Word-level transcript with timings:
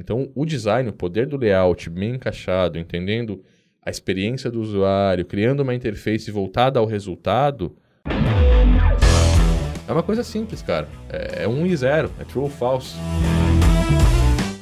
Então, 0.00 0.30
o 0.34 0.46
design, 0.46 0.88
o 0.88 0.94
poder 0.94 1.26
do 1.26 1.36
layout 1.36 1.90
bem 1.90 2.14
encaixado, 2.14 2.78
entendendo 2.78 3.44
a 3.82 3.90
experiência 3.90 4.50
do 4.50 4.58
usuário, 4.58 5.26
criando 5.26 5.60
uma 5.60 5.74
interface 5.74 6.30
voltada 6.30 6.80
ao 6.80 6.86
resultado, 6.86 7.76
é 9.86 9.92
uma 9.92 10.02
coisa 10.02 10.24
simples, 10.24 10.62
cara. 10.62 10.88
É, 11.10 11.42
é 11.44 11.48
um 11.48 11.66
e 11.66 11.76
zero, 11.76 12.10
é 12.18 12.24
true 12.24 12.44
ou 12.44 12.48
false. 12.48 12.94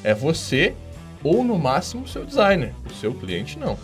É 0.03 0.13
você 0.13 0.75
ou 1.23 1.45
no 1.45 1.57
máximo 1.57 2.03
o 2.03 2.09
seu 2.09 2.25
designer, 2.25 2.75
o 2.85 2.95
seu 2.95 3.15
cliente 3.15 3.61
não. 3.61 3.79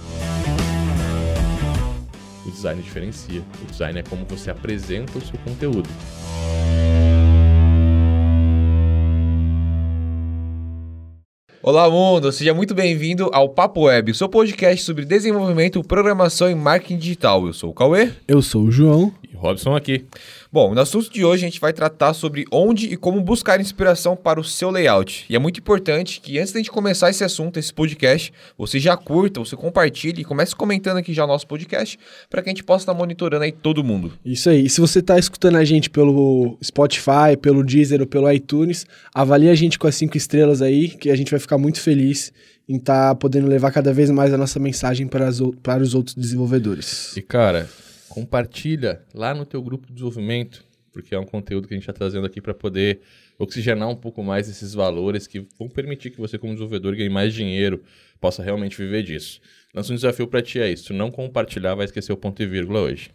O 2.44 2.50
design 2.50 2.82
diferencia. 2.82 3.42
O 3.62 3.70
design 3.70 4.00
é 4.00 4.02
como 4.02 4.24
você 4.24 4.50
apresenta 4.50 5.18
o 5.18 5.20
seu 5.20 5.38
conteúdo. 5.44 5.88
Olá, 11.66 11.88
mundo! 11.88 12.30
Seja 12.30 12.52
muito 12.52 12.74
bem-vindo 12.74 13.30
ao 13.32 13.48
Papo 13.48 13.84
Web, 13.84 14.12
seu 14.12 14.28
podcast 14.28 14.84
sobre 14.84 15.06
desenvolvimento, 15.06 15.82
programação 15.82 16.50
e 16.50 16.54
marketing 16.54 16.98
digital. 16.98 17.46
Eu 17.46 17.54
sou 17.54 17.70
o 17.70 17.72
Cauê. 17.72 18.12
Eu 18.28 18.42
sou 18.42 18.64
o 18.64 18.70
João. 18.70 19.10
Robson 19.36 19.74
aqui. 19.74 20.04
Bom, 20.52 20.74
no 20.74 20.80
assunto 20.80 21.10
de 21.10 21.24
hoje 21.24 21.44
a 21.44 21.48
gente 21.48 21.60
vai 21.60 21.72
tratar 21.72 22.14
sobre 22.14 22.44
onde 22.50 22.86
e 22.86 22.96
como 22.96 23.20
buscar 23.20 23.60
inspiração 23.60 24.16
para 24.16 24.40
o 24.40 24.44
seu 24.44 24.70
layout. 24.70 25.24
E 25.28 25.36
é 25.36 25.38
muito 25.38 25.60
importante 25.60 26.20
que 26.20 26.38
antes 26.38 26.52
da 26.52 26.58
gente 26.58 26.70
começar 26.70 27.10
esse 27.10 27.24
assunto, 27.24 27.58
esse 27.58 27.72
podcast, 27.72 28.32
você 28.56 28.78
já 28.78 28.96
curta, 28.96 29.40
você 29.40 29.56
compartilhe 29.56 30.22
e 30.22 30.24
comece 30.24 30.54
comentando 30.54 30.98
aqui 30.98 31.12
já 31.12 31.24
o 31.24 31.28
nosso 31.28 31.46
podcast 31.46 31.98
para 32.30 32.42
que 32.42 32.48
a 32.48 32.52
gente 32.52 32.64
possa 32.64 32.82
estar 32.82 32.94
monitorando 32.94 33.44
aí 33.44 33.52
todo 33.52 33.84
mundo. 33.84 34.12
Isso 34.24 34.48
aí. 34.48 34.66
E 34.66 34.70
se 34.70 34.80
você 34.80 35.00
está 35.00 35.18
escutando 35.18 35.56
a 35.56 35.64
gente 35.64 35.90
pelo 35.90 36.56
Spotify, 36.62 37.36
pelo 37.40 37.64
Deezer 37.64 38.00
ou 38.00 38.06
pelo 38.06 38.30
iTunes, 38.30 38.86
avalie 39.14 39.48
a 39.48 39.54
gente 39.54 39.78
com 39.78 39.86
as 39.86 39.94
cinco 39.94 40.16
estrelas 40.16 40.62
aí, 40.62 40.88
que 40.88 41.10
a 41.10 41.16
gente 41.16 41.30
vai 41.30 41.40
ficar 41.40 41.58
muito 41.58 41.80
feliz 41.80 42.32
em 42.68 42.76
estar 42.76 43.10
tá 43.10 43.14
podendo 43.14 43.46
levar 43.46 43.70
cada 43.70 43.92
vez 43.92 44.10
mais 44.10 44.32
a 44.32 44.38
nossa 44.38 44.58
mensagem 44.58 45.06
para, 45.06 45.28
as, 45.28 45.40
para 45.62 45.82
os 45.82 45.94
outros 45.94 46.14
desenvolvedores. 46.14 47.16
E 47.16 47.22
cara, 47.22 47.68
compartilha 48.14 49.02
lá 49.12 49.34
no 49.34 49.44
teu 49.44 49.60
grupo 49.60 49.88
de 49.88 49.94
desenvolvimento, 49.94 50.64
porque 50.92 51.16
é 51.16 51.18
um 51.18 51.24
conteúdo 51.24 51.66
que 51.66 51.74
a 51.74 51.76
gente 51.76 51.82
está 51.82 51.92
trazendo 51.92 52.24
aqui 52.24 52.40
para 52.40 52.54
poder 52.54 53.00
oxigenar 53.36 53.88
um 53.88 53.96
pouco 53.96 54.22
mais 54.22 54.48
esses 54.48 54.72
valores 54.72 55.26
que 55.26 55.44
vão 55.58 55.68
permitir 55.68 56.10
que 56.10 56.20
você, 56.20 56.38
como 56.38 56.52
desenvolvedor, 56.52 56.94
ganhe 56.94 57.08
mais 57.08 57.34
dinheiro, 57.34 57.82
possa 58.20 58.40
realmente 58.40 58.78
viver 58.78 59.02
disso. 59.02 59.40
Nosso 59.74 59.92
desafio 59.92 60.28
para 60.28 60.40
ti 60.40 60.60
é 60.60 60.70
isso: 60.70 60.94
não 60.94 61.10
compartilhar, 61.10 61.74
vai 61.74 61.86
esquecer 61.86 62.12
o 62.12 62.16
ponto 62.16 62.40
e 62.40 62.46
vírgula 62.46 62.82
hoje. 62.82 63.10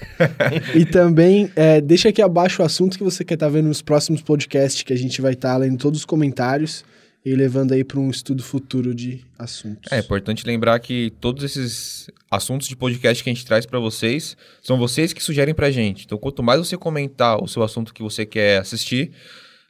e 0.74 0.86
também, 0.86 1.50
é, 1.54 1.82
deixa 1.82 2.08
aqui 2.08 2.22
abaixo 2.22 2.62
o 2.62 2.64
assunto 2.64 2.96
que 2.96 3.04
você 3.04 3.22
quer 3.22 3.34
estar 3.34 3.48
tá 3.48 3.52
vendo 3.52 3.68
nos 3.68 3.82
próximos 3.82 4.22
podcasts, 4.22 4.82
que 4.82 4.94
a 4.94 4.96
gente 4.96 5.20
vai 5.20 5.34
estar 5.34 5.52
tá 5.52 5.58
lendo 5.58 5.76
todos 5.76 5.98
os 6.00 6.06
comentários 6.06 6.82
e 7.24 7.34
levando 7.34 7.72
aí 7.72 7.84
para 7.84 8.00
um 8.00 8.10
estudo 8.10 8.42
futuro 8.42 8.94
de 8.94 9.24
assuntos. 9.38 9.90
É 9.92 9.98
importante 9.98 10.44
lembrar 10.46 10.78
que 10.80 11.12
todos 11.20 11.44
esses 11.44 12.10
assuntos 12.30 12.66
de 12.66 12.74
podcast 12.74 13.22
que 13.22 13.30
a 13.30 13.32
gente 13.32 13.46
traz 13.46 13.64
para 13.64 13.78
vocês 13.78 14.36
são 14.60 14.76
vocês 14.76 15.12
que 15.12 15.22
sugerem 15.22 15.54
para 15.54 15.68
a 15.68 15.70
gente. 15.70 16.04
Então, 16.04 16.18
quanto 16.18 16.42
mais 16.42 16.58
você 16.58 16.76
comentar 16.76 17.42
o 17.42 17.46
seu 17.46 17.62
assunto 17.62 17.94
que 17.94 18.02
você 18.02 18.26
quer 18.26 18.58
assistir, 18.58 19.12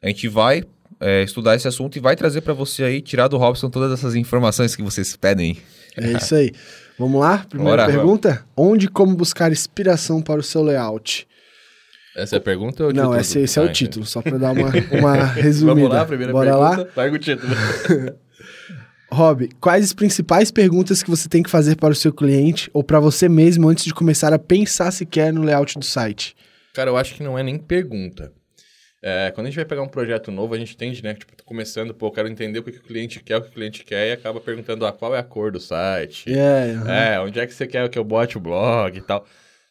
a 0.01 0.07
gente 0.07 0.27
vai 0.27 0.63
é, 0.99 1.23
estudar 1.23 1.55
esse 1.55 1.67
assunto 1.67 1.95
e 1.95 1.99
vai 1.99 2.15
trazer 2.15 2.41
para 2.41 2.53
você 2.53 2.83
aí, 2.83 3.01
tirar 3.01 3.27
do 3.27 3.37
Robson 3.37 3.69
todas 3.69 3.91
essas 3.91 4.15
informações 4.15 4.75
que 4.75 4.81
vocês 4.81 5.15
pedem. 5.15 5.57
É 5.95 6.13
isso 6.13 6.33
aí. 6.33 6.51
Vamos 6.97 7.19
lá? 7.19 7.45
Primeira 7.49 7.83
Bora, 7.83 7.91
pergunta. 7.91 8.45
Onde 8.55 8.85
e 8.85 8.89
como 8.89 9.15
buscar 9.15 9.51
inspiração 9.51 10.21
para 10.21 10.39
o 10.39 10.43
seu 10.43 10.63
layout? 10.63 11.27
Essa 12.15 12.35
é 12.35 12.37
a 12.37 12.41
pergunta 12.41 12.83
ou 12.83 12.89
o 12.89 12.93
Não, 12.93 13.15
esse, 13.15 13.39
esse 13.39 13.57
é 13.57 13.61
o 13.61 13.71
título, 13.71 14.05
só 14.05 14.21
para 14.21 14.37
dar 14.37 14.51
uma, 14.51 14.69
uma 14.97 15.25
resumida. 15.25 15.75
Vamos 15.75 15.95
lá, 15.95 16.05
primeira 16.05 16.31
Bora 16.31 16.51
pergunta. 16.51 16.81
Lá? 16.81 16.87
Larga 16.95 17.15
o 17.15 17.19
título. 17.19 17.53
Rob, 19.11 19.47
quais 19.59 19.85
as 19.85 19.93
principais 19.93 20.51
perguntas 20.51 21.03
que 21.03 21.09
você 21.09 21.29
tem 21.29 21.43
que 21.43 21.49
fazer 21.49 21.75
para 21.75 21.91
o 21.91 21.95
seu 21.95 22.11
cliente 22.11 22.69
ou 22.73 22.83
para 22.83 22.99
você 22.99 23.29
mesmo 23.29 23.69
antes 23.69 23.85
de 23.85 23.93
começar 23.93 24.33
a 24.33 24.39
pensar 24.39 24.91
sequer 24.91 25.31
no 25.31 25.43
layout 25.43 25.77
do 25.77 25.85
site? 25.85 26.35
Cara, 26.73 26.89
eu 26.89 26.97
acho 26.97 27.13
que 27.13 27.21
não 27.21 27.37
é 27.37 27.43
nem 27.43 27.57
pergunta. 27.57 28.31
É, 29.05 29.31
quando 29.31 29.47
a 29.47 29.49
gente 29.49 29.57
vai 29.57 29.65
pegar 29.65 29.81
um 29.83 29.87
projeto 29.87 30.31
novo, 30.31 30.53
a 30.53 30.57
gente 30.57 30.77
tende, 30.77 31.03
né? 31.03 31.13
Tipo, 31.13 31.33
começando, 31.43 31.93
pô, 31.93 32.07
eu 32.07 32.11
quero 32.11 32.27
entender 32.27 32.59
o 32.59 32.63
que, 32.63 32.71
que 32.71 32.79
o 32.79 32.83
cliente 32.83 33.19
quer, 33.21 33.37
o 33.37 33.41
que 33.41 33.49
o 33.49 33.51
cliente 33.51 33.83
quer, 33.83 34.07
e 34.07 34.11
acaba 34.13 34.39
perguntando, 34.39 34.85
ah, 34.85 34.93
qual 34.93 35.13
é 35.13 35.19
a 35.19 35.23
cor 35.23 35.51
do 35.51 35.59
site? 35.59 36.29
Yeah, 36.29 36.89
é, 36.91 37.19
onde 37.19 37.39
é 37.39 37.45
que 37.45 37.53
você 37.53 37.67
quer 37.67 37.87
que 37.89 37.99
eu 37.99 38.03
bote 38.03 38.37
o 38.37 38.41
blog 38.41 38.97
e 38.97 39.01
tal. 39.01 39.27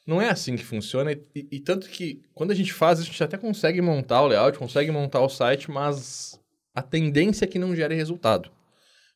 Não 0.07 0.21
é 0.21 0.29
assim 0.29 0.57
que 0.57 0.65
funciona, 0.65 1.13
e, 1.13 1.21
e, 1.35 1.61
tanto 1.61 1.89
que 1.89 2.23
quando 2.35 2.51
a 2.51 2.55
gente 2.55 2.73
faz, 2.73 2.99
a 2.99 3.05
gente 3.05 3.23
até 3.23 3.37
consegue 3.39 3.81
montar 3.81 4.23
o 4.23 4.27
layout, 4.27 4.59
consegue 4.59 4.91
montar 4.91 5.21
o 5.21 5.29
site, 5.29 5.71
mas 5.71 6.41
a 6.75 6.83
tendência 6.83 7.45
é 7.45 7.49
que 7.49 7.59
não 7.59 7.75
gere 7.75 7.95
resultado. 7.95 8.51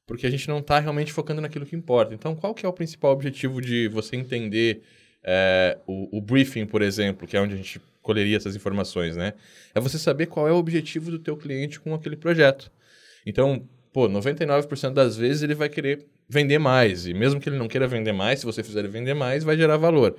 Porque 0.06 0.26
a 0.26 0.30
gente 0.30 0.48
não 0.48 0.60
está 0.60 0.78
realmente 0.78 1.12
focando 1.12 1.40
naquilo 1.40 1.66
que 1.66 1.74
importa. 1.74 2.14
Então, 2.14 2.36
qual 2.36 2.54
que 2.54 2.64
é 2.64 2.68
o 2.68 2.72
principal 2.72 3.10
objetivo 3.10 3.60
de 3.60 3.88
você 3.88 4.14
entender 4.14 4.82
é, 5.24 5.76
o, 5.84 6.18
o, 6.18 6.20
briefing, 6.20 6.64
por 6.64 6.80
exemplo, 6.80 7.26
que 7.26 7.36
é 7.36 7.40
onde 7.40 7.54
a 7.54 7.56
gente 7.56 7.80
colheria 8.00 8.36
essas 8.36 8.54
informações, 8.54 9.16
né? 9.16 9.34
É 9.74 9.80
você 9.80 9.98
saber 9.98 10.26
qual 10.26 10.46
é 10.46 10.52
o 10.52 10.56
objetivo 10.56 11.10
do 11.10 11.18
teu 11.18 11.36
cliente 11.36 11.80
com 11.80 11.92
aquele 11.92 12.16
projeto. 12.16 12.70
Então, 13.26 13.68
pô, 13.92 14.08
99% 14.08 14.92
das 14.92 15.16
vezes 15.16 15.42
ele 15.42 15.56
vai 15.56 15.68
querer 15.68 16.06
vender 16.28 16.58
mais. 16.58 17.08
E 17.08 17.12
mesmo 17.12 17.40
que 17.40 17.48
ele 17.48 17.58
não 17.58 17.66
queira 17.66 17.88
vender 17.88 18.12
mais, 18.12 18.38
se 18.38 18.46
você 18.46 18.62
fizer 18.62 18.78
ele 18.78 18.88
vender 18.88 19.14
mais, 19.14 19.42
vai 19.42 19.56
gerar 19.56 19.76
valor. 19.76 20.16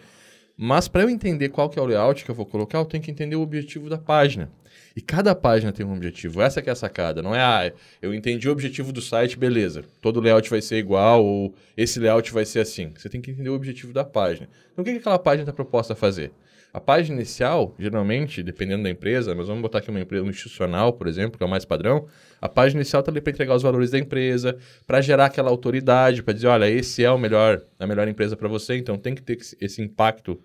Mas 0.57 0.87
para 0.87 1.03
eu 1.03 1.09
entender 1.09 1.49
qual 1.49 1.69
que 1.69 1.77
é 1.77 1.81
o 1.81 1.85
layout 1.85 2.25
que 2.25 2.31
eu 2.31 2.35
vou 2.35 2.45
colocar, 2.45 2.79
eu 2.79 2.85
tenho 2.85 3.03
que 3.03 3.11
entender 3.11 3.35
o 3.35 3.41
objetivo 3.41 3.89
da 3.89 3.97
página. 3.97 4.49
E 4.95 5.01
cada 5.01 5.35
página 5.35 5.71
tem 5.71 5.85
um 5.85 5.93
objetivo. 5.93 6.41
Essa 6.41 6.59
que 6.59 6.69
é 6.69 6.73
a 6.73 6.75
sacada. 6.75 7.21
Não 7.21 7.35
é, 7.35 7.39
ah, 7.39 7.71
eu 8.01 8.11
entendi 8.11 8.49
o 8.49 8.51
objetivo 8.51 8.91
do 8.91 8.99
site, 8.99 9.37
beleza. 9.37 9.83
Todo 10.01 10.19
layout 10.19 10.49
vai 10.49 10.59
ser 10.59 10.77
igual 10.77 11.23
ou 11.23 11.53
esse 11.77 11.99
layout 11.99 12.33
vai 12.33 12.43
ser 12.43 12.61
assim. 12.61 12.91
Você 12.97 13.07
tem 13.07 13.21
que 13.21 13.29
entender 13.29 13.49
o 13.49 13.53
objetivo 13.53 13.93
da 13.93 14.03
página. 14.03 14.49
Então, 14.73 14.81
o 14.81 14.85
que, 14.85 14.93
que 14.93 14.97
aquela 14.97 15.19
página 15.19 15.43
está 15.43 15.53
proposta 15.53 15.93
a 15.93 15.95
fazer? 15.95 16.31
A 16.73 16.79
página 16.79 17.15
inicial, 17.15 17.75
geralmente, 17.79 18.43
dependendo 18.43 18.83
da 18.83 18.89
empresa, 18.89 19.33
mas 19.33 19.47
vamos 19.47 19.61
botar 19.61 19.79
aqui 19.79 19.89
uma 19.89 19.99
empresa 19.99 20.25
institucional, 20.25 20.93
por 20.93 21.07
exemplo, 21.07 21.37
que 21.37 21.43
é 21.43 21.47
o 21.47 21.49
mais 21.49 21.65
padrão, 21.65 22.07
a 22.41 22.47
página 22.47 22.81
inicial 22.81 22.99
está 22.99 23.11
ali 23.11 23.21
para 23.21 23.31
entregar 23.31 23.55
os 23.55 23.63
valores 23.63 23.89
da 23.89 23.97
empresa, 23.97 24.57
para 24.85 25.01
gerar 25.01 25.25
aquela 25.25 25.49
autoridade, 25.49 26.21
para 26.21 26.33
dizer, 26.33 26.47
olha, 26.47 26.69
esse 26.69 27.03
é 27.03 27.09
o 27.09 27.17
melhor, 27.17 27.63
a 27.79 27.87
melhor 27.87 28.07
empresa 28.07 28.35
para 28.35 28.47
você, 28.47 28.75
então 28.75 28.97
tem 28.97 29.15
que 29.15 29.23
ter 29.23 29.37
esse 29.59 29.81
impacto 29.81 30.39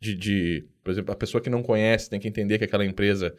de, 0.00 0.14
de, 0.14 0.64
por 0.84 0.90
exemplo, 0.90 1.12
a 1.12 1.16
pessoa 1.16 1.40
que 1.40 1.50
não 1.50 1.62
conhece 1.62 2.10
tem 2.10 2.20
que 2.20 2.28
entender 2.28 2.58
que 2.58 2.64
aquela 2.64 2.84
empresa 2.84 3.34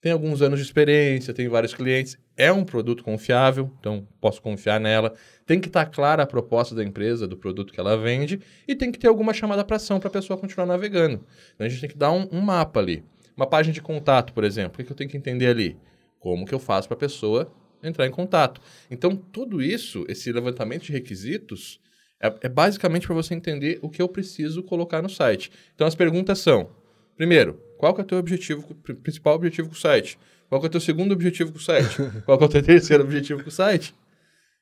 tem 0.00 0.12
alguns 0.12 0.42
anos 0.42 0.58
de 0.60 0.64
experiência, 0.64 1.34
tem 1.34 1.48
vários 1.48 1.74
clientes, 1.74 2.18
é 2.36 2.52
um 2.52 2.64
produto 2.64 3.02
confiável, 3.02 3.72
então 3.80 4.06
posso 4.20 4.42
confiar 4.42 4.78
nela. 4.78 5.14
Tem 5.44 5.58
que 5.58 5.68
estar 5.68 5.86
tá 5.86 5.90
clara 5.90 6.22
a 6.22 6.26
proposta 6.26 6.74
da 6.74 6.84
empresa, 6.84 7.26
do 7.26 7.36
produto 7.36 7.72
que 7.72 7.80
ela 7.80 7.96
vende, 7.96 8.40
e 8.68 8.74
tem 8.74 8.92
que 8.92 8.98
ter 8.98 9.08
alguma 9.08 9.32
chamada 9.32 9.64
para 9.64 9.76
ação 9.76 9.98
para 9.98 10.08
a 10.08 10.12
pessoa 10.12 10.38
continuar 10.38 10.66
navegando. 10.66 11.24
Então 11.54 11.66
a 11.66 11.68
gente 11.68 11.80
tem 11.80 11.90
que 11.90 11.96
dar 11.96 12.12
um, 12.12 12.28
um 12.30 12.40
mapa 12.40 12.78
ali. 12.78 13.04
Uma 13.36 13.46
página 13.46 13.72
de 13.72 13.82
contato, 13.82 14.32
por 14.32 14.44
exemplo, 14.44 14.74
o 14.74 14.76
que, 14.78 14.84
que 14.84 14.92
eu 14.92 14.96
tenho 14.96 15.10
que 15.10 15.16
entender 15.16 15.48
ali? 15.48 15.76
Como 16.18 16.46
que 16.46 16.54
eu 16.54 16.58
faço 16.58 16.88
para 16.88 16.96
a 16.96 17.00
pessoa 17.00 17.52
entrar 17.82 18.06
em 18.06 18.10
contato? 18.10 18.60
Então, 18.90 19.14
tudo 19.14 19.62
isso, 19.62 20.04
esse 20.08 20.32
levantamento 20.32 20.84
de 20.84 20.92
requisitos, 20.92 21.80
é, 22.20 22.34
é 22.42 22.48
basicamente 22.48 23.06
para 23.06 23.14
você 23.14 23.34
entender 23.34 23.78
o 23.82 23.90
que 23.90 24.00
eu 24.00 24.08
preciso 24.08 24.62
colocar 24.62 25.02
no 25.02 25.08
site. 25.08 25.50
Então, 25.74 25.86
as 25.86 25.94
perguntas 25.94 26.38
são: 26.38 26.70
primeiro, 27.16 27.60
qual 27.78 27.94
que 27.94 28.00
é 28.00 28.04
o 28.04 28.06
teu 28.06 28.18
objetivo, 28.18 28.74
principal 29.02 29.34
objetivo 29.34 29.68
com 29.68 29.74
o 29.74 29.78
site? 29.78 30.18
Qual 30.48 30.60
que 30.60 30.66
é 30.66 30.68
o 30.68 30.70
teu 30.70 30.80
segundo 30.80 31.12
objetivo 31.12 31.52
com 31.52 31.58
o 31.58 31.62
site? 31.62 31.96
Qual 32.24 32.38
que 32.38 32.44
é 32.44 32.46
o 32.46 32.50
teu 32.50 32.62
terceiro 32.62 33.02
objetivo 33.02 33.42
com 33.42 33.48
o 33.48 33.52
site? 33.52 33.94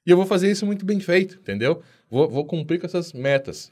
E 0.07 0.11
eu 0.11 0.17
vou 0.17 0.25
fazer 0.27 0.51
isso 0.51 0.65
muito 0.65 0.85
bem 0.85 0.99
feito, 0.99 1.37
entendeu? 1.37 1.83
Vou, 2.11 2.29
vou 2.29 2.45
cumprir 2.45 2.81
com 2.81 2.87
essas 2.87 3.13
metas. 3.13 3.71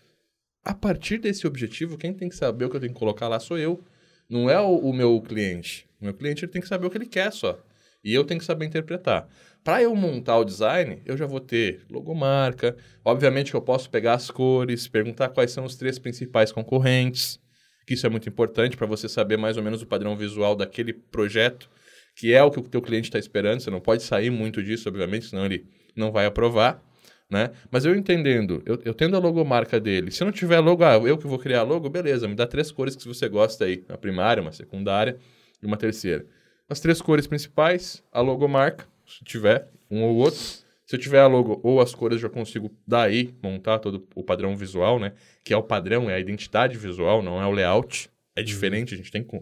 A 0.64 0.74
partir 0.74 1.18
desse 1.18 1.46
objetivo, 1.46 1.96
quem 1.98 2.12
tem 2.12 2.28
que 2.28 2.36
saber 2.36 2.66
o 2.66 2.70
que 2.70 2.76
eu 2.76 2.80
tenho 2.80 2.92
que 2.92 2.98
colocar 2.98 3.28
lá 3.28 3.40
sou 3.40 3.58
eu. 3.58 3.82
Não 4.28 4.48
é 4.48 4.60
o, 4.60 4.76
o 4.76 4.92
meu 4.92 5.20
cliente. 5.20 5.86
O 6.00 6.04
meu 6.04 6.14
cliente 6.14 6.44
ele 6.44 6.52
tem 6.52 6.62
que 6.62 6.68
saber 6.68 6.86
o 6.86 6.90
que 6.90 6.98
ele 6.98 7.06
quer 7.06 7.32
só. 7.32 7.58
E 8.04 8.14
eu 8.14 8.24
tenho 8.24 8.40
que 8.40 8.46
saber 8.46 8.66
interpretar. 8.66 9.28
Para 9.64 9.82
eu 9.82 9.94
montar 9.94 10.38
o 10.38 10.44
design, 10.44 11.00
eu 11.06 11.16
já 11.16 11.26
vou 11.26 11.40
ter 11.40 11.82
logomarca. 11.88 12.76
Obviamente 13.04 13.50
que 13.50 13.56
eu 13.56 13.62
posso 13.62 13.88
pegar 13.90 14.14
as 14.14 14.30
cores, 14.30 14.88
perguntar 14.88 15.28
quais 15.30 15.50
são 15.50 15.64
os 15.64 15.76
três 15.76 15.98
principais 15.98 16.52
concorrentes 16.52 17.41
que 17.86 17.94
isso 17.94 18.06
é 18.06 18.10
muito 18.10 18.28
importante 18.28 18.76
para 18.76 18.86
você 18.86 19.08
saber 19.08 19.36
mais 19.36 19.56
ou 19.56 19.62
menos 19.62 19.82
o 19.82 19.86
padrão 19.86 20.16
visual 20.16 20.54
daquele 20.54 20.92
projeto, 20.92 21.68
que 22.14 22.32
é 22.32 22.42
o 22.42 22.50
que 22.50 22.58
o 22.58 22.62
teu 22.62 22.82
cliente 22.82 23.08
está 23.08 23.18
esperando. 23.18 23.60
Você 23.60 23.70
não 23.70 23.80
pode 23.80 24.02
sair 24.02 24.30
muito 24.30 24.62
disso, 24.62 24.88
obviamente, 24.88 25.26
senão 25.26 25.44
ele 25.44 25.66
não 25.96 26.12
vai 26.12 26.26
aprovar. 26.26 26.82
Né? 27.30 27.50
Mas 27.70 27.86
eu 27.86 27.94
entendendo, 27.94 28.62
eu, 28.66 28.78
eu 28.84 28.92
tendo 28.92 29.16
a 29.16 29.18
logomarca 29.18 29.80
dele, 29.80 30.10
se 30.10 30.22
não 30.22 30.30
tiver 30.30 30.60
logo, 30.60 30.84
ah, 30.84 30.96
eu 30.96 31.16
que 31.16 31.26
vou 31.26 31.38
criar 31.38 31.62
logo, 31.62 31.88
beleza, 31.88 32.28
me 32.28 32.34
dá 32.34 32.46
três 32.46 32.70
cores 32.70 32.94
que 32.94 33.08
você 33.08 33.26
gosta 33.26 33.64
aí, 33.64 33.82
uma 33.88 33.96
primária, 33.96 34.42
uma 34.42 34.52
secundária 34.52 35.16
e 35.62 35.64
uma 35.64 35.78
terceira. 35.78 36.26
As 36.68 36.78
três 36.78 37.00
cores 37.00 37.26
principais, 37.26 38.02
a 38.12 38.20
logomarca, 38.20 38.86
se 39.06 39.24
tiver, 39.24 39.66
um 39.90 40.02
ou 40.02 40.16
outro, 40.16 40.40
se 40.86 40.96
eu 40.96 41.00
tiver 41.00 41.20
a 41.20 41.26
logo 41.26 41.60
ou 41.62 41.80
as 41.80 41.94
cores, 41.94 42.16
eu 42.16 42.22
já 42.22 42.28
consigo 42.28 42.70
daí 42.86 43.34
montar 43.42 43.78
todo 43.78 44.06
o 44.14 44.22
padrão 44.22 44.56
visual, 44.56 44.98
né? 44.98 45.12
Que 45.44 45.54
é 45.54 45.56
o 45.56 45.62
padrão, 45.62 46.10
é 46.10 46.14
a 46.14 46.20
identidade 46.20 46.76
visual, 46.76 47.22
não 47.22 47.40
é 47.40 47.46
o 47.46 47.50
layout. 47.50 48.10
É 48.34 48.40
uhum. 48.40 48.46
diferente, 48.46 48.94
a 48.94 48.96
gente 48.96 49.10
tem 49.10 49.22
que 49.22 49.40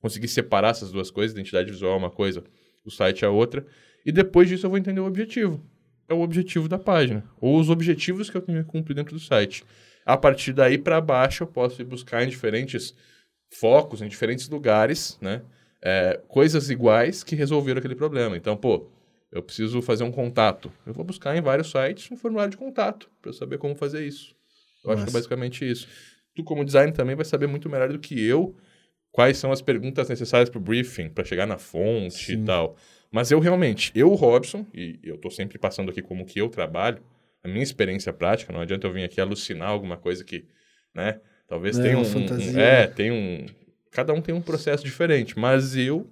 conseguir 0.00 0.28
separar 0.28 0.70
essas 0.70 0.90
duas 0.90 1.10
coisas. 1.10 1.36
Identidade 1.36 1.70
visual 1.70 1.94
é 1.94 1.96
uma 1.96 2.10
coisa, 2.10 2.42
o 2.84 2.90
site 2.90 3.24
é 3.24 3.28
outra. 3.28 3.64
E 4.04 4.10
depois 4.10 4.48
disso 4.48 4.66
eu 4.66 4.70
vou 4.70 4.78
entender 4.78 5.00
o 5.00 5.06
objetivo. 5.06 5.64
É 6.08 6.14
o 6.14 6.20
objetivo 6.20 6.68
da 6.68 6.78
página. 6.78 7.24
Ou 7.40 7.58
os 7.58 7.70
objetivos 7.70 8.28
que 8.28 8.36
eu 8.36 8.42
tenho 8.42 8.64
que 8.64 8.70
cumprir 8.70 8.94
dentro 8.94 9.14
do 9.14 9.20
site. 9.20 9.64
A 10.04 10.16
partir 10.16 10.52
daí 10.52 10.76
para 10.76 11.00
baixo 11.00 11.44
eu 11.44 11.46
posso 11.46 11.80
ir 11.80 11.84
buscar 11.84 12.24
em 12.24 12.28
diferentes 12.28 12.94
focos, 13.52 14.02
em 14.02 14.08
diferentes 14.08 14.48
lugares, 14.48 15.18
né? 15.20 15.42
É, 15.82 16.20
coisas 16.28 16.68
iguais 16.68 17.22
que 17.22 17.34
resolveram 17.34 17.78
aquele 17.78 17.94
problema. 17.94 18.36
Então, 18.36 18.56
pô, 18.56 18.90
eu 19.32 19.42
preciso 19.42 19.80
fazer 19.80 20.04
um 20.04 20.10
contato. 20.10 20.72
Eu 20.86 20.92
vou 20.92 21.04
buscar 21.04 21.36
em 21.36 21.40
vários 21.40 21.70
sites 21.70 22.10
um 22.10 22.16
formulário 22.16 22.50
de 22.50 22.56
contato 22.56 23.10
para 23.20 23.30
eu 23.30 23.34
saber 23.34 23.58
como 23.58 23.74
fazer 23.74 24.06
isso. 24.06 24.34
Eu 24.84 24.92
acho 24.92 25.04
que 25.04 25.10
é 25.10 25.12
basicamente 25.12 25.68
isso. 25.68 25.86
Tu, 26.34 26.42
como 26.42 26.64
designer, 26.64 26.92
também 26.92 27.14
vai 27.14 27.24
saber 27.24 27.46
muito 27.46 27.68
melhor 27.68 27.92
do 27.92 27.98
que 27.98 28.20
eu 28.20 28.56
quais 29.12 29.38
são 29.38 29.50
as 29.52 29.60
perguntas 29.60 30.08
necessárias 30.08 30.48
para 30.48 30.58
o 30.58 30.62
briefing, 30.62 31.08
para 31.08 31.24
chegar 31.24 31.46
na 31.46 31.58
fonte 31.58 32.26
Sim. 32.26 32.42
e 32.42 32.44
tal. 32.44 32.76
Mas 33.10 33.30
eu 33.30 33.40
realmente, 33.40 33.90
eu, 33.94 34.08
Robson, 34.14 34.64
e 34.72 34.98
eu 35.02 35.16
estou 35.16 35.30
sempre 35.30 35.58
passando 35.58 35.90
aqui 35.90 36.00
como 36.00 36.24
que 36.24 36.40
eu 36.40 36.48
trabalho, 36.48 37.02
a 37.42 37.48
minha 37.48 37.62
experiência 37.62 38.12
prática, 38.12 38.52
não 38.52 38.60
adianta 38.60 38.86
eu 38.86 38.92
vir 38.92 39.02
aqui 39.02 39.20
alucinar 39.20 39.68
alguma 39.68 39.96
coisa 39.96 40.22
que, 40.22 40.44
né? 40.94 41.20
Talvez 41.48 41.78
é, 41.78 41.82
tenha 41.82 41.98
um, 41.98 42.04
fantasia, 42.04 42.52
um, 42.52 42.60
É, 42.60 42.86
tem 42.86 43.10
um. 43.10 43.46
Cada 43.90 44.12
um 44.12 44.20
tem 44.20 44.32
um 44.32 44.40
processo 44.40 44.84
diferente, 44.84 45.36
mas 45.36 45.76
eu 45.76 46.08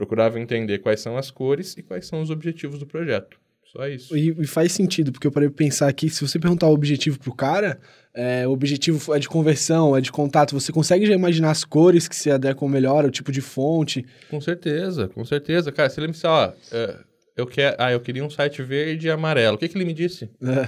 procurava 0.00 0.40
entender 0.40 0.78
quais 0.78 0.98
são 0.98 1.18
as 1.18 1.30
cores 1.30 1.76
e 1.76 1.82
quais 1.82 2.06
são 2.06 2.22
os 2.22 2.30
objetivos 2.30 2.78
do 2.78 2.86
projeto. 2.86 3.38
Só 3.70 3.86
isso. 3.86 4.16
E, 4.16 4.30
e 4.30 4.46
faz 4.46 4.72
sentido, 4.72 5.12
porque 5.12 5.26
eu 5.26 5.30
parei 5.30 5.50
pensar 5.50 5.88
aqui, 5.88 6.08
se 6.08 6.26
você 6.26 6.38
perguntar 6.38 6.66
o 6.68 6.72
objetivo 6.72 7.18
pro 7.18 7.34
cara, 7.34 7.78
é, 8.14 8.48
o 8.48 8.50
objetivo 8.50 9.14
é 9.14 9.18
de 9.18 9.28
conversão, 9.28 9.94
é 9.94 10.00
de 10.00 10.10
contato, 10.10 10.58
você 10.58 10.72
consegue 10.72 11.04
já 11.04 11.12
imaginar 11.12 11.50
as 11.50 11.64
cores 11.64 12.08
que 12.08 12.16
se 12.16 12.30
adequam 12.30 12.66
melhor, 12.66 13.04
o 13.04 13.10
tipo 13.10 13.30
de 13.30 13.42
fonte? 13.42 14.04
Com 14.30 14.40
certeza, 14.40 15.06
com 15.08 15.22
certeza. 15.22 15.70
Cara, 15.70 15.90
você 15.90 16.00
lembra 16.00 16.16
assim, 16.16 16.26
ó, 16.26 16.50
é, 16.72 16.96
eu, 17.36 17.46
quer, 17.46 17.76
ah, 17.78 17.92
eu 17.92 18.00
queria 18.00 18.24
um 18.24 18.30
site 18.30 18.62
verde 18.62 19.06
e 19.06 19.10
amarelo. 19.10 19.56
O 19.56 19.58
que, 19.58 19.68
que 19.68 19.76
ele 19.76 19.84
me 19.84 19.94
disse? 19.94 20.30
É. 20.42 20.66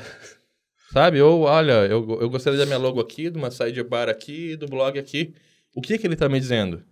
Sabe? 0.92 1.22
Ou, 1.22 1.40
olha, 1.40 1.86
eu, 1.86 2.18
eu 2.20 2.28
gostaria 2.28 2.58
da 2.58 2.66
minha 2.66 2.78
logo 2.78 3.00
aqui, 3.00 3.30
de 3.30 3.38
uma 3.38 3.50
sidebar 3.50 4.10
aqui, 4.10 4.56
do 4.56 4.66
blog 4.66 4.98
aqui. 4.98 5.34
O 5.74 5.80
que 5.80 5.96
que 5.96 6.06
ele 6.06 6.16
tá 6.16 6.28
me 6.28 6.38
dizendo? 6.38 6.82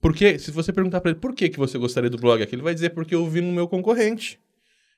Porque, 0.00 0.38
se 0.38 0.50
você 0.50 0.72
perguntar 0.72 1.00
para 1.00 1.10
ele 1.10 1.20
por 1.20 1.34
que, 1.34 1.48
que 1.48 1.58
você 1.58 1.78
gostaria 1.78 2.10
do 2.10 2.18
blog 2.18 2.42
aqui, 2.42 2.54
ele 2.54 2.62
vai 2.62 2.74
dizer 2.74 2.90
porque 2.90 3.14
eu 3.14 3.26
vi 3.28 3.40
no 3.40 3.52
meu 3.52 3.66
concorrente. 3.66 4.38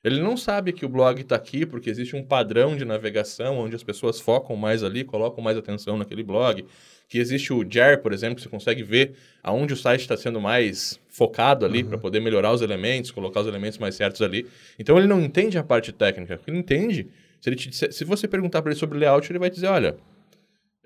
Ele 0.03 0.21
não 0.21 0.37
sabe 0.37 0.73
que 0.73 0.87
o 0.87 0.89
blog 0.89 1.21
está 1.21 1.35
aqui 1.35 1.67
porque 1.67 1.91
existe 1.91 2.15
um 2.15 2.23
padrão 2.23 2.77
de 2.77 2.85
navegação 2.85 3.59
onde 3.59 3.75
as 3.75 3.83
pessoas 3.83 4.21
focam 4.21 4.55
mais 4.55 4.85
ali, 4.85 5.03
colocam 5.03 5.43
mais 5.43 5.56
atenção 5.59 5.97
naquele 5.97 6.23
blog. 6.23 6.65
Que 7.09 7.19
existe 7.19 7.53
o 7.53 7.65
JAR, 7.69 8.00
por 8.00 8.12
exemplo, 8.12 8.37
que 8.37 8.43
você 8.43 8.49
consegue 8.49 8.83
ver 8.83 9.15
aonde 9.43 9.73
o 9.73 9.77
site 9.77 10.03
está 10.03 10.17
sendo 10.17 10.41
mais 10.41 11.00
focado 11.09 11.65
ali 11.67 11.83
uhum. 11.83 11.89
para 11.89 11.99
poder 11.99 12.21
melhorar 12.21 12.53
os 12.53 12.62
elementos, 12.62 13.11
colocar 13.11 13.41
os 13.41 13.47
elementos 13.47 13.79
mais 13.79 13.95
certos 13.97 14.23
ali. 14.23 14.47
Então 14.79 14.97
ele 14.97 15.06
não 15.06 15.21
entende 15.21 15.59
a 15.59 15.65
parte 15.65 15.91
técnica. 15.91 16.39
Ele 16.47 16.59
entende. 16.59 17.09
Se, 17.41 17.49
ele 17.49 17.56
te, 17.56 17.93
se 17.93 18.05
você 18.05 18.29
perguntar 18.29 18.62
para 18.62 18.71
ele 18.71 18.79
sobre 18.79 18.99
layout, 18.99 19.31
ele 19.33 19.39
vai 19.39 19.50
dizer: 19.50 19.67
olha, 19.67 19.97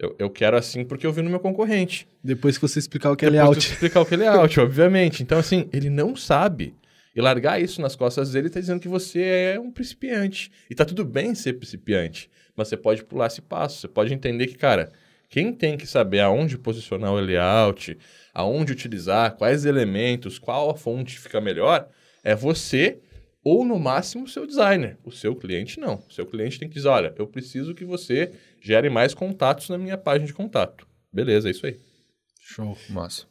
eu, 0.03 0.17
eu, 0.19 0.29
quero 0.29 0.57
assim 0.57 0.85
porque 0.85 1.07
eu 1.07 1.13
vi 1.13 1.23
no 1.23 1.31
meu 1.31 1.41
concorrente. 1.41 2.09
Depois 2.23 2.59
que 2.59 2.69
você 2.69 2.79
explicar 2.79 3.11
o 3.13 3.17
que 3.17 3.25
é 3.25 3.31
layout. 3.31 3.51
Depois 3.51 3.67
que 3.67 3.73
explicar 3.73 4.01
o 4.01 4.07
que 4.07 4.15
é 4.15 4.17
layout, 4.19 4.61
obviamente. 4.61 5.23
Então, 5.23 5.39
assim, 5.39 5.69
ele 5.73 5.89
não 5.89 6.17
sabe 6.17 6.75
e 7.15 7.21
largar 7.21 7.61
isso 7.61 7.81
nas 7.81 7.95
costas 7.95 8.33
dele 8.33 8.49
está 8.49 8.59
dizendo 8.59 8.81
que 8.81 8.89
você 8.89 9.55
é 9.55 9.61
um 9.61 9.71
principiante. 9.71 10.51
E 10.69 10.75
tá 10.75 10.85
tudo 10.85 11.05
bem 11.05 11.35
ser 11.35 11.55
principiante, 11.55 12.31
mas 12.57 12.69
você 12.69 12.77
pode 12.77 13.05
pular 13.05 13.27
esse 13.27 13.43
passo. 13.43 13.81
Você 13.81 13.89
pode 13.89 14.13
entender 14.13 14.47
que, 14.47 14.57
cara, 14.57 14.91
quem 15.29 15.53
tem 15.53 15.77
que 15.77 15.87
saber 15.87 16.21
aonde 16.21 16.59
posicionar 16.59 17.13
o 17.13 17.21
layout, 17.21 17.97
aonde 18.35 18.73
utilizar, 18.73 19.37
quais 19.37 19.65
elementos, 19.65 20.39
qual 20.39 20.71
a 20.71 20.75
fonte 20.75 21.19
fica 21.19 21.41
melhor, 21.41 21.89
é 22.25 22.35
você 22.35 22.99
ou, 23.45 23.65
no 23.65 23.79
máximo, 23.79 24.25
o 24.25 24.29
seu 24.29 24.47
designer. 24.47 24.97
O 25.05 25.11
seu 25.11 25.35
cliente 25.35 25.81
não. 25.81 26.03
O 26.09 26.13
seu 26.13 26.25
cliente 26.25 26.59
tem 26.59 26.69
que 26.69 26.75
dizer, 26.75 26.89
olha, 26.89 27.15
eu 27.19 27.27
preciso 27.27 27.75
que 27.75 27.85
você 27.85 28.31
gere 28.63 28.89
mais 28.89 29.15
contatos 29.15 29.69
na 29.69 29.77
minha 29.77 29.99
página 29.99 30.27
de 30.27 30.35
contato. 30.35 30.87
Beleza, 31.13 31.49
é 31.49 31.51
isso 31.51 31.67
aí. 31.67 31.79
Show. 32.41 32.77
Massa. 32.91 33.27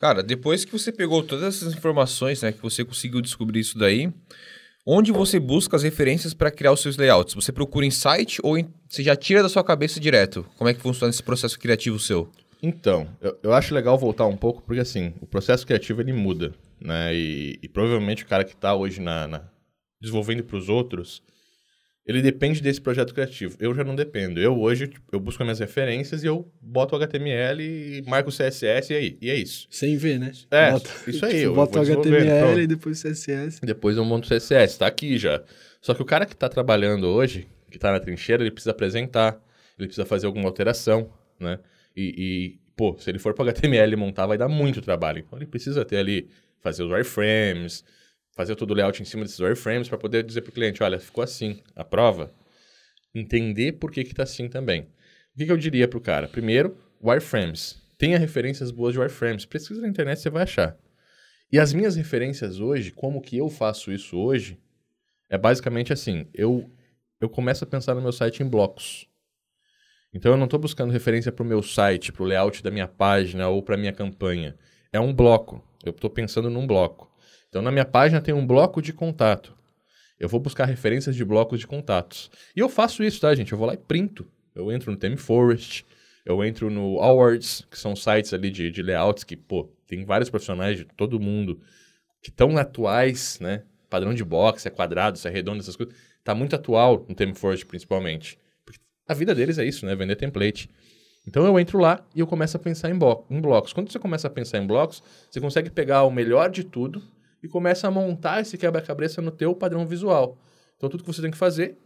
Cara, 0.00 0.22
depois 0.22 0.64
que 0.64 0.72
você 0.72 0.90
pegou 0.90 1.22
todas 1.22 1.44
essas 1.44 1.74
informações, 1.74 2.42
né, 2.42 2.52
que 2.52 2.60
você 2.60 2.84
conseguiu 2.84 3.20
descobrir 3.20 3.60
isso 3.60 3.78
daí, 3.78 4.12
onde 4.84 5.12
você 5.12 5.38
busca 5.38 5.76
as 5.76 5.82
referências 5.82 6.34
para 6.34 6.50
criar 6.50 6.72
os 6.72 6.80
seus 6.80 6.96
layouts? 6.96 7.34
Você 7.34 7.52
procura 7.52 7.86
em 7.86 7.90
site 7.90 8.40
ou 8.42 8.58
em... 8.58 8.68
você 8.88 9.02
já 9.02 9.14
tira 9.14 9.42
da 9.42 9.48
sua 9.48 9.62
cabeça 9.62 10.00
direto? 10.00 10.44
Como 10.56 10.68
é 10.68 10.74
que 10.74 10.80
funciona 10.80 11.10
esse 11.10 11.22
processo 11.22 11.58
criativo 11.58 11.98
seu? 11.98 12.30
Então, 12.62 13.08
eu, 13.20 13.38
eu 13.42 13.52
acho 13.52 13.74
legal 13.74 13.98
voltar 13.98 14.26
um 14.26 14.36
pouco, 14.36 14.62
porque 14.62 14.80
assim, 14.80 15.14
o 15.20 15.26
processo 15.26 15.66
criativo 15.66 16.00
ele 16.00 16.12
muda, 16.12 16.54
né? 16.80 17.14
E, 17.14 17.58
e 17.62 17.68
provavelmente 17.68 18.22
o 18.22 18.26
cara 18.26 18.44
que 18.44 18.54
está 18.54 18.74
hoje 18.74 19.00
na, 19.00 19.26
na 19.26 19.42
desenvolvendo 20.00 20.44
para 20.44 20.56
os 20.56 20.68
outros, 20.68 21.22
ele 22.04 22.20
depende 22.20 22.60
desse 22.60 22.80
projeto 22.80 23.14
criativo. 23.14 23.56
Eu 23.60 23.74
já 23.74 23.84
não 23.84 23.94
dependo. 23.94 24.40
Eu 24.40 24.58
hoje 24.58 24.88
tipo, 24.88 25.06
eu 25.12 25.20
busco 25.20 25.42
as 25.42 25.46
minhas 25.46 25.60
referências 25.60 26.24
e 26.24 26.26
eu 26.26 26.50
boto 26.60 26.94
o 26.94 26.98
HTML 26.98 27.62
e 27.62 28.02
marco 28.02 28.28
o 28.28 28.32
CSS 28.32 28.92
e 28.92 28.96
aí, 28.96 29.18
e 29.20 29.30
é 29.30 29.36
isso. 29.36 29.68
Sem 29.70 29.96
ver, 29.96 30.18
né? 30.18 30.32
É, 30.50 30.72
bota, 30.72 30.90
isso 31.06 31.24
aí. 31.24 31.42
Eu 31.42 31.54
bota 31.54 31.78
o 31.78 31.82
HTML 31.82 32.62
e 32.62 32.66
depois 32.66 32.98
o 32.98 33.08
CSS. 33.08 33.60
Depois 33.62 33.96
eu 33.96 34.04
monto 34.04 34.26
o 34.26 34.36
CSS, 34.36 34.78
tá 34.78 34.86
aqui 34.86 35.16
já. 35.16 35.42
Só 35.80 35.94
que 35.94 36.02
o 36.02 36.04
cara 36.04 36.26
que 36.26 36.34
está 36.34 36.48
trabalhando 36.48 37.06
hoje, 37.08 37.48
que 37.70 37.76
está 37.76 37.92
na 37.92 38.00
trincheira, 38.00 38.42
ele 38.42 38.50
precisa 38.50 38.70
apresentar, 38.70 39.40
ele 39.78 39.88
precisa 39.88 40.06
fazer 40.06 40.26
alguma 40.26 40.46
alteração, 40.46 41.10
né? 41.38 41.58
E, 41.96 42.14
e 42.16 42.60
pô, 42.76 42.96
se 42.98 43.10
ele 43.10 43.18
for 43.18 43.34
para 43.34 43.50
HTML 43.50 43.96
montar, 43.96 44.26
vai 44.26 44.38
dar 44.38 44.48
muito 44.48 44.80
trabalho. 44.80 45.18
Então 45.20 45.38
ele 45.38 45.46
precisa 45.46 45.84
ter 45.84 45.96
ali, 45.96 46.28
fazer 46.60 46.82
os 46.82 46.90
wireframes, 46.90 47.84
fazer 48.32 48.56
todo 48.56 48.70
o 48.70 48.74
layout 48.74 49.00
em 49.00 49.04
cima 49.04 49.22
desses 49.24 49.38
wireframes 49.38 49.88
para 49.88 49.98
poder 49.98 50.24
dizer 50.24 50.40
para 50.42 50.50
o 50.50 50.52
cliente, 50.52 50.82
olha, 50.82 50.98
ficou 50.98 51.22
assim, 51.22 51.62
a 51.76 51.84
prova. 51.84 52.32
Entender 53.14 53.72
por 53.72 53.90
que 53.90 54.00
está 54.00 54.22
assim 54.22 54.48
também. 54.48 54.82
O 55.34 55.38
que, 55.38 55.46
que 55.46 55.52
eu 55.52 55.56
diria 55.56 55.86
para 55.86 55.98
o 55.98 56.00
cara? 56.00 56.28
Primeiro, 56.28 56.76
wireframes. 57.02 57.80
Tenha 57.98 58.18
referências 58.18 58.70
boas 58.70 58.94
de 58.94 58.98
wireframes. 58.98 59.44
Pesquisa 59.44 59.80
na 59.80 59.88
internet, 59.88 60.20
você 60.20 60.30
vai 60.30 60.42
achar. 60.42 60.76
E 61.50 61.58
as 61.58 61.74
minhas 61.74 61.94
referências 61.94 62.58
hoje, 62.58 62.90
como 62.90 63.20
que 63.20 63.36
eu 63.36 63.50
faço 63.50 63.92
isso 63.92 64.16
hoje, 64.16 64.58
é 65.28 65.36
basicamente 65.36 65.92
assim, 65.92 66.26
eu, 66.32 66.70
eu 67.20 67.28
começo 67.28 67.64
a 67.64 67.66
pensar 67.66 67.94
no 67.94 68.00
meu 68.00 68.12
site 68.12 68.42
em 68.42 68.48
blocos. 68.48 69.06
Então 70.14 70.32
eu 70.32 70.38
não 70.38 70.46
estou 70.46 70.58
buscando 70.58 70.90
referência 70.90 71.30
para 71.30 71.42
o 71.42 71.46
meu 71.46 71.62
site, 71.62 72.12
para 72.12 72.22
o 72.22 72.26
layout 72.26 72.62
da 72.62 72.70
minha 72.70 72.88
página 72.88 73.48
ou 73.48 73.62
para 73.62 73.74
a 73.74 73.78
minha 73.78 73.92
campanha. 73.92 74.56
É 74.90 74.98
um 74.98 75.12
bloco. 75.12 75.62
Eu 75.84 75.90
estou 75.90 76.08
pensando 76.08 76.48
num 76.48 76.66
bloco. 76.66 77.11
Então, 77.52 77.60
na 77.60 77.70
minha 77.70 77.84
página 77.84 78.18
tem 78.18 78.32
um 78.32 78.46
bloco 78.46 78.80
de 78.80 78.94
contato. 78.94 79.54
Eu 80.18 80.26
vou 80.26 80.40
buscar 80.40 80.64
referências 80.64 81.14
de 81.14 81.22
blocos 81.22 81.60
de 81.60 81.66
contatos. 81.66 82.30
E 82.56 82.60
eu 82.60 82.66
faço 82.66 83.04
isso, 83.04 83.20
tá, 83.20 83.34
gente? 83.34 83.52
Eu 83.52 83.58
vou 83.58 83.66
lá 83.66 83.74
e 83.74 83.76
printo. 83.76 84.26
Eu 84.54 84.72
entro 84.72 84.90
no 84.90 84.96
Theme 84.96 85.18
Forest, 85.18 85.84
eu 86.24 86.42
entro 86.42 86.70
no 86.70 86.98
Awards, 87.02 87.66
que 87.70 87.78
são 87.78 87.94
sites 87.94 88.32
ali 88.32 88.50
de, 88.50 88.70
de 88.70 88.82
layouts 88.82 89.22
que, 89.22 89.36
pô, 89.36 89.70
tem 89.86 90.02
vários 90.02 90.30
profissionais 90.30 90.78
de 90.78 90.86
todo 90.96 91.20
mundo 91.20 91.60
que 92.22 92.30
estão 92.30 92.56
atuais, 92.56 93.38
né? 93.38 93.64
Padrão 93.90 94.14
de 94.14 94.24
box, 94.24 94.64
é 94.64 94.70
quadrado, 94.70 95.18
se 95.18 95.28
é 95.28 95.30
redondo, 95.30 95.60
essas 95.60 95.76
coisas. 95.76 95.94
Tá 96.24 96.34
muito 96.34 96.56
atual 96.56 97.04
no 97.06 97.14
Theme 97.14 97.34
Forest, 97.34 97.66
principalmente. 97.66 98.38
Porque 98.64 98.80
a 99.06 99.12
vida 99.12 99.34
deles 99.34 99.58
é 99.58 99.66
isso, 99.66 99.84
né? 99.84 99.94
Vender 99.94 100.16
template. 100.16 100.70
Então 101.26 101.44
eu 101.44 101.60
entro 101.60 101.78
lá 101.78 102.02
e 102.14 102.20
eu 102.20 102.26
começo 102.26 102.56
a 102.56 102.60
pensar 102.60 102.88
em, 102.88 102.94
em 102.94 103.40
blocos. 103.42 103.74
Quando 103.74 103.92
você 103.92 103.98
começa 103.98 104.26
a 104.26 104.30
pensar 104.30 104.56
em 104.56 104.66
blocos, 104.66 105.02
você 105.30 105.38
consegue 105.38 105.68
pegar 105.68 106.04
o 106.04 106.10
melhor 106.10 106.48
de 106.48 106.64
tudo 106.64 107.02
e 107.42 107.48
começa 107.48 107.88
a 107.88 107.90
montar 107.90 108.40
esse 108.40 108.56
quebra-cabeça 108.56 109.20
no 109.20 109.30
teu 109.30 109.54
padrão 109.54 109.86
visual. 109.86 110.38
Então 110.76 110.88
tudo 110.88 111.02
que 111.02 111.12
você 111.12 111.22
tem 111.22 111.30
que 111.30 111.36
fazer 111.36 111.76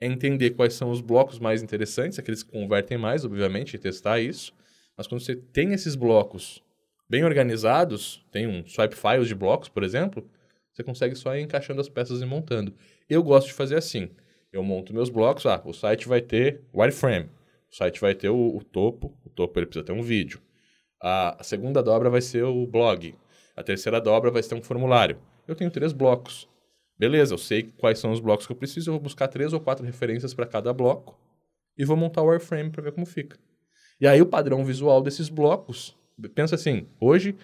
é 0.00 0.06
entender 0.06 0.50
quais 0.50 0.74
são 0.74 0.90
os 0.90 1.00
blocos 1.00 1.38
mais 1.38 1.62
interessantes, 1.62 2.18
aqueles 2.18 2.42
que 2.42 2.50
convertem 2.50 2.98
mais, 2.98 3.24
obviamente, 3.24 3.74
e 3.74 3.78
testar 3.78 4.20
isso. 4.20 4.52
Mas 4.96 5.06
quando 5.06 5.20
você 5.20 5.36
tem 5.36 5.72
esses 5.72 5.94
blocos 5.94 6.62
bem 7.08 7.24
organizados, 7.24 8.24
tem 8.30 8.46
um 8.46 8.66
swipe 8.66 8.96
files 8.96 9.28
de 9.28 9.34
blocos, 9.34 9.68
por 9.68 9.82
exemplo, 9.82 10.28
você 10.72 10.82
consegue 10.82 11.14
só 11.14 11.36
ir 11.36 11.42
encaixando 11.42 11.80
as 11.80 11.88
peças 11.88 12.20
e 12.20 12.24
montando. 12.24 12.74
Eu 13.08 13.22
gosto 13.22 13.48
de 13.48 13.52
fazer 13.52 13.76
assim. 13.76 14.10
Eu 14.52 14.62
monto 14.62 14.92
meus 14.92 15.08
blocos, 15.08 15.46
ah, 15.46 15.62
o 15.64 15.72
site 15.72 16.06
vai 16.08 16.20
ter 16.20 16.62
wireframe, 16.74 17.30
o 17.70 17.74
site 17.74 18.00
vai 18.00 18.14
ter 18.14 18.28
o, 18.28 18.56
o 18.56 18.62
topo, 18.62 19.16
o 19.24 19.30
topo 19.30 19.58
ele 19.58 19.66
precisa 19.66 19.84
ter 19.84 19.92
um 19.92 20.02
vídeo. 20.02 20.40
A, 21.00 21.40
a 21.40 21.42
segunda 21.42 21.82
dobra 21.82 22.10
vai 22.10 22.20
ser 22.20 22.44
o 22.44 22.66
blog, 22.66 23.14
a 23.56 23.62
terceira 23.62 24.00
dobra 24.00 24.30
vai 24.30 24.42
ser 24.42 24.54
um 24.54 24.62
formulário. 24.62 25.18
Eu 25.46 25.54
tenho 25.54 25.70
três 25.70 25.92
blocos. 25.92 26.48
Beleza, 26.98 27.34
eu 27.34 27.38
sei 27.38 27.64
quais 27.78 27.98
são 27.98 28.12
os 28.12 28.20
blocos 28.20 28.46
que 28.46 28.52
eu 28.52 28.56
preciso, 28.56 28.90
eu 28.90 28.94
vou 28.94 29.02
buscar 29.02 29.28
três 29.28 29.52
ou 29.52 29.60
quatro 29.60 29.84
referências 29.84 30.32
para 30.32 30.46
cada 30.46 30.72
bloco 30.72 31.18
e 31.76 31.84
vou 31.84 31.96
montar 31.96 32.22
o 32.22 32.26
wireframe 32.26 32.70
para 32.70 32.82
ver 32.82 32.92
como 32.92 33.06
fica. 33.06 33.38
E 34.00 34.06
aí 34.06 34.20
o 34.20 34.26
padrão 34.26 34.64
visual 34.64 35.02
desses 35.02 35.28
blocos, 35.28 35.96
pensa 36.34 36.54
assim, 36.54 36.86
hoje, 37.00 37.36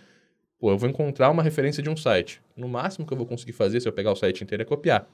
pô, 0.58 0.70
eu 0.70 0.78
vou 0.78 0.88
encontrar 0.88 1.30
uma 1.30 1.42
referência 1.42 1.82
de 1.82 1.90
um 1.90 1.96
site. 1.96 2.40
No 2.56 2.68
máximo 2.68 3.06
que 3.06 3.12
eu 3.12 3.16
vou 3.16 3.26
conseguir 3.26 3.52
fazer 3.52 3.80
se 3.80 3.88
eu 3.88 3.92
pegar 3.92 4.12
o 4.12 4.16
site 4.16 4.42
inteiro 4.44 4.62
é 4.62 4.66
copiar. 4.66 5.08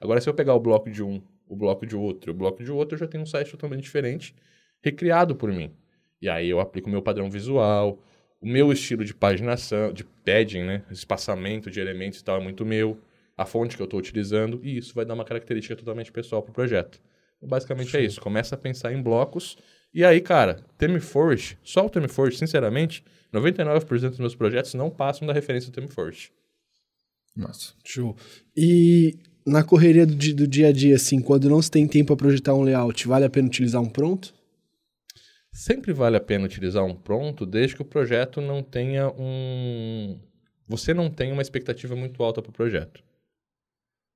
Agora 0.00 0.20
se 0.20 0.28
eu 0.28 0.34
pegar 0.34 0.54
o 0.54 0.60
bloco 0.60 0.90
de 0.90 1.02
um, 1.02 1.20
o 1.48 1.56
bloco 1.56 1.86
de 1.86 1.96
outro, 1.96 2.32
o 2.32 2.34
bloco 2.34 2.62
de 2.62 2.70
outro, 2.70 2.94
eu 2.94 2.98
já 3.00 3.06
tenho 3.06 3.22
um 3.22 3.26
site 3.26 3.50
totalmente 3.50 3.82
diferente, 3.82 4.34
recriado 4.82 5.34
por 5.34 5.52
mim. 5.52 5.72
E 6.20 6.28
aí 6.28 6.48
eu 6.48 6.60
aplico 6.60 6.88
o 6.88 6.90
meu 6.90 7.02
padrão 7.02 7.30
visual, 7.30 7.98
o 8.40 8.46
meu 8.46 8.72
estilo 8.72 9.04
de 9.04 9.14
paginação, 9.14 9.92
de 9.92 10.04
padding, 10.04 10.62
né? 10.62 10.82
Espaçamento 10.90 11.70
de 11.70 11.80
elementos 11.80 12.20
e 12.20 12.24
tal 12.24 12.40
é 12.40 12.42
muito 12.42 12.64
meu. 12.64 12.98
a 13.36 13.44
fonte 13.44 13.76
que 13.76 13.82
eu 13.82 13.84
estou 13.84 14.00
utilizando, 14.00 14.60
e 14.64 14.76
isso 14.76 14.92
vai 14.94 15.04
dar 15.04 15.14
uma 15.14 15.24
característica 15.24 15.76
totalmente 15.76 16.10
pessoal 16.10 16.42
para 16.42 16.50
o 16.50 16.54
projeto. 16.54 17.00
Então, 17.36 17.48
basicamente 17.48 17.96
é 17.96 18.02
isso. 18.02 18.20
Começa 18.20 18.56
a 18.56 18.58
pensar 18.58 18.92
em 18.92 19.00
blocos. 19.00 19.56
E 19.94 20.04
aí, 20.04 20.20
cara, 20.20 20.64
Theme 20.76 20.98
Forest, 21.00 21.56
só 21.62 21.86
o 21.86 21.90
Theme 21.90 22.08
Forest, 22.08 22.38
sinceramente, 22.38 23.04
99% 23.32 24.10
dos 24.10 24.18
meus 24.18 24.34
projetos 24.34 24.74
não 24.74 24.90
passam 24.90 25.26
da 25.26 25.32
referência 25.32 25.70
do 25.70 25.74
Theme 25.74 25.88
Forest. 25.88 26.32
Massa. 27.36 27.74
Show. 27.84 28.16
E 28.56 29.16
na 29.46 29.62
correria 29.62 30.04
do, 30.04 30.14
do 30.14 30.46
dia 30.46 30.68
a 30.68 30.72
dia, 30.72 30.96
assim, 30.96 31.20
quando 31.20 31.48
não 31.48 31.62
se 31.62 31.70
tem 31.70 31.86
tempo 31.86 32.08
para 32.08 32.16
projetar 32.16 32.54
um 32.54 32.62
layout, 32.62 33.06
vale 33.06 33.24
a 33.24 33.30
pena 33.30 33.46
utilizar 33.46 33.80
um 33.80 33.88
pronto? 33.88 34.34
Sempre 35.58 35.92
vale 35.92 36.16
a 36.16 36.20
pena 36.20 36.44
utilizar 36.44 36.84
um 36.84 36.94
pronto, 36.94 37.44
desde 37.44 37.74
que 37.74 37.82
o 37.82 37.84
projeto 37.84 38.40
não 38.40 38.62
tenha 38.62 39.08
um. 39.10 40.16
Você 40.68 40.94
não 40.94 41.10
tenha 41.10 41.32
uma 41.32 41.42
expectativa 41.42 41.96
muito 41.96 42.22
alta 42.22 42.40
para 42.40 42.50
o 42.50 42.52
projeto. 42.52 43.02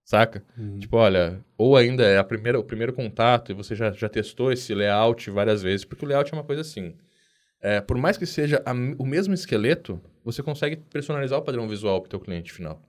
Saca? 0.05 0.45
Tipo, 0.79 0.99
olha, 0.99 1.45
ou 1.59 1.77
ainda 1.77 2.05
é 2.05 2.17
a 2.17 2.23
primeira, 2.23 2.61
o 2.61 2.63
primeiro 2.63 2.93
contato 2.93 3.51
e 3.51 3.57
você 3.57 3.75
já, 3.75 3.91
já 3.91 4.09
testou 4.09 4.53
esse 4.53 4.73
layout 4.73 5.29
várias 5.33 5.65
vezes, 5.65 5.85
porque 5.85 6.05
o 6.05 6.09
layout 6.09 6.33
é 6.33 6.37
uma 6.37 6.45
coisa 6.45 6.61
assim. 6.61 6.95
É, 7.61 7.81
por 7.81 7.99
mais 7.99 8.17
que 8.17 8.25
seja 8.25 8.63
a 8.65 8.71
o 8.71 9.05
mesmo 9.05 9.35
esqueleto, 9.35 10.01
você 10.25 10.45
consegue 10.45 10.77
personalizar 10.77 11.41
o 11.41 11.43
padrão 11.43 11.69
visual 11.69 12.01
para 12.01 12.07
o 12.07 12.11
teu 12.11 12.21
cliente 12.21 12.53
final. 12.53 12.81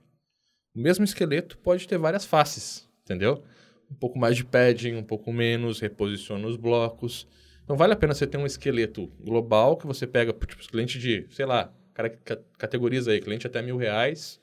O 0.72 0.80
mesmo 0.80 1.04
esqueleto 1.04 1.58
pode 1.58 1.88
ter 1.88 1.98
várias 1.98 2.24
faces, 2.24 2.88
entendeu? 3.02 3.42
Um 3.90 3.96
pouco 3.96 4.16
mais 4.16 4.36
de 4.36 4.44
padding, 4.44 4.94
um 4.94 5.02
pouco 5.02 5.32
menos, 5.32 5.80
reposiciona 5.80 6.46
os 6.46 6.56
blocos. 6.56 7.26
Então 7.64 7.76
vale 7.76 7.94
a 7.94 7.96
pena 7.96 8.14
você 8.14 8.26
ter 8.26 8.36
um 8.36 8.44
esqueleto 8.44 9.06
global 9.20 9.76
que 9.76 9.86
você 9.86 10.06
pega, 10.06 10.32
tipo, 10.32 10.60
os 10.60 10.66
clientes 10.66 11.00
de, 11.00 11.26
sei 11.30 11.46
lá, 11.46 11.72
cara, 11.94 12.10
ca- 12.10 12.38
categoriza 12.58 13.10
aí, 13.10 13.20
cliente 13.20 13.46
até 13.46 13.62
mil 13.62 13.76
reais, 13.78 14.38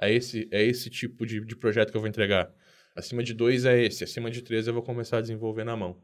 é 0.00 0.12
esse, 0.12 0.46
é 0.50 0.62
esse 0.62 0.90
tipo 0.90 1.24
de, 1.26 1.40
de 1.40 1.56
projeto 1.56 1.90
que 1.90 1.96
eu 1.96 2.00
vou 2.00 2.08
entregar. 2.08 2.52
Acima 2.94 3.22
de 3.22 3.32
dois 3.32 3.64
é 3.64 3.82
esse, 3.82 4.04
acima 4.04 4.30
de 4.30 4.42
três 4.42 4.66
eu 4.66 4.74
vou 4.74 4.82
começar 4.82 5.18
a 5.18 5.20
desenvolver 5.20 5.64
na 5.64 5.76
mão. 5.76 5.96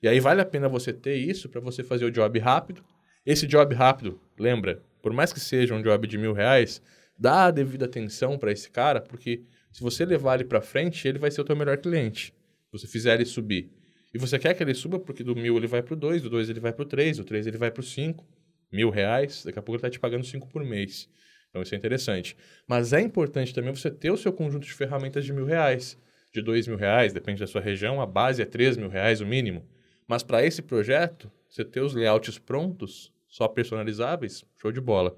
E 0.00 0.06
aí 0.08 0.20
vale 0.20 0.40
a 0.40 0.44
pena 0.44 0.68
você 0.68 0.92
ter 0.92 1.16
isso 1.16 1.48
para 1.48 1.60
você 1.60 1.82
fazer 1.82 2.04
o 2.04 2.10
job 2.10 2.38
rápido. 2.38 2.84
Esse 3.26 3.46
job 3.46 3.74
rápido, 3.74 4.20
lembra, 4.38 4.82
por 5.02 5.12
mais 5.12 5.32
que 5.32 5.40
seja 5.40 5.74
um 5.74 5.82
job 5.82 6.06
de 6.06 6.18
mil 6.18 6.32
reais, 6.32 6.80
dá 7.18 7.46
a 7.46 7.50
devida 7.50 7.86
atenção 7.86 8.38
para 8.38 8.52
esse 8.52 8.70
cara, 8.70 9.00
porque 9.00 9.42
se 9.72 9.80
você 9.82 10.04
levar 10.04 10.36
ele 10.36 10.44
para 10.44 10.60
frente, 10.60 11.08
ele 11.08 11.18
vai 11.18 11.30
ser 11.30 11.40
o 11.40 11.44
teu 11.44 11.56
melhor 11.56 11.78
cliente. 11.78 12.32
Se 12.66 12.78
você 12.78 12.86
fizer 12.86 13.14
ele 13.14 13.24
subir. 13.24 13.70
E 14.14 14.18
você 14.18 14.38
quer 14.38 14.54
que 14.54 14.62
ele 14.62 14.74
suba 14.74 15.00
porque 15.00 15.24
do 15.24 15.34
mil 15.34 15.56
ele 15.56 15.66
vai 15.66 15.82
pro 15.82 15.96
dois, 15.96 16.22
do 16.22 16.30
dois 16.30 16.48
ele 16.48 16.60
vai 16.60 16.72
pro 16.72 16.84
três, 16.84 17.16
do 17.16 17.24
três 17.24 17.48
ele 17.48 17.58
vai 17.58 17.72
pro 17.72 17.82
cinco. 17.82 18.24
Mil 18.70 18.88
reais, 18.88 19.44
daqui 19.44 19.58
a 19.58 19.62
pouco 19.62 19.76
ele 19.76 19.82
tá 19.82 19.90
te 19.90 19.98
pagando 19.98 20.24
cinco 20.24 20.48
por 20.48 20.64
mês. 20.64 21.08
Então 21.50 21.60
isso 21.60 21.74
é 21.74 21.78
interessante. 21.78 22.36
Mas 22.66 22.92
é 22.92 23.00
importante 23.00 23.52
também 23.52 23.74
você 23.74 23.90
ter 23.90 24.10
o 24.10 24.16
seu 24.16 24.32
conjunto 24.32 24.64
de 24.64 24.72
ferramentas 24.72 25.24
de 25.24 25.32
mil 25.32 25.44
reais. 25.44 26.00
De 26.32 26.40
dois 26.40 26.66
mil 26.66 26.76
reais, 26.76 27.12
depende 27.12 27.40
da 27.40 27.46
sua 27.46 27.60
região, 27.60 28.00
a 28.00 28.06
base 28.06 28.40
é 28.40 28.44
três 28.44 28.76
mil 28.76 28.88
reais 28.88 29.20
o 29.20 29.26
mínimo. 29.26 29.68
Mas 30.06 30.22
para 30.22 30.44
esse 30.44 30.62
projeto, 30.62 31.30
você 31.48 31.64
ter 31.64 31.80
os 31.80 31.94
layouts 31.94 32.38
prontos, 32.38 33.12
só 33.28 33.48
personalizáveis, 33.48 34.44
show 34.60 34.70
de 34.70 34.80
bola. 34.80 35.16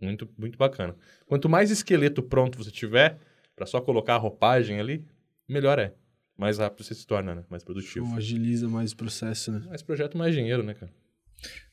Muito, 0.00 0.28
muito 0.38 0.56
bacana. 0.56 0.94
Quanto 1.26 1.48
mais 1.48 1.70
esqueleto 1.70 2.22
pronto 2.22 2.56
você 2.56 2.70
tiver, 2.70 3.18
para 3.56 3.66
só 3.66 3.80
colocar 3.80 4.14
a 4.14 4.18
roupagem 4.18 4.78
ali, 4.80 5.04
melhor 5.48 5.78
é. 5.78 5.92
Mais 6.38 6.58
rápido 6.58 6.84
você 6.84 6.94
se 6.94 7.04
torna, 7.04 7.34
né? 7.34 7.44
Mais 7.50 7.64
produtivo. 7.64 8.06
Show, 8.06 8.16
agiliza 8.16 8.68
mais 8.68 8.92
o 8.92 8.96
processo, 8.96 9.50
né? 9.50 9.62
Mais 9.68 9.82
projeto, 9.82 10.16
mais 10.16 10.32
dinheiro, 10.32 10.62
né, 10.62 10.72
cara? 10.72 10.92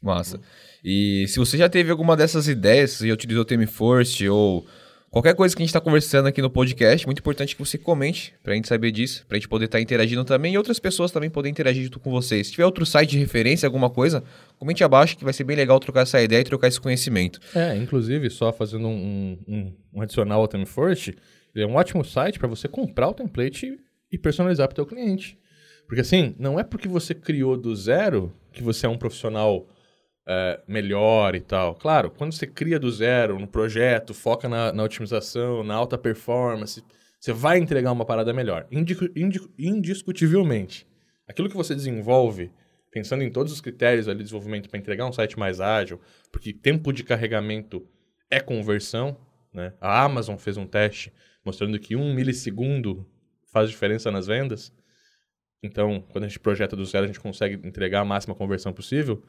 Massa. 0.01 0.39
E 0.83 1.25
se 1.27 1.37
você 1.37 1.55
já 1.57 1.69
teve 1.69 1.91
alguma 1.91 2.17
dessas 2.17 2.47
ideias, 2.47 2.91
se 2.91 3.07
já 3.07 3.13
utilizou 3.13 3.43
o 3.43 3.45
Theme 3.45 3.67
First 3.67 4.21
ou 4.21 4.65
qualquer 5.11 5.35
coisa 5.35 5.55
que 5.55 5.61
a 5.61 5.63
gente 5.63 5.69
está 5.69 5.79
conversando 5.79 6.27
aqui 6.27 6.41
no 6.41 6.49
podcast, 6.49 7.05
muito 7.05 7.19
importante 7.19 7.55
que 7.55 7.63
você 7.63 7.77
comente 7.77 8.33
pra 8.43 8.55
gente 8.55 8.67
saber 8.67 8.91
disso, 8.91 9.23
pra 9.27 9.37
gente 9.37 9.47
poder 9.47 9.65
estar 9.65 9.79
interagindo 9.79 10.25
também 10.25 10.53
e 10.53 10.57
outras 10.57 10.79
pessoas 10.79 11.11
também 11.11 11.29
poderem 11.29 11.51
interagir 11.51 11.83
junto 11.83 11.99
com 11.99 12.09
vocês. 12.09 12.47
Se 12.47 12.53
tiver 12.53 12.65
outro 12.65 12.85
site 12.85 13.11
de 13.11 13.19
referência, 13.19 13.67
alguma 13.67 13.89
coisa, 13.89 14.23
comente 14.57 14.83
abaixo 14.83 15.15
que 15.15 15.23
vai 15.23 15.33
ser 15.33 15.43
bem 15.43 15.55
legal 15.55 15.79
trocar 15.79 16.01
essa 16.01 16.21
ideia 16.21 16.41
e 16.41 16.43
trocar 16.43 16.67
esse 16.67 16.81
conhecimento. 16.81 17.39
É, 17.55 17.75
inclusive, 17.75 18.31
só 18.31 18.51
fazendo 18.51 18.87
um, 18.87 19.37
um, 19.47 19.73
um 19.93 20.01
adicional 20.01 20.41
ao 20.41 20.47
ThemeFirst, 20.47 21.09
ele 21.55 21.63
é 21.63 21.67
um 21.67 21.75
ótimo 21.75 22.03
site 22.03 22.37
para 22.37 22.47
você 22.47 22.67
comprar 22.67 23.09
o 23.09 23.13
template 23.13 23.79
e, 24.15 24.17
personalizar 24.17 24.67
para 24.67 24.73
o 24.73 24.75
teu 24.75 24.85
cliente. 24.85 25.37
Porque 25.87 26.01
assim, 26.01 26.35
não 26.39 26.59
é 26.59 26.63
porque 26.63 26.87
você 26.87 27.13
criou 27.13 27.55
do 27.55 27.75
zero 27.75 28.33
que 28.51 28.63
você 28.63 28.85
é 28.85 28.89
um 28.89 28.97
profissional 28.97 29.67
é, 30.27 30.59
melhor 30.67 31.35
e 31.35 31.41
tal. 31.41 31.75
Claro, 31.75 32.09
quando 32.09 32.33
você 32.33 32.47
cria 32.47 32.79
do 32.79 32.89
zero 32.91 33.39
no 33.39 33.47
projeto, 33.47 34.13
foca 34.13 34.49
na, 34.49 34.71
na 34.71 34.83
otimização, 34.83 35.63
na 35.63 35.75
alta 35.75 35.97
performance, 35.97 36.83
você 37.19 37.31
vai 37.31 37.57
entregar 37.57 37.91
uma 37.91 38.05
parada 38.05 38.33
melhor. 38.33 38.67
Indi- 38.71 39.11
indi- 39.15 39.49
indiscutivelmente. 39.57 40.87
Aquilo 41.27 41.49
que 41.49 41.55
você 41.55 41.75
desenvolve, 41.75 42.51
pensando 42.91 43.23
em 43.23 43.31
todos 43.31 43.51
os 43.51 43.61
critérios 43.61 44.07
ali 44.07 44.19
de 44.19 44.23
desenvolvimento 44.25 44.69
para 44.69 44.79
entregar 44.79 45.05
um 45.05 45.11
site 45.11 45.37
mais 45.37 45.59
ágil, 45.59 45.99
porque 46.31 46.53
tempo 46.53 46.91
de 46.91 47.03
carregamento 47.03 47.85
é 48.29 48.39
conversão, 48.39 49.17
né? 49.53 49.73
A 49.79 50.03
Amazon 50.03 50.37
fez 50.37 50.57
um 50.57 50.65
teste 50.65 51.11
mostrando 51.43 51.79
que 51.79 51.95
um 51.95 52.13
milissegundo 52.13 53.07
faz 53.55 53.69
diferença 53.69 54.11
nas 54.11 54.27
vendas. 54.27 54.69
Então, 55.63 56.03
quando 56.11 56.25
a 56.25 56.27
gente 56.27 56.41
projeta 56.41 56.75
do 56.75 56.85
zero, 56.85 57.05
a 57.05 57.07
gente 57.07 57.21
consegue 57.21 57.65
entregar 57.65 58.01
a 58.01 58.05
máxima 58.05 58.35
conversão 58.35 58.73
possível. 58.73 59.23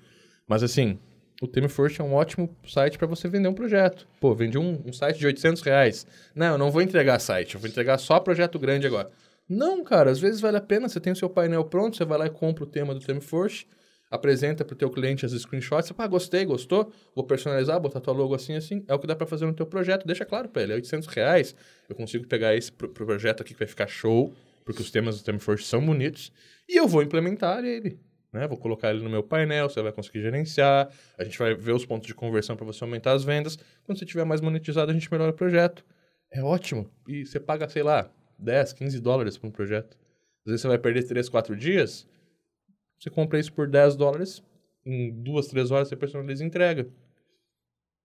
Mas 0.48 0.64
assim, 0.64 0.98
o 1.40 1.46
ThemeFirst 1.46 2.00
é 2.00 2.02
um 2.02 2.12
ótimo 2.12 2.52
site 2.66 2.98
para 2.98 3.06
você 3.06 3.28
vender 3.28 3.46
um 3.46 3.54
projeto. 3.54 4.08
Pô, 4.20 4.34
vendi 4.34 4.58
um, 4.58 4.82
um 4.84 4.92
site 4.92 5.20
de 5.20 5.26
800 5.26 5.62
reais. 5.62 6.08
Não, 6.34 6.54
eu 6.54 6.58
não 6.58 6.72
vou 6.72 6.82
entregar 6.82 7.20
site, 7.20 7.54
eu 7.54 7.60
vou 7.60 7.70
entregar 7.70 7.98
só 7.98 8.18
projeto 8.18 8.58
grande 8.58 8.84
agora. 8.84 9.08
Não, 9.48 9.84
cara, 9.84 10.10
às 10.10 10.18
vezes 10.18 10.40
vale 10.40 10.56
a 10.56 10.60
pena, 10.60 10.88
você 10.88 10.98
tem 10.98 11.12
o 11.12 11.16
seu 11.16 11.30
painel 11.30 11.64
pronto, 11.64 11.96
você 11.96 12.04
vai 12.04 12.18
lá 12.18 12.26
e 12.26 12.30
compra 12.30 12.64
o 12.64 12.66
tema 12.66 12.92
do 12.92 13.00
ThemeFirst, 13.00 13.64
apresenta 14.10 14.64
para 14.64 14.74
o 14.74 14.76
teu 14.76 14.90
cliente 14.90 15.26
as 15.26 15.32
screenshots, 15.32 15.92
ah, 15.96 16.06
gostei, 16.06 16.44
gostou, 16.44 16.92
vou 17.14 17.24
personalizar, 17.24 17.78
botar 17.80 18.00
tua 18.00 18.14
logo 18.14 18.34
assim, 18.34 18.54
assim, 18.54 18.84
é 18.86 18.94
o 18.94 18.98
que 18.98 19.06
dá 19.06 19.16
para 19.16 19.26
fazer 19.26 19.46
no 19.46 19.52
teu 19.52 19.66
projeto, 19.66 20.06
deixa 20.06 20.24
claro 20.24 20.48
para 20.48 20.62
ele, 20.62 20.72
é 20.72 20.76
800 20.76 21.08
reais, 21.08 21.54
eu 21.88 21.94
consigo 21.94 22.26
pegar 22.26 22.54
esse 22.54 22.70
pro, 22.70 22.88
pro 22.88 23.06
projeto 23.06 23.42
aqui 23.42 23.52
que 23.52 23.58
vai 23.58 23.68
ficar 23.68 23.86
show, 23.86 24.32
porque 24.64 24.82
os 24.82 24.90
temas 24.90 25.18
do 25.18 25.24
ThemeFirst 25.24 25.66
são 25.66 25.84
bonitos, 25.84 26.32
e 26.68 26.78
eu 26.78 26.86
vou 26.86 27.02
implementar 27.02 27.64
ele, 27.64 27.98
né? 28.32 28.46
Vou 28.46 28.58
colocar 28.58 28.90
ele 28.90 29.02
no 29.02 29.10
meu 29.10 29.22
painel, 29.22 29.68
você 29.68 29.80
vai 29.80 29.92
conseguir 29.92 30.20
gerenciar, 30.20 30.88
a 31.16 31.24
gente 31.24 31.38
vai 31.38 31.54
ver 31.54 31.72
os 31.72 31.86
pontos 31.86 32.06
de 32.06 32.14
conversão 32.14 32.56
para 32.56 32.66
você 32.66 32.84
aumentar 32.84 33.12
as 33.12 33.24
vendas, 33.24 33.58
quando 33.84 33.98
você 33.98 34.04
tiver 34.04 34.24
mais 34.24 34.40
monetizado, 34.40 34.90
a 34.90 34.94
gente 34.94 35.10
melhora 35.10 35.30
o 35.30 35.34
projeto. 35.34 35.84
É 36.30 36.42
ótimo, 36.42 36.90
e 37.08 37.24
você 37.24 37.38
paga, 37.38 37.68
sei 37.68 37.82
lá, 37.82 38.10
10, 38.38 38.72
15 38.74 39.00
dólares 39.00 39.38
por 39.38 39.46
um 39.46 39.50
projeto. 39.50 39.96
Às 40.44 40.50
vezes 40.50 40.60
você 40.60 40.68
vai 40.68 40.78
perder 40.78 41.04
3, 41.04 41.28
4 41.28 41.56
dias, 41.56 42.06
você 42.98 43.10
compra 43.10 43.38
isso 43.38 43.52
por 43.52 43.68
10 43.68 43.96
dólares, 43.96 44.42
em 44.84 45.10
duas, 45.12 45.46
três 45.48 45.70
horas 45.70 45.88
você 45.88 45.96
personaliza 45.96 46.42
e 46.42 46.46
entrega. 46.46 46.86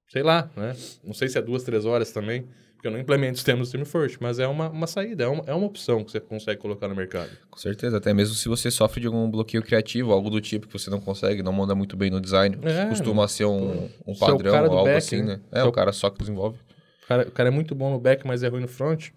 Sei 0.10 0.24
lá, 0.24 0.50
né? 0.57 0.74
Não 1.03 1.13
sei 1.13 1.29
se 1.29 1.38
é 1.38 1.41
duas, 1.41 1.63
três 1.63 1.86
horas 1.86 2.12
também, 2.12 2.45
porque 2.74 2.88
eu 2.88 2.91
não 2.91 3.00
implemento 3.00 3.38
os 3.38 3.43
termos 3.43 3.69
do 3.71 3.77
Stream 3.77 3.86
First, 3.86 4.17
mas 4.19 4.39
é 4.39 4.48
uma, 4.48 4.67
uma 4.69 4.86
saída, 4.88 5.24
é 5.24 5.27
uma, 5.27 5.43
é 5.48 5.53
uma 5.53 5.67
opção 5.67 6.03
que 6.03 6.12
você 6.12 6.19
consegue 6.19 6.60
colocar 6.60 6.89
no 6.89 6.95
mercado. 6.95 7.29
Com 7.50 7.57
certeza, 7.57 7.95
até 7.98 8.13
mesmo 8.13 8.36
se 8.36 8.50
você 8.50 8.69
sofre 8.69 9.00
de 9.00 9.07
algum 9.07 9.29
bloqueio 9.31 9.63
criativo, 9.63 10.12
algo 10.12 10.29
do 10.29 10.41
tipo 10.41 10.67
que 10.67 10.74
você 10.74 10.89
não 10.89 11.00
consegue, 11.00 11.41
não 11.41 11.53
manda 11.53 11.74
muito 11.74 11.95
bem 11.95 12.10
no 12.12 12.19
design, 12.19 12.57
É, 12.63 12.89
costuma 12.89 13.25
ser 13.29 13.45
um, 13.45 13.89
um 14.05 14.12
é 14.13 14.19
padrão 14.19 14.63
ou 14.63 14.69
do 14.69 14.75
algo 14.77 14.83
back, 14.86 14.98
assim, 14.98 15.21
né? 15.21 15.36
né? 15.38 15.41
É, 15.53 15.60
é 15.60 15.63
o 15.63 15.69
o- 15.69 15.71
cara 15.71 15.93
só 15.93 16.10
que 16.10 16.19
desenvolve. 16.19 16.60
O 17.03 17.07
cara, 17.07 17.27
o 17.27 17.31
cara 17.31 17.48
é 17.50 17.51
muito 17.51 17.74
bom 17.74 17.91
no 17.91 18.00
back, 18.00 18.27
mas 18.27 18.43
é 18.43 18.50
ruim 18.50 18.62
no 18.62 18.67
front. 18.67 19.10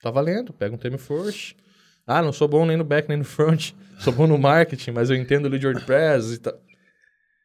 Tá 0.00 0.10
valendo, 0.12 0.52
pega 0.52 0.72
um 0.72 0.78
termo 0.78 0.98
first. 0.98 1.56
Ah, 2.08 2.22
não 2.22 2.32
sou 2.32 2.48
bom 2.48 2.64
nem 2.64 2.76
no 2.76 2.84
back 2.84 3.06
nem 3.08 3.18
no 3.18 3.24
front. 3.24 3.72
Sou 3.98 4.12
bom 4.12 4.28
no 4.28 4.38
marketing, 4.38 4.92
mas 4.92 5.10
eu 5.10 5.16
entendo 5.16 5.46
o 5.46 5.48
lead 5.48 5.66
WordPress 5.66 6.34
e 6.34 6.38
tal. 6.38 6.54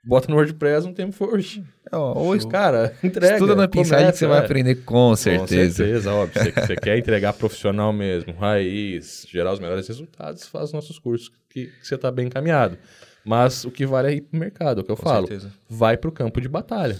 Bota 0.05 0.27
no 0.29 0.35
WordPress 0.35 0.85
um 0.85 0.93
termo 0.93 1.11
first. 1.11 1.61
É, 1.91 1.97
ou 1.97 2.47
Cara, 2.47 2.93
entrega. 3.03 3.33
estuda 3.33 3.55
na 3.55 3.67
Pinside 3.67 4.11
que 4.11 4.17
você 4.19 4.27
vai 4.27 4.39
é. 4.39 4.45
aprender 4.45 4.75
com 4.83 5.15
certeza. 5.15 5.65
Com 5.65 5.73
certeza, 5.73 6.13
óbvio. 6.13 6.43
Você, 6.43 6.51
você 6.61 6.75
quer 6.75 6.97
entregar 6.97 7.33
profissional 7.33 7.91
mesmo, 7.91 8.33
raiz, 8.33 9.25
gerar 9.27 9.53
os 9.53 9.59
melhores 9.59 9.87
resultados, 9.87 10.47
faz 10.47 10.71
nossos 10.71 10.99
cursos 10.99 11.31
que, 11.49 11.65
que 11.65 11.87
você 11.87 11.97
tá 11.97 12.11
bem 12.11 12.27
encaminhado. 12.27 12.77
Mas 13.25 13.65
o 13.65 13.71
que 13.71 13.85
vale 13.85 14.09
é 14.09 14.13
ir 14.15 14.21
pro 14.21 14.39
mercado, 14.39 14.81
é 14.81 14.83
o 14.83 14.85
que 14.85 14.91
eu 14.91 14.97
Com 14.97 15.03
falo. 15.03 15.27
certeza. 15.27 15.51
Vai 15.67 15.97
pro 15.97 16.11
campo 16.11 16.39
de 16.39 16.47
batalha. 16.47 16.99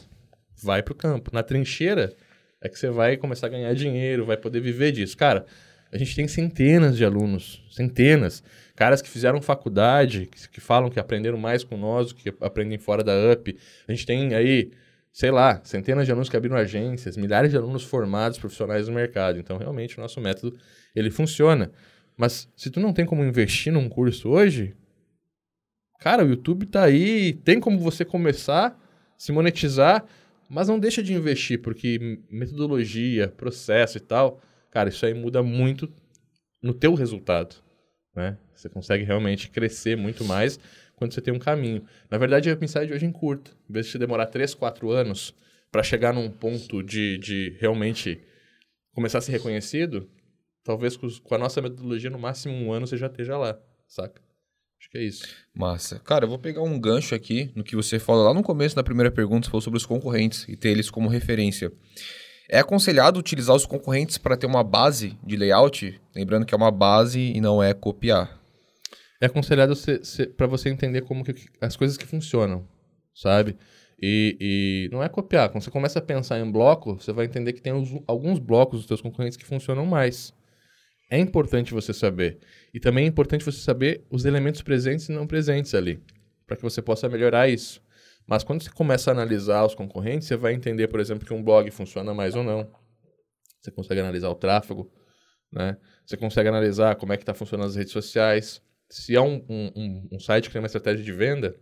Vai 0.63 0.81
pro 0.81 0.95
campo. 0.95 1.29
Na 1.31 1.43
trincheira 1.43 2.11
é 2.59 2.69
que 2.69 2.79
você 2.79 2.89
vai 2.89 3.17
começar 3.17 3.47
a 3.47 3.49
ganhar 3.49 3.73
dinheiro, 3.75 4.25
vai 4.25 4.37
poder 4.37 4.61
viver 4.61 4.91
disso. 4.91 5.15
Cara, 5.15 5.45
a 5.93 5.97
gente 5.97 6.15
tem 6.15 6.27
centenas 6.27 6.97
de 6.97 7.05
alunos, 7.05 7.63
centenas. 7.69 8.43
Caras 8.75 8.99
que 8.99 9.07
fizeram 9.07 9.39
faculdade, 9.39 10.25
que, 10.25 10.49
que 10.49 10.59
falam 10.59 10.89
que 10.89 10.99
aprenderam 10.99 11.37
mais 11.37 11.63
com 11.63 11.77
nós 11.77 12.07
do 12.07 12.15
que 12.15 12.33
aprendem 12.41 12.79
fora 12.79 13.03
da 13.03 13.13
UP. 13.31 13.55
A 13.87 13.91
gente 13.91 14.03
tem 14.03 14.33
aí, 14.33 14.71
sei 15.11 15.29
lá, 15.29 15.61
centenas 15.63 16.07
de 16.07 16.11
alunos 16.11 16.29
que 16.29 16.35
abriram 16.35 16.57
agências, 16.57 17.15
milhares 17.15 17.51
de 17.51 17.57
alunos 17.57 17.83
formados, 17.83 18.39
profissionais 18.39 18.87
no 18.87 18.95
mercado. 18.95 19.37
Então, 19.37 19.57
realmente, 19.57 19.99
o 19.99 20.01
nosso 20.01 20.19
método, 20.19 20.57
ele 20.95 21.11
funciona. 21.11 21.71
Mas 22.17 22.49
se 22.57 22.71
tu 22.71 22.79
não 22.79 22.91
tem 22.91 23.05
como 23.05 23.23
investir 23.23 23.71
num 23.71 23.87
curso 23.87 24.29
hoje, 24.29 24.73
cara, 25.99 26.25
o 26.25 26.27
YouTube 26.27 26.65
tá 26.65 26.85
aí, 26.85 27.33
tem 27.33 27.59
como 27.59 27.77
você 27.77 28.03
começar, 28.03 28.75
se 29.15 29.31
monetizar, 29.31 30.03
mas 30.49 30.67
não 30.67 30.79
deixa 30.79 31.03
de 31.03 31.13
investir, 31.13 31.61
porque 31.61 32.19
metodologia, 32.31 33.27
processo 33.27 33.97
e 33.97 34.01
tal, 34.01 34.41
Cara, 34.73 34.89
isso 34.89 35.05
aí 35.05 35.13
muda 35.13 35.43
muito 35.43 35.87
no 36.59 36.73
teu 36.73 36.95
resultado, 36.95 37.57
né? 38.15 38.39
Você 38.55 38.67
consegue 38.67 39.03
realmente 39.03 39.47
crescer 39.47 39.95
muito 39.95 40.25
mais 40.25 40.59
quando 40.95 41.13
você 41.13 41.21
tem 41.21 41.31
um 41.31 41.37
caminho. 41.37 41.85
Na 42.09 42.17
verdade, 42.17 42.49
a 42.49 42.55
mensagem 42.55 42.87
de 42.87 42.95
hoje 42.95 43.05
é 43.05 43.11
curta. 43.11 43.51
Em 43.69 43.73
vez 43.73 43.85
de 43.85 43.99
demorar 43.99 44.25
3, 44.25 44.55
4 44.55 44.89
anos 44.89 45.31
para 45.71 45.83
chegar 45.83 46.11
num 46.11 46.27
ponto 46.27 46.81
de, 46.81 47.19
de 47.19 47.55
realmente 47.59 48.19
começar 48.95 49.19
a 49.19 49.21
ser 49.21 49.33
reconhecido, 49.33 50.09
talvez 50.63 50.97
com, 50.97 51.35
a 51.35 51.37
nossa 51.37 51.61
metodologia, 51.61 52.09
no 52.09 52.17
máximo 52.17 52.55
um 52.55 52.73
ano 52.73 52.87
você 52.87 52.97
já 52.97 53.05
esteja 53.05 53.37
lá, 53.37 53.59
saca? 53.87 54.19
Acho 54.79 54.89
que 54.89 54.97
é 54.97 55.03
isso. 55.03 55.27
Massa. 55.53 55.99
Cara, 55.99 56.25
eu 56.25 56.29
vou 56.29 56.39
pegar 56.39 56.63
um 56.63 56.79
gancho 56.79 57.13
aqui 57.13 57.51
no 57.55 57.63
que 57.63 57.75
você 57.75 57.99
fala 57.99 58.23
lá 58.23 58.33
no 58.33 58.41
começo 58.41 58.75
da 58.75 58.81
primeira 58.81 59.11
pergunta, 59.11 59.45
você 59.45 59.51
falou 59.51 59.61
sobre 59.61 59.77
os 59.77 59.85
concorrentes 59.85 60.47
e 60.49 60.55
ter 60.55 60.69
eles 60.69 60.89
como 60.89 61.09
referência. 61.09 61.71
É 62.49 62.59
aconselhado 62.59 63.19
utilizar 63.19 63.55
os 63.55 63.65
concorrentes 63.65 64.17
para 64.17 64.35
ter 64.35 64.45
uma 64.45 64.63
base 64.63 65.17
de 65.23 65.35
layout? 65.35 65.99
Lembrando 66.15 66.45
que 66.45 66.53
é 66.53 66.57
uma 66.57 66.71
base 66.71 67.19
e 67.19 67.39
não 67.39 67.63
é 67.63 67.73
copiar. 67.73 68.39
É 69.21 69.27
aconselhado 69.27 69.73
para 70.35 70.47
você 70.47 70.69
entender 70.69 71.01
como 71.01 71.23
que, 71.23 71.33
as 71.61 71.77
coisas 71.77 71.97
que 71.97 72.05
funcionam, 72.05 72.67
sabe? 73.15 73.55
E, 74.01 74.37
e, 74.39 74.89
não 74.91 75.01
é 75.01 75.07
copiar. 75.07 75.49
Quando 75.49 75.63
você 75.63 75.71
começa 75.71 75.99
a 75.99 76.01
pensar 76.01 76.37
em 76.37 76.51
bloco, 76.51 76.95
você 76.95 77.13
vai 77.13 77.25
entender 77.25 77.53
que 77.53 77.61
tem 77.61 77.71
os, 77.71 77.89
alguns 78.05 78.37
blocos 78.37 78.79
dos 78.79 78.87
seus 78.87 79.01
concorrentes 79.01 79.37
que 79.37 79.45
funcionam 79.45 79.85
mais. 79.85 80.33
É 81.09 81.17
importante 81.17 81.73
você 81.73 81.93
saber. 81.93 82.39
E 82.73 82.79
também 82.81 83.05
é 83.05 83.07
importante 83.07 83.45
você 83.45 83.59
saber 83.59 84.03
os 84.09 84.25
elementos 84.25 84.61
presentes 84.61 85.07
e 85.07 85.13
não 85.13 85.25
presentes 85.25 85.73
ali, 85.73 86.01
para 86.45 86.57
que 86.57 86.63
você 86.63 86.81
possa 86.81 87.07
melhorar 87.07 87.47
isso. 87.47 87.81
Mas 88.25 88.43
quando 88.43 88.63
você 88.63 88.69
começa 88.69 89.11
a 89.11 89.13
analisar 89.13 89.65
os 89.65 89.75
concorrentes, 89.75 90.27
você 90.27 90.37
vai 90.37 90.53
entender, 90.53 90.87
por 90.87 90.99
exemplo, 90.99 91.25
que 91.25 91.33
um 91.33 91.43
blog 91.43 91.69
funciona 91.71 92.13
mais 92.13 92.35
ou 92.35 92.43
não. 92.43 92.71
Você 93.61 93.71
consegue 93.71 94.01
analisar 94.01 94.29
o 94.29 94.35
tráfego, 94.35 94.91
né? 95.51 95.77
Você 96.05 96.17
consegue 96.17 96.49
analisar 96.49 96.95
como 96.95 97.13
é 97.13 97.17
que 97.17 97.23
está 97.23 97.33
funcionando 97.33 97.67
as 97.67 97.75
redes 97.75 97.93
sociais. 97.93 98.61
Se 98.89 99.15
é 99.15 99.21
um, 99.21 99.43
um, 99.49 100.07
um, 100.13 100.19
site 100.19 100.47
que 100.47 100.53
tem 100.53 100.61
uma 100.61 100.65
estratégia 100.65 101.03
de 101.03 101.11
venda, 101.11 101.55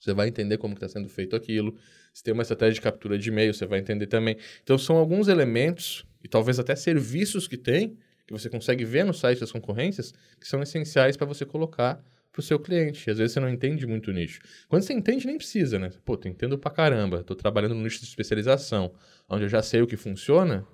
você 0.00 0.14
vai 0.14 0.28
entender 0.28 0.58
como 0.58 0.74
está 0.74 0.88
sendo 0.88 1.08
feito 1.08 1.34
aquilo. 1.34 1.76
Se 2.14 2.22
tem 2.22 2.32
uma 2.32 2.42
estratégia 2.42 2.74
de 2.74 2.80
captura 2.80 3.18
de 3.18 3.28
e-mail, 3.28 3.52
você 3.52 3.66
vai 3.66 3.80
entender 3.80 4.06
também. 4.06 4.36
Então, 4.62 4.78
são 4.78 4.96
alguns 4.96 5.28
elementos, 5.28 6.06
e 6.22 6.28
talvez 6.28 6.58
até 6.58 6.74
serviços 6.76 7.48
que 7.48 7.56
tem, 7.56 7.98
que 8.26 8.32
você 8.32 8.48
consegue 8.48 8.84
ver 8.84 9.04
no 9.04 9.14
site 9.14 9.40
das 9.40 9.50
concorrências, 9.50 10.12
que 10.40 10.46
são 10.46 10.62
essenciais 10.62 11.16
para 11.16 11.26
você 11.26 11.44
colocar 11.44 12.02
para 12.32 12.40
o 12.40 12.42
seu 12.42 12.58
cliente. 12.58 13.10
Às 13.10 13.18
vezes 13.18 13.32
você 13.32 13.40
não 13.40 13.48
entende 13.48 13.86
muito 13.86 14.10
o 14.10 14.14
nicho. 14.14 14.40
Quando 14.68 14.82
você 14.82 14.92
entende, 14.92 15.26
nem 15.26 15.36
precisa, 15.36 15.78
né? 15.78 15.90
Pô, 16.04 16.16
tô 16.16 16.28
entendo 16.28 16.58
pra 16.58 16.70
caramba. 16.70 17.22
Tô 17.24 17.34
trabalhando 17.34 17.74
no 17.74 17.82
nicho 17.82 17.98
de 18.00 18.06
especialização, 18.06 18.92
onde 19.28 19.44
eu 19.44 19.48
já 19.48 19.62
sei 19.62 19.82
o 19.82 19.86
que 19.86 19.96
funciona. 19.96 20.66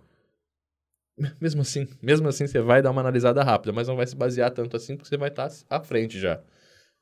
Mesmo 1.41 1.63
assim, 1.63 1.89
mesmo 2.03 2.27
assim 2.29 2.47
você 2.47 2.61
vai 2.61 2.83
dar 2.83 2.91
uma 2.91 3.01
analisada 3.01 3.43
rápida, 3.43 3.73
mas 3.73 3.87
não 3.87 3.95
vai 3.95 4.05
se 4.05 4.17
basear 4.17 4.51
tanto 4.51 4.77
assim 4.77 4.97
porque 4.97 5.09
você 5.09 5.17
vai 5.17 5.29
estar 5.29 5.49
tá 5.49 5.77
à 5.77 5.81
frente 5.81 6.19
já. 6.19 6.43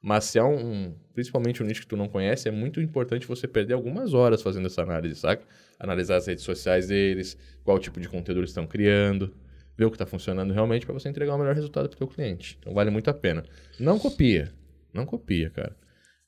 Mas 0.02 0.25
se 0.25 0.38
é 0.38 0.42
um, 0.44 0.94
principalmente 1.14 1.62
um 1.62 1.66
nicho 1.66 1.82
que 1.82 1.87
tu 1.87 1.97
não 1.97 2.09
conhece, 2.09 2.49
é 2.49 2.50
muito 2.50 2.80
importante 2.80 3.26
você 3.26 3.47
perder 3.47 3.75
algumas 3.75 4.12
horas 4.12 4.42
fazendo 4.42 4.66
essa 4.66 4.82
análise, 4.82 5.14
sabe? 5.14 5.42
Analisar 5.78 6.16
as 6.16 6.26
redes 6.26 6.44
sociais 6.44 6.88
deles, 6.88 7.38
qual 7.64 7.78
tipo 7.78 8.00
de 8.00 8.09
conteúdo 8.09 8.40
eles 8.40 8.50
estão 8.50 8.66
criando, 8.66 9.32
ver 9.76 9.85
o 9.87 9.91
que 9.91 9.97
está 9.97 10.07
funcionando 10.07 10.52
realmente 10.52 10.85
para 10.85 10.93
você 10.93 11.09
entregar 11.09 11.35
o 11.35 11.38
melhor 11.38 11.55
resultado 11.55 11.88
para 11.88 11.97
o 11.97 11.99
teu 11.99 12.07
cliente. 12.09 12.57
Então 12.61 12.75
vale 12.75 12.91
muito 12.91 13.09
a 13.09 13.14
pena. 13.14 13.45
Não 13.79 13.99
copia. 13.99 14.52
Não 14.93 15.07
copia, 15.07 15.50
cara. 15.50 15.76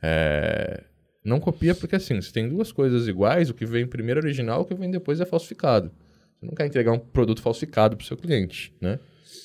É... 0.02 0.84
Não 1.24 1.40
copia 1.40 1.74
porque 1.74 1.96
assim, 1.96 2.20
se 2.20 2.32
tem 2.32 2.48
duas 2.48 2.70
coisas 2.70 3.08
iguais, 3.08 3.48
o 3.48 3.54
que 3.54 3.64
vem 3.64 3.86
primeiro 3.86 4.20
é 4.20 4.22
original, 4.22 4.62
o 4.62 4.64
que 4.64 4.74
vem 4.74 4.90
depois 4.90 5.20
é 5.20 5.24
falsificado. 5.24 5.90
Você 6.38 6.46
não 6.46 6.54
quer 6.54 6.66
entregar 6.66 6.92
um 6.92 6.98
produto 6.98 7.40
falsificado 7.40 7.96
para 7.96 8.04
o 8.04 8.06
seu 8.06 8.16
cliente, 8.16 8.74
né? 8.80 8.98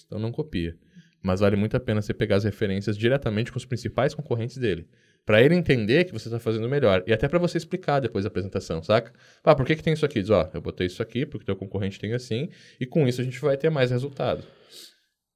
Então 0.06 0.20
não 0.20 0.32
copia. 0.32 0.76
Mas 1.22 1.40
vale 1.40 1.56
muito 1.56 1.76
a 1.76 1.80
pena 1.80 2.02
você 2.02 2.14
pegar 2.14 2.38
as 2.38 2.44
referências 2.44 2.98
diretamente 2.98 3.52
com 3.52 3.58
os 3.58 3.66
principais 3.66 4.14
concorrentes 4.14 4.58
dele 4.58 4.88
para 5.30 5.44
ele 5.44 5.54
entender 5.54 6.06
que 6.06 6.12
você 6.12 6.28
está 6.28 6.40
fazendo 6.40 6.68
melhor. 6.68 7.04
E 7.06 7.14
até 7.14 7.28
para 7.28 7.38
você 7.38 7.56
explicar 7.56 8.00
depois 8.00 8.26
da 8.26 8.30
apresentação, 8.30 8.82
saca? 8.82 9.14
Ah, 9.44 9.54
por 9.54 9.64
que, 9.64 9.76
que 9.76 9.84
tem 9.84 9.94
isso 9.94 10.04
aqui? 10.04 10.22
Diz, 10.22 10.32
ó, 10.32 10.50
eu 10.56 10.60
botei 10.60 10.88
isso 10.88 11.04
aqui 11.04 11.24
porque 11.24 11.46
teu 11.46 11.56
concorrente 11.56 12.00
tem 12.00 12.16
assim, 12.16 12.50
e 12.80 12.86
com 12.88 13.08
isso 13.08 13.22
a 13.22 13.24
gente 13.24 13.40
vai 13.40 13.56
ter 13.56 13.70
mais 13.70 13.92
resultado. 13.92 14.44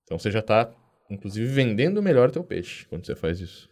Então 0.04 0.18
você 0.18 0.32
já 0.32 0.40
está, 0.40 0.74
inclusive, 1.12 1.46
vendendo 1.46 2.02
melhor 2.02 2.30
o 2.30 2.32
teu 2.32 2.44
peixe 2.44 2.88
quando 2.88 3.06
você 3.06 3.16
faz 3.16 3.40
isso. 3.40 3.70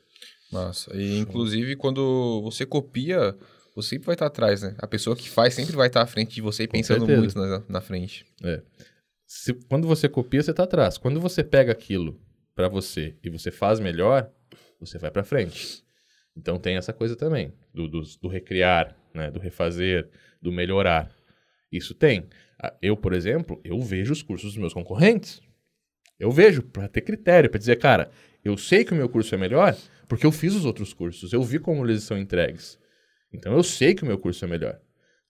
Nossa, 0.52 0.96
e 0.96 1.18
inclusive 1.18 1.76
quando 1.76 2.40
você 2.44 2.68
copia, 2.68 3.36
você 3.76 3.90
sempre 3.90 4.06
vai 4.06 4.14
estar 4.14 4.28
atrás, 4.28 4.62
né? 4.62 4.76
A 4.78 4.86
pessoa 4.86 5.16
que 5.16 5.28
faz 5.28 5.56
sempre 5.56 5.76
vai 5.76 5.88
estar 5.88 6.04
à 6.04 6.06
frente 6.06 6.36
de 6.36 6.42
você 6.42 6.66
e 6.66 6.68
pensando 6.68 7.08
muito 7.08 7.36
na, 7.36 7.64
na, 7.68 7.82
frente. 7.82 8.28
É. 8.44 8.62
Se, 9.26 9.56
quando 9.68 9.88
você 9.88 10.08
copia, 10.08 10.44
você 10.44 10.52
está 10.52 10.66
atrás. 10.66 11.00
Quando 11.00 11.20
você 11.20 11.44
pega 11.44 11.72
aquilo 11.72 12.22
para 12.54 12.68
você 12.68 13.16
e 13.24 13.30
você 13.32 13.50
faz 13.50 13.80
melhor, 13.80 14.30
você 14.80 15.00
vai 15.00 15.10
para 15.10 15.24
frente. 15.24 15.84
Então 16.36 16.58
tem 16.58 16.78
essa 16.78 16.94
coisa 16.94 17.16
também, 17.16 17.54
do, 17.74 17.88
do, 17.88 18.02
do 18.22 18.28
recriar, 18.28 18.96
né? 19.14 19.30
do 19.30 19.40
refazer, 19.40 20.10
do 20.42 20.52
melhorar. 20.52 21.14
Isso 21.72 21.94
tem. 21.94 22.28
Eu, 22.82 22.96
por 22.96 23.14
exemplo, 23.14 23.60
eu 23.64 23.80
vejo 23.82 24.14
os 24.14 24.22
cursos 24.22 24.54
dos 24.54 24.58
meus 24.60 24.74
concorrentes. 24.74 25.42
Eu 26.20 26.32
vejo 26.32 26.62
para 26.62 26.88
ter 26.88 27.02
critério, 27.02 27.50
para 27.50 27.58
dizer, 27.58 27.78
cara, 27.78 28.12
eu 28.44 28.56
sei 28.58 28.86
que 28.86 28.94
o 28.94 28.96
meu 28.96 29.10
curso 29.10 29.34
é 29.34 29.38
melhor 29.38 29.76
porque 30.12 30.26
eu 30.26 30.32
fiz 30.32 30.54
os 30.54 30.66
outros 30.66 30.94
cursos, 30.94 31.32
eu 31.32 31.42
vi 31.42 31.58
como 31.58 31.86
eles 31.86 32.04
são 32.04 32.18
entregues. 32.18 32.78
Então 33.32 33.54
eu 33.54 33.64
sei 33.64 33.96
que 33.96 34.04
o 34.04 34.06
meu 34.06 34.18
curso 34.18 34.44
é 34.44 34.48
melhor. 34.48 34.78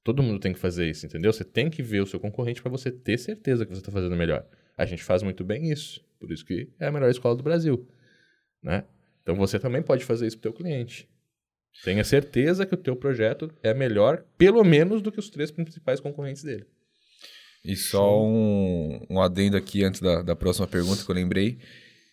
Todo 0.03 0.23
mundo 0.23 0.39
tem 0.39 0.51
que 0.51 0.57
fazer 0.57 0.89
isso, 0.89 1.05
entendeu? 1.05 1.31
Você 1.31 1.43
tem 1.43 1.69
que 1.69 1.83
ver 1.83 2.01
o 2.01 2.07
seu 2.07 2.19
concorrente 2.19 2.63
para 2.63 2.71
você 2.71 2.89
ter 2.89 3.19
certeza 3.19 3.63
que 3.63 3.71
você 3.71 3.79
está 3.79 3.91
fazendo 3.91 4.15
melhor. 4.15 4.43
A 4.75 4.83
gente 4.85 5.03
faz 5.03 5.21
muito 5.21 5.43
bem 5.43 5.71
isso, 5.71 6.03
por 6.19 6.31
isso 6.31 6.43
que 6.43 6.67
é 6.79 6.87
a 6.87 6.91
melhor 6.91 7.11
escola 7.11 7.35
do 7.35 7.43
Brasil, 7.43 7.87
né? 8.63 8.83
Então 9.21 9.35
você 9.35 9.59
também 9.59 9.81
pode 9.81 10.03
fazer 10.03 10.27
isso 10.27 10.37
para 10.37 10.49
o 10.49 10.53
teu 10.53 10.63
cliente. 10.63 11.07
Tenha 11.83 12.03
certeza 12.03 12.65
que 12.65 12.73
o 12.73 12.77
teu 12.77 12.95
projeto 12.95 13.51
é 13.63 13.73
melhor, 13.73 14.23
pelo 14.37 14.63
menos, 14.63 15.01
do 15.01 15.11
que 15.11 15.19
os 15.19 15.29
três 15.29 15.49
principais 15.51 15.99
concorrentes 15.99 16.43
dele. 16.43 16.65
E 17.63 17.75
só 17.75 18.23
um, 18.23 19.05
um 19.09 19.21
adendo 19.21 19.55
aqui 19.55 19.83
antes 19.83 20.01
da, 20.01 20.21
da 20.21 20.35
próxima 20.35 20.67
pergunta 20.67 21.03
que 21.03 21.09
eu 21.09 21.15
lembrei. 21.15 21.57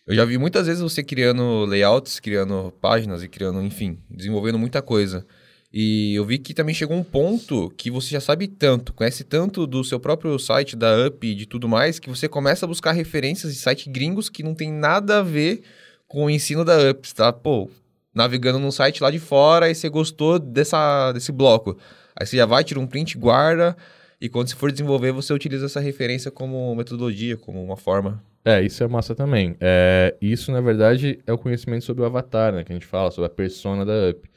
Eu 0.07 0.15
já 0.15 0.25
vi 0.25 0.37
muitas 0.37 0.67
vezes 0.67 0.81
você 0.81 1.03
criando 1.03 1.65
layouts, 1.65 2.19
criando 2.19 2.71
páginas 2.79 3.23
e 3.23 3.27
criando, 3.27 3.61
enfim, 3.61 3.99
desenvolvendo 4.09 4.57
muita 4.57 4.81
coisa. 4.81 5.25
E 5.71 6.15
eu 6.15 6.25
vi 6.25 6.39
que 6.39 6.53
também 6.53 6.73
chegou 6.73 6.97
um 6.97 7.03
ponto 7.03 7.69
que 7.77 7.91
você 7.91 8.09
já 8.09 8.19
sabe 8.19 8.47
tanto, 8.47 8.91
conhece 8.91 9.23
tanto 9.23 9.67
do 9.67 9.83
seu 9.83 9.99
próprio 9.99 10.37
site, 10.39 10.75
da 10.75 11.07
UP 11.07 11.27
e 11.27 11.35
de 11.35 11.45
tudo 11.45 11.69
mais, 11.69 11.99
que 11.99 12.09
você 12.09 12.27
começa 12.27 12.65
a 12.65 12.67
buscar 12.67 12.91
referências 12.91 13.53
de 13.53 13.59
sites 13.59 13.85
gringos 13.85 14.29
que 14.29 14.41
não 14.41 14.55
tem 14.55 14.71
nada 14.71 15.19
a 15.19 15.23
ver 15.23 15.61
com 16.09 16.25
o 16.25 16.29
ensino 16.29 16.65
da 16.65 16.89
UPS, 16.89 17.13
tá? 17.13 17.31
Pô, 17.31 17.69
navegando 18.13 18.59
num 18.59 18.71
site 18.71 19.01
lá 19.01 19.11
de 19.11 19.19
fora 19.19 19.69
e 19.69 19.75
você 19.75 19.87
gostou 19.87 20.39
dessa, 20.39 21.13
desse 21.13 21.31
bloco. 21.31 21.77
Aí 22.19 22.25
você 22.25 22.35
já 22.35 22.45
vai, 22.45 22.63
tira 22.63 22.79
um 22.79 22.87
print, 22.87 23.17
guarda, 23.17 23.77
e 24.19 24.27
quando 24.27 24.49
você 24.49 24.55
for 24.55 24.71
desenvolver, 24.71 25.11
você 25.13 25.31
utiliza 25.31 25.67
essa 25.67 25.79
referência 25.79 26.31
como 26.31 26.75
metodologia, 26.75 27.37
como 27.37 27.63
uma 27.63 27.77
forma. 27.77 28.21
É, 28.43 28.61
isso 28.61 28.83
é 28.83 28.87
massa 28.87 29.13
também. 29.13 29.55
É, 29.61 30.17
isso, 30.19 30.51
na 30.51 30.59
verdade, 30.59 31.19
é 31.27 31.31
o 31.31 31.37
conhecimento 31.37 31.85
sobre 31.85 32.01
o 32.01 32.05
avatar, 32.05 32.51
né? 32.51 32.63
Que 32.63 32.73
a 32.73 32.75
gente 32.75 32.87
fala, 32.87 33.11
sobre 33.11 33.27
a 33.27 33.33
persona 33.33 33.85
da 33.85 34.09
UP. 34.09 34.27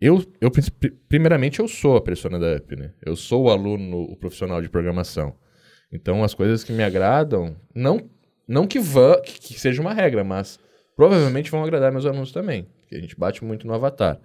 Eu, 0.00 0.24
eu, 0.40 0.50
primeiramente, 1.08 1.58
eu 1.58 1.66
sou 1.66 1.96
a 1.96 2.00
persona 2.00 2.38
da 2.38 2.56
UP, 2.56 2.76
né? 2.76 2.92
Eu 3.04 3.16
sou 3.16 3.44
o 3.44 3.50
aluno, 3.50 4.02
o 4.02 4.16
profissional 4.16 4.62
de 4.62 4.68
programação. 4.68 5.34
Então, 5.92 6.22
as 6.22 6.32
coisas 6.32 6.62
que 6.62 6.72
me 6.72 6.84
agradam, 6.84 7.56
não, 7.74 8.08
não 8.46 8.66
que, 8.66 8.78
vá, 8.78 9.20
que, 9.20 9.38
que 9.40 9.60
seja 9.60 9.82
uma 9.82 9.92
regra, 9.92 10.22
mas 10.22 10.58
provavelmente 10.96 11.50
vão 11.50 11.62
agradar 11.62 11.90
meus 11.92 12.06
alunos 12.06 12.32
também, 12.32 12.64
porque 12.80 12.96
a 12.96 13.00
gente 13.00 13.18
bate 13.18 13.44
muito 13.44 13.66
no 13.66 13.74
avatar. 13.74 14.20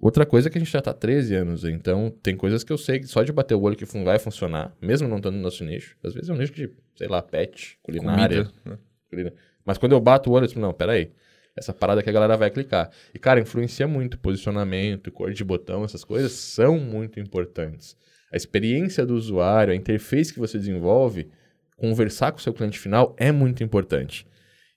Outra 0.00 0.26
coisa 0.26 0.48
é 0.48 0.50
que 0.50 0.58
a 0.58 0.60
gente 0.60 0.70
já 0.70 0.80
está 0.80 0.90
há 0.90 0.94
13 0.94 1.34
anos, 1.34 1.64
então 1.64 2.12
tem 2.22 2.36
coisas 2.36 2.64
que 2.64 2.72
eu 2.72 2.78
sei 2.78 2.98
que 2.98 3.06
só 3.06 3.22
de 3.22 3.32
bater 3.32 3.54
o 3.54 3.60
olho 3.60 3.76
que 3.76 3.84
vai 3.84 4.18
funcionar, 4.18 4.74
mesmo 4.82 5.06
não 5.06 5.18
estando 5.18 5.36
no 5.36 5.42
nosso 5.42 5.64
nicho. 5.64 5.96
Às 6.02 6.12
vezes 6.12 6.28
é 6.28 6.32
um 6.32 6.36
nicho 6.36 6.52
de, 6.52 6.68
sei 6.96 7.06
lá, 7.06 7.22
pet, 7.22 7.78
culinária. 7.82 8.50
Né? 8.64 9.32
Mas 9.64 9.78
quando 9.78 9.92
eu 9.92 10.00
bato 10.00 10.28
o 10.28 10.32
olho, 10.32 10.44
eu 10.44 10.48
digo, 10.48 10.60
não, 10.60 10.72
peraí, 10.72 11.12
essa 11.56 11.72
parada 11.72 12.02
que 12.02 12.10
a 12.10 12.12
galera 12.12 12.36
vai 12.36 12.50
clicar. 12.50 12.90
E, 13.14 13.18
cara, 13.18 13.40
influencia 13.40 13.86
muito. 13.86 14.18
Posicionamento, 14.18 15.12
cor 15.12 15.32
de 15.32 15.44
botão, 15.44 15.84
essas 15.84 16.02
coisas 16.02 16.32
são 16.32 16.78
muito 16.78 17.20
importantes. 17.20 17.96
A 18.32 18.36
experiência 18.36 19.04
do 19.04 19.14
usuário, 19.14 19.72
a 19.72 19.76
interface 19.76 20.32
que 20.32 20.40
você 20.40 20.58
desenvolve, 20.58 21.30
conversar 21.76 22.32
com 22.32 22.38
o 22.38 22.40
seu 22.40 22.52
cliente 22.52 22.78
final 22.78 23.14
é 23.18 23.30
muito 23.30 23.62
importante. 23.62 24.26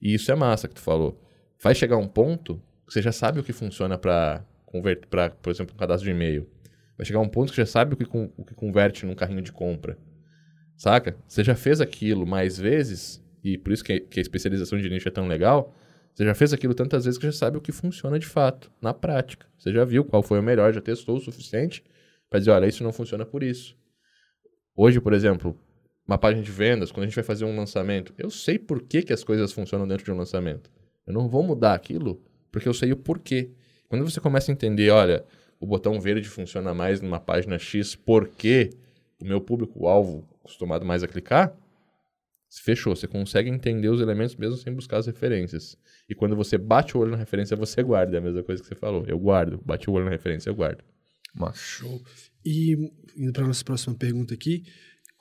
E 0.02 0.14
isso 0.14 0.32
é 0.32 0.36
massa 0.36 0.68
que 0.68 0.76
tu 0.76 0.82
falou. 0.82 1.22
Vai 1.62 1.74
chegar 1.74 1.98
um 1.98 2.08
ponto 2.08 2.62
que 2.86 2.94
você 2.94 3.02
já 3.02 3.12
sabe 3.12 3.40
o 3.40 3.44
que 3.44 3.54
funciona 3.54 3.98
para 3.98 4.46
converter, 4.66 5.08
para, 5.08 5.30
por 5.30 5.50
exemplo, 5.50 5.74
um 5.74 5.78
cadastro 5.78 6.06
de 6.06 6.12
e-mail. 6.12 6.48
Vai 6.98 7.06
chegar 7.06 7.20
um 7.20 7.28
ponto 7.28 7.50
que 7.50 7.56
você 7.56 7.62
já 7.62 7.66
sabe 7.66 7.94
o 7.94 7.98
que, 7.98 8.06
o 8.38 8.46
que 8.46 8.54
converte 8.54 9.06
num 9.06 9.16
carrinho 9.16 9.42
de 9.42 9.52
compra. 9.52 9.98
Saca? 10.78 11.18
Você 11.28 11.44
já 11.44 11.56
fez 11.56 11.82
aquilo 11.82 12.26
mais 12.26 12.58
vezes, 12.58 13.24
e 13.44 13.58
por 13.58 13.72
isso 13.72 13.84
que, 13.84 14.00
que 14.00 14.20
a 14.20 14.22
especialização 14.22 14.78
de 14.80 14.90
nicho 14.90 15.08
é 15.08 15.12
tão 15.12 15.28
legal. 15.28 15.74
Você 16.14 16.24
já 16.24 16.34
fez 16.34 16.54
aquilo 16.54 16.74
tantas 16.74 17.06
vezes 17.06 17.18
que 17.18 17.26
já 17.26 17.32
sabe 17.32 17.58
o 17.58 17.62
que 17.62 17.72
funciona 17.72 18.18
de 18.18 18.26
fato, 18.26 18.72
na 18.82 18.94
prática. 18.94 19.46
Você 19.58 19.74
já 19.74 19.84
viu 19.84 20.06
qual 20.06 20.24
foi 20.24 20.40
o 20.40 20.44
melhor, 20.44 20.74
já 20.74 20.82
testou 20.82 21.18
o 21.18 21.20
suficiente 21.20 21.84
para 22.30 22.40
dizer, 22.40 22.52
olha, 22.52 22.66
isso 22.66 22.84
não 22.84 22.94
funciona 22.94 23.26
por 23.26 23.44
isso. 23.44 23.78
Hoje, 24.76 25.00
por 25.00 25.14
exemplo, 25.14 25.58
uma 26.08 26.18
página 26.18 26.44
de 26.44 26.52
vendas, 26.52 26.92
quando 26.92 27.04
a 27.04 27.08
gente 27.08 27.16
vai 27.16 27.24
fazer 27.24 27.46
um 27.46 27.56
lançamento, 27.56 28.14
eu 28.18 28.30
sei 28.30 28.60
por 28.60 28.82
que, 28.82 29.02
que 29.02 29.14
as 29.14 29.24
coisas 29.24 29.52
funcionam 29.52 29.88
dentro 29.88 30.06
de 30.06 30.12
um 30.12 30.18
lançamento. 30.18 30.70
Eu 31.06 31.14
não 31.14 31.28
vou 31.28 31.44
mudar 31.44 31.74
aquilo 31.74 32.22
porque 32.52 32.70
eu 32.70 32.74
sei 32.74 32.92
o 32.92 32.98
porquê. 32.98 33.52
Quando 33.88 34.04
você 34.04 34.20
começa 34.20 34.52
a 34.52 34.54
entender, 34.54 34.90
olha, 34.90 35.26
o 35.60 35.66
botão 35.66 36.00
verde 36.00 36.28
funciona 36.28 36.74
mais 36.74 37.02
numa 37.02 37.20
página 37.20 37.58
X 37.58 37.96
porque 37.96 38.70
o 39.20 39.26
meu 39.26 39.42
público-alvo 39.42 40.28
acostumado 40.42 40.86
mais 40.86 41.04
a 41.04 41.08
clicar, 41.08 41.56
fechou. 42.50 42.96
Você 42.96 43.08
consegue 43.08 43.50
entender 43.50 43.90
os 43.90 44.00
elementos 44.00 44.36
mesmo 44.36 44.58
sem 44.58 44.74
buscar 44.74 44.98
as 44.98 45.08
referências. 45.08 45.78
E 46.08 46.16
quando 46.16 46.36
você 46.36 46.58
bate 46.58 46.96
o 46.96 47.02
olho 47.02 47.12
na 47.12 47.18
referência, 47.18 47.56
você 47.58 47.82
guarda. 47.84 48.18
É 48.18 48.20
a 48.20 48.22
mesma 48.22 48.44
coisa 48.44 48.62
que 48.62 48.68
você 48.68 48.76
falou. 48.76 49.04
Eu 49.08 49.20
guardo. 49.20 49.60
Bate 49.66 49.90
o 49.90 49.94
olho 49.94 50.06
na 50.06 50.12
referência, 50.12 50.50
eu 50.50 50.56
guardo. 50.56 50.84
Mas... 51.34 51.58
Show. 51.58 52.02
E 52.46 52.92
indo 53.18 53.34
para 53.34 53.44
a 53.44 53.48
nossa 53.48 53.64
próxima 53.64 53.96
pergunta 53.96 54.34
aqui, 54.34 54.64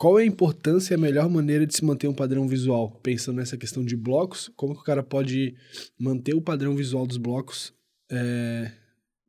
qual 0.04 0.18
é 0.18 0.22
a 0.22 0.26
importância 0.26 0.92
e 0.92 0.96
a 0.96 0.98
melhor 0.98 1.30
maneira 1.30 1.66
de 1.66 1.74
se 1.74 1.82
manter 1.82 2.06
um 2.08 2.12
padrão 2.12 2.46
visual? 2.46 2.90
Pensando 3.02 3.36
nessa 3.36 3.56
questão 3.56 3.82
de 3.82 3.96
blocos, 3.96 4.50
como 4.54 4.74
que 4.74 4.82
o 4.82 4.84
cara 4.84 5.02
pode 5.02 5.54
manter 5.98 6.34
o 6.34 6.42
padrão 6.42 6.76
visual 6.76 7.06
dos 7.06 7.16
blocos 7.16 7.72
é, 8.12 8.70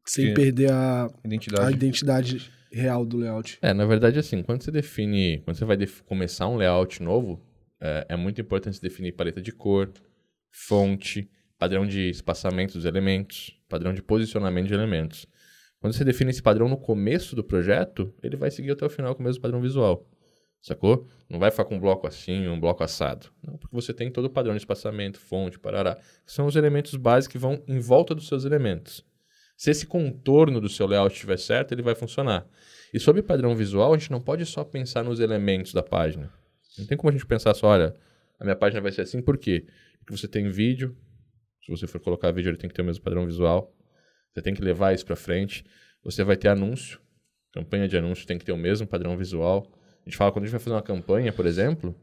sem 0.05 0.33
perder 0.33 0.73
a 0.73 1.09
identidade. 1.23 1.65
a 1.65 1.71
identidade 1.71 2.51
real 2.69 3.05
do 3.05 3.15
layout? 3.15 3.57
É, 3.61 3.73
na 3.73 3.85
verdade, 3.85 4.19
assim, 4.19 4.43
quando 4.43 4.63
você 4.63 4.69
define, 4.69 5.39
quando 5.45 5.55
você 5.55 5.63
vai 5.63 5.77
começar 6.05 6.49
um 6.49 6.57
layout 6.57 7.01
novo, 7.01 7.41
é, 7.79 8.07
é 8.09 8.17
muito 8.17 8.41
importante 8.41 8.81
definir 8.81 9.13
paleta 9.13 9.41
de 9.41 9.53
cor, 9.53 9.89
fonte, 10.51 11.29
padrão 11.57 11.87
de 11.87 12.09
espaçamento 12.09 12.73
dos 12.73 12.83
elementos, 12.83 13.57
padrão 13.69 13.93
de 13.93 14.01
posicionamento 14.01 14.67
de 14.67 14.73
elementos. 14.73 15.25
Quando 15.79 15.93
você 15.93 16.03
define 16.03 16.31
esse 16.31 16.41
padrão 16.41 16.67
no 16.67 16.77
começo 16.77 17.33
do 17.33 17.45
projeto, 17.45 18.13
ele 18.21 18.35
vai 18.35 18.51
seguir 18.51 18.71
até 18.71 18.85
o 18.85 18.89
final 18.89 19.15
com 19.15 19.21
o 19.21 19.25
mesmo 19.25 19.41
padrão 19.41 19.61
visual. 19.61 20.05
Sacou? 20.65 21.07
Não 21.29 21.37
vai 21.37 21.51
ficar 21.51 21.63
com 21.65 21.75
um 21.75 21.79
bloco 21.79 22.07
assim, 22.07 22.47
um 22.47 22.59
bloco 22.59 22.83
assado. 22.83 23.27
Não, 23.43 23.55
porque 23.55 23.75
você 23.75 23.93
tem 23.93 24.09
todo 24.09 24.25
o 24.25 24.29
padrão 24.31 24.51
de 24.51 24.57
espaçamento, 24.57 25.19
fonte, 25.19 25.59
parará. 25.59 25.95
São 26.25 26.47
os 26.47 26.55
elementos 26.55 26.95
básicos 26.95 27.33
que 27.33 27.37
vão 27.37 27.61
em 27.67 27.79
volta 27.79 28.15
dos 28.15 28.27
seus 28.27 28.45
elementos. 28.45 29.05
Se 29.55 29.69
esse 29.69 29.85
contorno 29.85 30.59
do 30.59 30.67
seu 30.67 30.87
layout 30.87 31.13
estiver 31.13 31.37
certo, 31.37 31.71
ele 31.71 31.83
vai 31.83 31.93
funcionar. 31.93 32.47
E 32.91 32.99
sobre 32.99 33.21
padrão 33.21 33.55
visual, 33.55 33.93
a 33.93 33.97
gente 33.97 34.09
não 34.09 34.19
pode 34.19 34.43
só 34.43 34.63
pensar 34.63 35.03
nos 35.03 35.19
elementos 35.19 35.71
da 35.71 35.83
página. 35.83 36.33
Não 36.79 36.87
tem 36.87 36.97
como 36.97 37.09
a 37.09 37.13
gente 37.13 37.27
pensar 37.27 37.53
só, 37.53 37.67
olha, 37.67 37.95
a 38.39 38.43
minha 38.43 38.55
página 38.55 38.81
vai 38.81 38.91
ser 38.91 39.01
assim, 39.01 39.21
por 39.21 39.37
quê? 39.37 39.67
Porque 39.99 40.17
você 40.17 40.27
tem 40.27 40.49
vídeo, 40.49 40.97
se 41.63 41.69
você 41.69 41.85
for 41.85 42.01
colocar 42.01 42.31
vídeo, 42.31 42.49
ele 42.49 42.57
tem 42.57 42.67
que 42.67 42.73
ter 42.73 42.81
o 42.81 42.85
mesmo 42.85 43.03
padrão 43.03 43.23
visual. 43.23 43.71
Você 44.33 44.41
tem 44.41 44.55
que 44.55 44.63
levar 44.63 44.95
isso 44.95 45.05
para 45.05 45.15
frente. 45.15 45.63
Você 46.03 46.23
vai 46.23 46.35
ter 46.35 46.47
anúncio, 46.47 46.99
campanha 47.53 47.87
de 47.87 47.95
anúncio 47.95 48.25
tem 48.25 48.39
que 48.39 48.45
ter 48.45 48.51
o 48.51 48.57
mesmo 48.57 48.87
padrão 48.87 49.15
visual. 49.15 49.71
A 50.05 50.09
gente 50.09 50.17
fala, 50.17 50.31
quando 50.31 50.43
a 50.43 50.47
gente 50.47 50.51
vai 50.51 50.59
fazer 50.59 50.75
uma 50.75 50.83
campanha, 50.83 51.33
por 51.33 51.47
exemplo, 51.47 51.95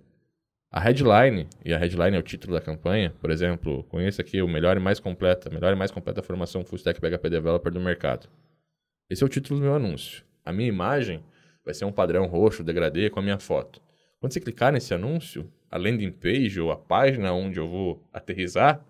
a 0.70 0.80
headline, 0.80 1.46
e 1.64 1.72
a 1.72 1.78
headline 1.78 2.16
é 2.16 2.18
o 2.18 2.22
título 2.22 2.54
da 2.54 2.60
campanha, 2.60 3.14
por 3.20 3.30
exemplo, 3.30 3.84
conheça 3.84 4.22
aqui 4.22 4.42
o 4.42 4.48
melhor 4.48 4.76
e 4.76 4.80
mais 4.80 4.98
completa, 4.98 5.48
melhor 5.50 5.72
e 5.72 5.76
mais 5.76 5.92
completa 5.92 6.20
formação 6.20 6.64
Full 6.64 6.78
Stack 6.78 7.00
PHP 7.00 7.30
Developer 7.30 7.72
do 7.72 7.80
mercado. 7.80 8.28
Esse 9.08 9.22
é 9.22 9.26
o 9.26 9.28
título 9.28 9.60
do 9.60 9.64
meu 9.64 9.74
anúncio. 9.74 10.24
A 10.44 10.52
minha 10.52 10.68
imagem 10.68 11.22
vai 11.64 11.74
ser 11.74 11.84
um 11.84 11.92
padrão 11.92 12.26
roxo, 12.26 12.64
degradê, 12.64 13.08
com 13.08 13.20
a 13.20 13.22
minha 13.22 13.38
foto. 13.38 13.80
Quando 14.18 14.32
você 14.32 14.40
clicar 14.40 14.72
nesse 14.72 14.92
anúncio, 14.92 15.48
a 15.70 15.76
landing 15.76 16.10
page 16.10 16.60
ou 16.60 16.72
a 16.72 16.76
página 16.76 17.32
onde 17.32 17.60
eu 17.60 17.68
vou 17.68 18.02
aterrizar 18.12 18.84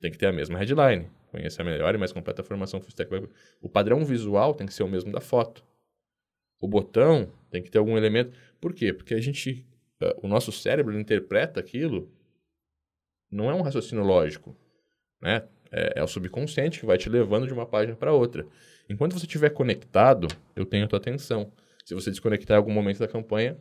tem 0.00 0.10
que 0.10 0.18
ter 0.18 0.26
a 0.26 0.32
mesma 0.32 0.58
headline. 0.58 1.08
Conheça 1.30 1.62
a 1.62 1.64
melhor 1.64 1.94
e 1.94 1.98
mais 1.98 2.12
completa 2.12 2.42
formação 2.42 2.80
full 2.80 2.88
stack. 2.88 3.28
O 3.60 3.68
padrão 3.68 4.04
visual 4.04 4.54
tem 4.54 4.66
que 4.66 4.74
ser 4.74 4.82
o 4.82 4.88
mesmo 4.88 5.12
da 5.12 5.20
foto. 5.20 5.62
O 6.60 6.68
botão 6.68 7.32
tem 7.50 7.62
que 7.62 7.70
ter 7.70 7.78
algum 7.78 7.96
elemento. 7.96 8.36
Por 8.60 8.74
quê? 8.74 8.92
Porque 8.92 9.14
a 9.14 9.20
gente, 9.20 9.66
uh, 10.02 10.26
o 10.26 10.28
nosso 10.28 10.52
cérebro 10.52 10.98
interpreta 10.98 11.58
aquilo. 11.58 12.12
Não 13.30 13.50
é 13.50 13.54
um 13.54 13.62
raciocínio 13.62 14.04
lógico, 14.04 14.56
né? 15.22 15.44
É, 15.72 16.00
é 16.00 16.02
o 16.02 16.06
subconsciente 16.06 16.80
que 16.80 16.86
vai 16.86 16.98
te 16.98 17.08
levando 17.08 17.46
de 17.46 17.52
uma 17.52 17.64
página 17.64 17.96
para 17.96 18.12
outra. 18.12 18.44
Enquanto 18.88 19.12
você 19.12 19.24
estiver 19.24 19.50
conectado, 19.50 20.26
eu 20.56 20.66
tenho 20.66 20.84
a 20.84 20.88
tua 20.88 20.98
atenção. 20.98 21.52
Se 21.84 21.94
você 21.94 22.10
desconectar 22.10 22.56
em 22.56 22.58
algum 22.58 22.72
momento 22.72 22.98
da 22.98 23.06
campanha, 23.06 23.56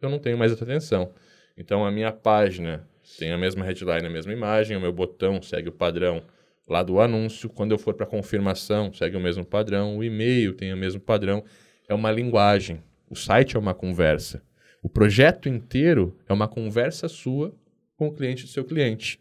eu 0.00 0.08
não 0.08 0.18
tenho 0.18 0.38
mais 0.38 0.52
a 0.52 0.56
tua 0.56 0.64
atenção. 0.64 1.12
Então 1.56 1.84
a 1.84 1.90
minha 1.90 2.12
página 2.12 2.88
tem 3.18 3.32
a 3.32 3.38
mesma 3.38 3.64
headline, 3.64 4.06
a 4.06 4.10
mesma 4.10 4.32
imagem, 4.32 4.76
o 4.76 4.80
meu 4.80 4.92
botão 4.92 5.42
segue 5.42 5.68
o 5.68 5.72
padrão 5.72 6.22
lá 6.68 6.82
do 6.82 7.00
anúncio. 7.00 7.48
Quando 7.48 7.72
eu 7.72 7.78
for 7.78 7.94
para 7.94 8.06
confirmação, 8.06 8.92
segue 8.92 9.16
o 9.16 9.20
mesmo 9.20 9.44
padrão, 9.44 9.98
o 9.98 10.04
e-mail 10.04 10.54
tem 10.54 10.72
o 10.72 10.76
mesmo 10.76 11.00
padrão. 11.00 11.42
É 11.88 11.94
uma 11.94 12.10
linguagem. 12.10 12.82
O 13.08 13.16
site 13.16 13.56
é 13.56 13.58
uma 13.58 13.74
conversa. 13.74 14.42
O 14.82 14.88
projeto 14.90 15.48
inteiro 15.48 16.16
é 16.28 16.32
uma 16.32 16.46
conversa 16.46 17.08
sua 17.08 17.54
com 17.96 18.08
o 18.08 18.12
cliente 18.12 18.44
do 18.44 18.50
seu 18.50 18.64
cliente. 18.64 19.18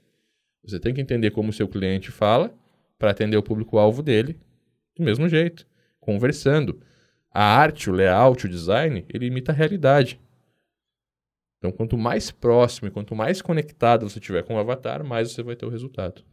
Você 0.63 0.79
tem 0.79 0.93
que 0.93 0.99
entender 0.99 1.31
como 1.31 1.49
o 1.49 1.53
seu 1.53 1.67
cliente 1.67 2.11
fala 2.11 2.53
para 2.99 3.11
atender 3.11 3.37
o 3.37 3.43
público-alvo 3.43 4.03
dele 4.03 4.37
do 4.97 5.03
mesmo 5.03 5.29
jeito, 5.29 5.65
conversando. 5.99 6.81
A 7.31 7.41
arte, 7.41 7.89
o 7.89 7.93
layout, 7.93 8.45
o 8.45 8.49
design, 8.49 9.05
ele 9.07 9.27
imita 9.27 9.51
a 9.51 9.55
realidade. 9.55 10.19
Então, 11.57 11.71
quanto 11.71 11.97
mais 11.97 12.31
próximo 12.31 12.87
e 12.87 12.91
quanto 12.91 13.15
mais 13.15 13.41
conectado 13.41 14.09
você 14.09 14.19
tiver 14.19 14.43
com 14.43 14.55
o 14.55 14.59
avatar, 14.59 15.03
mais 15.03 15.31
você 15.31 15.41
vai 15.41 15.55
ter 15.55 15.65
o 15.65 15.69
resultado. 15.69 16.23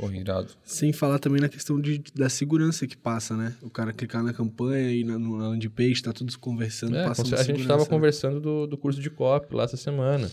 Porra, 0.00 0.16
irado. 0.16 0.48
Sem 0.64 0.92
falar 0.92 1.18
também 1.18 1.40
na 1.40 1.48
questão 1.48 1.80
de, 1.80 2.02
da 2.14 2.28
segurança 2.28 2.86
que 2.86 2.96
passa, 2.96 3.36
né? 3.36 3.54
O 3.62 3.68
cara 3.68 3.92
clicar 3.92 4.22
na 4.22 4.32
campanha 4.32 4.90
e 4.92 5.04
na, 5.04 5.18
na 5.18 5.48
landing 5.48 5.68
page, 5.68 6.02
tá 6.02 6.12
tudo 6.12 6.36
conversando, 6.38 6.96
é, 6.96 7.06
passando 7.06 7.34
A 7.34 7.42
gente 7.42 7.60
estava 7.60 7.82
né? 7.82 7.88
conversando 7.88 8.40
do, 8.40 8.66
do 8.66 8.78
curso 8.78 9.00
de 9.00 9.10
copy 9.10 9.54
lá 9.54 9.64
essa 9.64 9.76
semana. 9.76 10.30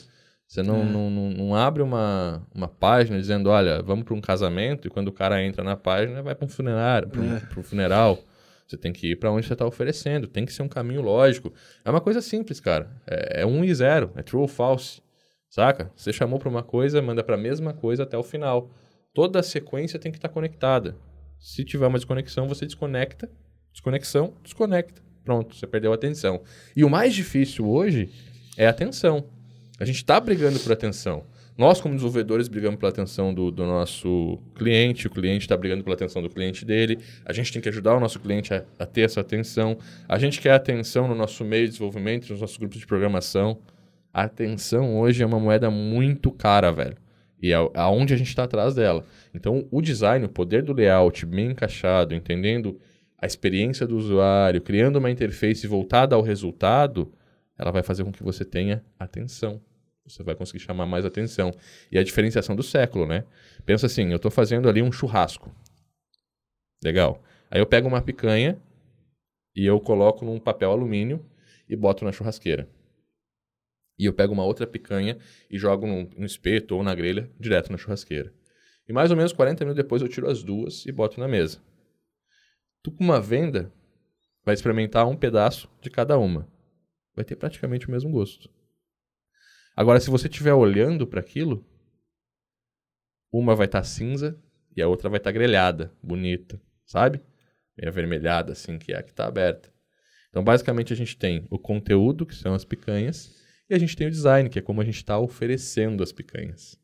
Você 0.48 0.64
não, 0.64 0.82
é. 0.82 0.86
não, 0.86 1.10
não, 1.10 1.30
não, 1.32 1.56
abre 1.56 1.84
uma, 1.84 2.42
uma 2.56 2.70
página 2.70 3.20
dizendo, 3.20 3.50
olha, 3.50 3.82
vamos 3.82 4.06
para 4.06 4.14
um 4.14 4.22
casamento, 4.22 4.88
e 4.88 4.90
quando 4.90 5.10
o 5.10 5.12
cara 5.12 5.44
entra 5.44 5.62
na 5.62 5.76
página, 5.76 6.24
vai 6.24 6.34
para 6.34 6.46
um 6.46 6.50
funerário, 6.50 7.10
para 7.10 7.20
um, 7.20 7.36
é. 7.36 7.40
funeral. 7.64 8.24
Você 8.66 8.78
tem 8.78 8.94
que 8.94 9.12
ir 9.12 9.16
para 9.18 9.32
onde 9.32 9.46
você 9.46 9.54
está 9.54 9.66
oferecendo. 9.66 10.28
Tem 10.28 10.46
que 10.46 10.52
ser 10.52 10.62
um 10.62 10.68
caminho 10.68 11.02
lógico. 11.02 11.54
É 11.86 11.90
uma 11.90 12.02
coisa 12.02 12.22
simples, 12.22 12.60
cara. 12.60 12.90
É, 13.08 13.42
é 13.42 13.46
um 13.46 13.64
e 13.64 13.74
zero. 13.74 14.12
É 14.16 14.22
true 14.22 14.42
ou 14.42 14.48
false. 14.48 15.02
Saca? 15.50 15.90
Você 15.96 16.12
chamou 16.12 16.38
para 16.38 16.50
uma 16.50 16.64
coisa, 16.64 17.02
manda 17.02 17.24
para 17.24 17.36
a 17.36 17.38
mesma 17.38 17.74
coisa 17.74 18.04
até 18.04 18.18
o 18.18 18.24
final. 18.24 18.70
Toda 19.18 19.40
a 19.40 19.44
sequência 19.44 19.98
tem 19.98 20.12
que 20.12 20.20
estar 20.20 20.28
tá 20.28 20.34
conectada. 20.36 20.96
Se 21.40 21.66
tiver 21.66 21.88
uma 21.88 21.98
desconexão, 21.98 22.48
você 22.48 22.68
desconecta. 22.68 23.28
Desconexão, 23.74 24.36
desconecta. 24.44 25.02
Pronto, 25.26 25.56
você 25.56 25.66
perdeu 25.66 25.92
a 25.92 25.96
atenção. 25.96 26.44
E 26.76 26.84
o 26.84 26.90
mais 26.90 27.16
difícil 27.16 27.68
hoje 27.68 28.12
é 28.56 28.68
a 28.68 28.70
atenção. 28.70 29.26
A 29.80 29.86
gente 29.86 29.96
está 29.96 30.20
brigando 30.20 30.60
por 30.60 30.72
atenção. 30.72 31.24
Nós, 31.58 31.82
como 31.82 31.96
desenvolvedores, 31.96 32.48
brigamos 32.48 32.80
pela 32.80 32.92
atenção 32.92 33.34
do, 33.34 33.50
do 33.50 33.66
nosso 33.66 34.38
cliente, 34.54 35.08
o 35.08 35.10
cliente 35.10 35.46
está 35.46 35.58
brigando 35.58 35.84
pela 35.84 35.96
atenção 35.96 36.22
do 36.22 36.30
cliente 36.30 36.64
dele. 36.64 37.00
A 37.26 37.34
gente 37.34 37.52
tem 37.52 37.60
que 37.60 37.70
ajudar 37.70 37.96
o 37.96 38.00
nosso 38.00 38.20
cliente 38.20 38.54
a, 38.54 38.64
a, 38.78 38.86
ter 38.86 39.02
essa 39.02 39.22
atenção. 39.22 39.80
A 40.08 40.20
gente 40.20 40.40
quer 40.40 40.52
atenção 40.52 41.08
no 41.08 41.16
nosso 41.16 41.44
meio 41.44 41.64
de 41.66 41.72
desenvolvimento, 41.72 42.30
nos 42.30 42.42
nossos 42.42 42.58
grupos 42.58 42.78
de 42.78 42.86
programação. 42.86 43.58
A 44.14 44.26
atenção 44.26 44.96
hoje 45.00 45.24
é 45.24 45.26
uma 45.26 45.40
moeda 45.40 45.72
muito 45.72 46.30
cara, 46.30 46.72
velho. 46.72 47.07
E 47.42 47.54
aonde 47.54 48.14
a 48.14 48.18
gente 48.18 48.30
está 48.30 48.44
atrás 48.44 48.76
dela. 48.76 49.06
Então, 49.34 49.68
o 49.70 49.82
design, 49.82 50.26
o 50.26 50.30
poder 50.30 50.64
do 50.64 50.74
layout 50.74 51.26
bem 51.26 51.52
encaixado, 51.52 52.16
entendendo 52.16 52.80
a 53.18 53.26
experiência 53.26 53.86
do 53.86 53.98
usuário, 53.98 54.62
criando 54.62 54.98
uma 54.98 55.12
interface 55.12 55.68
voltada 55.68 56.16
ao 56.16 56.22
resultado, 56.22 57.14
ela 57.58 57.72
vai 57.72 57.84
fazer 57.84 58.04
com 58.04 58.12
que 58.12 58.24
você 58.24 58.44
tenha 58.44 58.84
atenção 59.00 59.62
você 60.08 60.24
vai 60.24 60.36
conseguir 60.36 60.60
chamar 60.60 60.86
mais 60.86 61.06
atenção. 61.06 61.52
E 61.92 61.98
a 61.98 62.04
diferenciação 62.04 62.56
do 62.56 62.64
século, 62.64 63.06
né? 63.06 63.26
Pensa 63.66 63.86
assim, 63.86 64.10
eu 64.10 64.16
estou 64.16 64.32
fazendo 64.32 64.70
ali 64.70 64.82
um 64.82 64.92
churrasco. 64.92 65.54
Legal. 66.84 67.22
Aí 67.52 67.60
eu 67.60 67.66
pego 67.66 67.88
uma 67.88 68.02
picanha 68.02 68.58
e 69.56 69.66
eu 69.66 69.80
coloco 69.80 70.24
num 70.24 70.40
papel 70.40 70.72
alumínio 70.72 71.26
e 71.68 71.76
boto 71.76 72.06
na 72.06 72.12
churrasqueira. 72.12 72.68
E 73.98 74.06
eu 74.06 74.14
pego 74.14 74.34
uma 74.34 74.46
outra 74.46 74.68
picanha 74.68 75.18
e 75.50 75.58
jogo 75.58 75.88
no, 75.88 76.26
espeto 76.26 76.76
ou 76.76 76.84
na 76.84 76.94
grelha 76.94 77.32
direto 77.40 77.72
na 77.72 77.78
churrasqueira. 77.78 78.34
E 78.88 78.94
mais 78.94 79.12
ou 79.12 79.18
menos 79.18 79.34
40 79.34 79.66
minutos 79.66 79.84
depois 79.84 80.02
eu 80.02 80.08
tiro 80.08 80.30
as 80.30 80.44
duas 80.44 80.86
e 80.86 80.92
boto 80.92 81.20
na 81.20 81.28
mesa. 81.28 81.62
Tu 82.84 82.92
com 82.92 83.04
uma 83.04 83.20
venda 83.20 83.72
vai 84.46 84.54
experimentar 84.54 85.08
um 85.08 85.16
pedaço 85.16 85.70
de 85.82 85.90
cada 85.90 86.18
uma. 86.18 86.48
Vai 87.16 87.26
ter 87.26 87.36
praticamente 87.36 87.88
o 87.88 87.92
mesmo 87.92 88.12
gosto. 88.12 88.50
Agora, 89.76 90.00
se 90.00 90.10
você 90.10 90.28
estiver 90.28 90.54
olhando 90.54 91.06
para 91.06 91.20
aquilo, 91.20 91.66
uma 93.32 93.56
vai 93.56 93.66
estar 93.66 93.82
tá 93.82 93.84
cinza 93.84 94.42
e 94.76 94.82
a 94.82 94.88
outra 94.88 95.10
vai 95.10 95.18
estar 95.18 95.30
tá 95.30 95.34
grelhada, 95.34 95.92
bonita, 96.02 96.62
sabe? 96.86 97.22
Meio 97.78 97.90
avermelhada, 97.90 98.54
assim, 98.54 98.80
que 98.80 98.94
é 98.94 98.98
a 98.98 99.04
que 99.04 99.12
está 99.12 99.28
aberta. 99.28 99.72
Então, 100.30 100.44
basicamente, 100.44 100.94
a 100.94 100.96
gente 100.96 101.18
tem 101.18 101.46
o 101.52 101.60
conteúdo, 101.60 102.26
que 102.26 102.36
são 102.36 102.54
as 102.54 102.64
picanhas, 102.64 103.37
e 103.70 103.76
a 103.76 103.78
gente 103.78 103.96
tem 103.96 104.08
o 104.08 104.12
design, 104.12 104.50
que 104.50 104.60
é 104.60 104.62
como 104.62 104.82
a 104.82 104.86
gente 104.86 104.98
está 104.98 105.20
oferecendo 105.20 106.02
as 106.02 106.12
picanhas. 106.12 106.80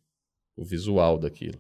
O 0.56 0.64
visual 0.64 1.18
daquilo. 1.18 1.60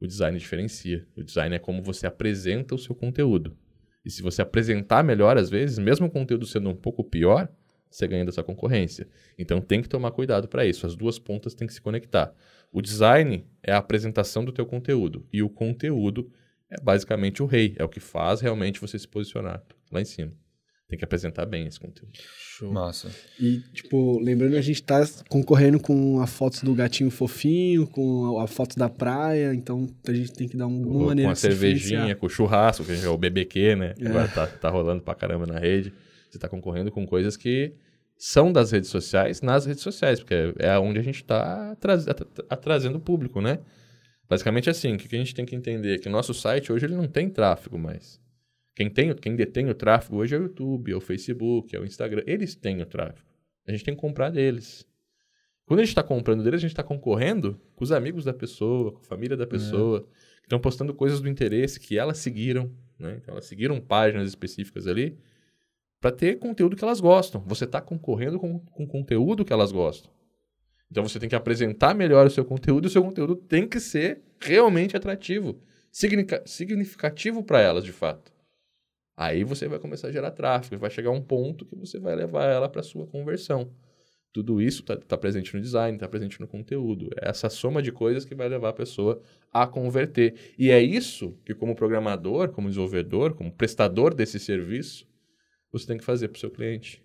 O 0.00 0.06
design 0.06 0.38
diferencia. 0.38 1.06
O 1.16 1.22
design 1.22 1.54
é 1.56 1.58
como 1.58 1.82
você 1.82 2.06
apresenta 2.06 2.74
o 2.74 2.78
seu 2.78 2.94
conteúdo. 2.94 3.56
E 4.04 4.10
se 4.10 4.22
você 4.22 4.42
apresentar 4.42 5.02
melhor, 5.02 5.38
às 5.38 5.48
vezes, 5.48 5.78
mesmo 5.78 6.06
o 6.06 6.10
conteúdo 6.10 6.46
sendo 6.46 6.68
um 6.68 6.76
pouco 6.76 7.02
pior, 7.02 7.48
você 7.90 8.06
ganha 8.06 8.24
da 8.24 8.32
sua 8.32 8.44
concorrência. 8.44 9.08
Então 9.38 9.60
tem 9.60 9.80
que 9.80 9.88
tomar 9.88 10.10
cuidado 10.10 10.48
para 10.48 10.66
isso. 10.66 10.86
As 10.86 10.94
duas 10.94 11.18
pontas 11.18 11.54
têm 11.54 11.66
que 11.66 11.72
se 11.72 11.80
conectar. 11.80 12.34
O 12.70 12.82
design 12.82 13.46
é 13.62 13.72
a 13.72 13.78
apresentação 13.78 14.44
do 14.44 14.52
teu 14.52 14.66
conteúdo 14.66 15.26
e 15.32 15.42
o 15.42 15.48
conteúdo 15.48 16.30
é 16.68 16.80
basicamente 16.80 17.42
o 17.42 17.46
rei, 17.46 17.74
é 17.78 17.84
o 17.84 17.88
que 17.88 18.00
faz 18.00 18.40
realmente 18.40 18.80
você 18.80 18.98
se 18.98 19.06
posicionar 19.06 19.62
lá 19.92 20.00
em 20.00 20.04
cima. 20.04 20.32
Tem 20.94 20.98
que 21.00 21.04
apresentar 21.04 21.44
bem 21.44 21.66
esse 21.66 21.80
conteúdo. 21.80 22.12
Show. 22.38 22.70
Massa. 22.72 23.10
E, 23.40 23.58
tipo, 23.72 24.20
lembrando 24.20 24.56
a 24.56 24.60
gente 24.60 24.80
tá 24.80 25.04
concorrendo 25.28 25.80
com 25.80 26.20
a 26.20 26.26
foto 26.28 26.64
do 26.64 26.72
gatinho 26.72 27.10
fofinho, 27.10 27.84
com 27.88 28.38
a, 28.38 28.44
a 28.44 28.46
foto 28.46 28.76
da 28.78 28.88
praia, 28.88 29.52
então 29.52 29.88
a 30.06 30.12
gente 30.12 30.32
tem 30.32 30.46
que 30.46 30.56
dar 30.56 30.68
um- 30.68 30.82
uma 30.82 30.98
com 31.00 31.04
maneira 31.06 31.30
a 31.30 31.34
de 31.34 31.40
se 31.40 31.48
cervejinha, 31.48 32.14
com 32.14 32.26
o 32.26 32.30
churrasco, 32.30 32.84
que 32.84 32.92
é 32.92 33.08
o 33.08 33.18
BBQ, 33.18 33.74
né? 33.74 33.94
É. 33.98 34.06
Agora 34.06 34.28
tá, 34.28 34.46
tá 34.46 34.70
rolando 34.70 35.02
pra 35.02 35.16
caramba 35.16 35.46
na 35.46 35.58
rede. 35.58 35.92
Você 36.30 36.38
tá 36.38 36.48
concorrendo 36.48 36.92
com 36.92 37.04
coisas 37.04 37.36
que 37.36 37.72
são 38.16 38.52
das 38.52 38.70
redes 38.70 38.88
sociais 38.88 39.42
nas 39.42 39.66
redes 39.66 39.82
sociais, 39.82 40.20
porque 40.20 40.54
é 40.60 40.78
onde 40.78 41.00
a 41.00 41.02
gente 41.02 41.24
tá 41.24 41.72
atra- 41.72 41.98
trazendo 42.62 42.98
o 42.98 43.00
público, 43.00 43.40
né? 43.40 43.58
Basicamente 44.30 44.70
assim, 44.70 44.94
o 44.94 44.96
que 44.96 45.12
a 45.16 45.18
gente 45.18 45.34
tem 45.34 45.44
que 45.44 45.56
entender? 45.56 45.98
Que 45.98 46.08
o 46.08 46.12
nosso 46.12 46.32
site 46.32 46.72
hoje 46.72 46.86
ele 46.86 46.94
não 46.94 47.08
tem 47.08 47.28
tráfego 47.28 47.76
mais. 47.76 48.22
Quem, 48.74 48.90
tem, 48.90 49.14
quem 49.14 49.36
detém 49.36 49.68
o 49.68 49.74
tráfego 49.74 50.16
hoje 50.16 50.34
é 50.34 50.38
o 50.38 50.42
YouTube, 50.42 50.92
é 50.92 50.96
o 50.96 51.00
Facebook, 51.00 51.74
é 51.74 51.78
o 51.78 51.84
Instagram. 51.84 52.22
Eles 52.26 52.54
têm 52.56 52.82
o 52.82 52.86
tráfego. 52.86 53.26
A 53.66 53.70
gente 53.72 53.84
tem 53.84 53.94
que 53.94 54.00
comprar 54.00 54.30
deles. 54.30 54.86
Quando 55.64 55.80
a 55.80 55.82
gente 55.82 55.90
está 55.90 56.02
comprando 56.02 56.42
deles, 56.42 56.58
a 56.58 56.60
gente 56.60 56.72
está 56.72 56.82
concorrendo 56.82 57.58
com 57.74 57.84
os 57.84 57.92
amigos 57.92 58.24
da 58.24 58.34
pessoa, 58.34 58.92
com 58.92 58.98
a 58.98 59.04
família 59.04 59.36
da 59.36 59.46
pessoa, 59.46 60.00
que 60.02 60.46
estão 60.46 60.58
postando 60.58 60.92
coisas 60.92 61.20
do 61.20 61.28
interesse 61.28 61.80
que 61.80 61.96
elas 61.98 62.18
seguiram, 62.18 62.70
né? 62.98 63.18
Então 63.22 63.32
elas 63.32 63.46
seguiram 63.46 63.80
páginas 63.80 64.28
específicas 64.28 64.86
ali 64.86 65.16
para 66.00 66.10
ter 66.10 66.38
conteúdo 66.38 66.76
que 66.76 66.84
elas 66.84 67.00
gostam. 67.00 67.42
Você 67.46 67.64
está 67.64 67.80
concorrendo 67.80 68.38
com, 68.38 68.58
com 68.58 68.86
conteúdo 68.86 69.42
que 69.44 69.52
elas 69.54 69.72
gostam. 69.72 70.12
Então 70.90 71.02
você 71.02 71.18
tem 71.18 71.30
que 71.30 71.34
apresentar 71.34 71.94
melhor 71.94 72.26
o 72.26 72.30
seu 72.30 72.44
conteúdo 72.44 72.84
e 72.84 72.88
o 72.88 72.90
seu 72.90 73.02
conteúdo 73.02 73.34
tem 73.34 73.66
que 73.66 73.80
ser 73.80 74.20
realmente 74.38 74.96
atrativo, 74.96 75.58
significa- 75.90 76.42
significativo 76.44 77.42
para 77.42 77.60
elas 77.60 77.84
de 77.84 77.92
fato. 77.92 78.33
Aí 79.16 79.44
você 79.44 79.68
vai 79.68 79.78
começar 79.78 80.08
a 80.08 80.12
gerar 80.12 80.32
tráfego, 80.32 80.80
vai 80.80 80.90
chegar 80.90 81.10
um 81.10 81.20
ponto 81.20 81.64
que 81.64 81.76
você 81.76 81.98
vai 81.98 82.16
levar 82.16 82.44
ela 82.44 82.68
para 82.68 82.82
sua 82.82 83.06
conversão. 83.06 83.70
Tudo 84.32 84.60
isso 84.60 84.82
está 84.82 85.16
presente 85.16 85.54
no 85.54 85.60
design, 85.60 85.96
está 85.96 86.08
presente 86.08 86.40
no 86.40 86.48
conteúdo. 86.48 87.08
É 87.22 87.28
essa 87.28 87.48
soma 87.48 87.80
de 87.80 87.92
coisas 87.92 88.24
que 88.24 88.34
vai 88.34 88.48
levar 88.48 88.70
a 88.70 88.72
pessoa 88.72 89.22
a 89.52 89.64
converter. 89.64 90.34
E 90.58 90.72
é 90.72 90.82
isso 90.82 91.38
que, 91.44 91.54
como 91.54 91.76
programador, 91.76 92.48
como 92.48 92.68
desenvolvedor, 92.68 93.34
como 93.34 93.52
prestador 93.52 94.12
desse 94.12 94.40
serviço, 94.40 95.06
você 95.70 95.86
tem 95.86 95.96
que 95.96 96.04
fazer 96.04 96.26
para 96.26 96.36
o 96.36 96.40
seu 96.40 96.50
cliente. 96.50 97.00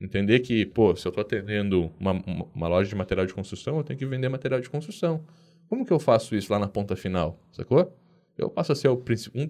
Entender 0.00 0.38
que, 0.38 0.64
pô, 0.64 0.94
se 0.94 1.04
eu 1.04 1.10
estou 1.10 1.22
atendendo 1.22 1.92
uma, 1.98 2.12
uma, 2.54 2.68
loja 2.68 2.88
de 2.88 2.94
material 2.94 3.26
de 3.26 3.34
construção, 3.34 3.78
eu 3.78 3.82
tenho 3.82 3.98
que 3.98 4.06
vender 4.06 4.28
material 4.28 4.60
de 4.60 4.70
construção. 4.70 5.26
Como 5.68 5.84
que 5.84 5.92
eu 5.92 5.98
faço 5.98 6.36
isso 6.36 6.52
lá 6.52 6.60
na 6.60 6.68
ponta 6.68 6.94
final? 6.94 7.40
Sacou? 7.50 7.92
Eu 8.36 8.48
passo 8.48 8.70
a 8.70 8.76
ser 8.76 8.86
o 8.86 8.96
principal. 8.96 9.48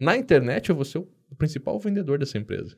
na 0.00 0.16
internet, 0.16 0.70
eu 0.70 0.74
vou 0.74 0.84
ser 0.84 0.98
o 0.98 1.08
principal 1.36 1.78
vendedor 1.78 2.18
dessa 2.18 2.38
empresa. 2.38 2.76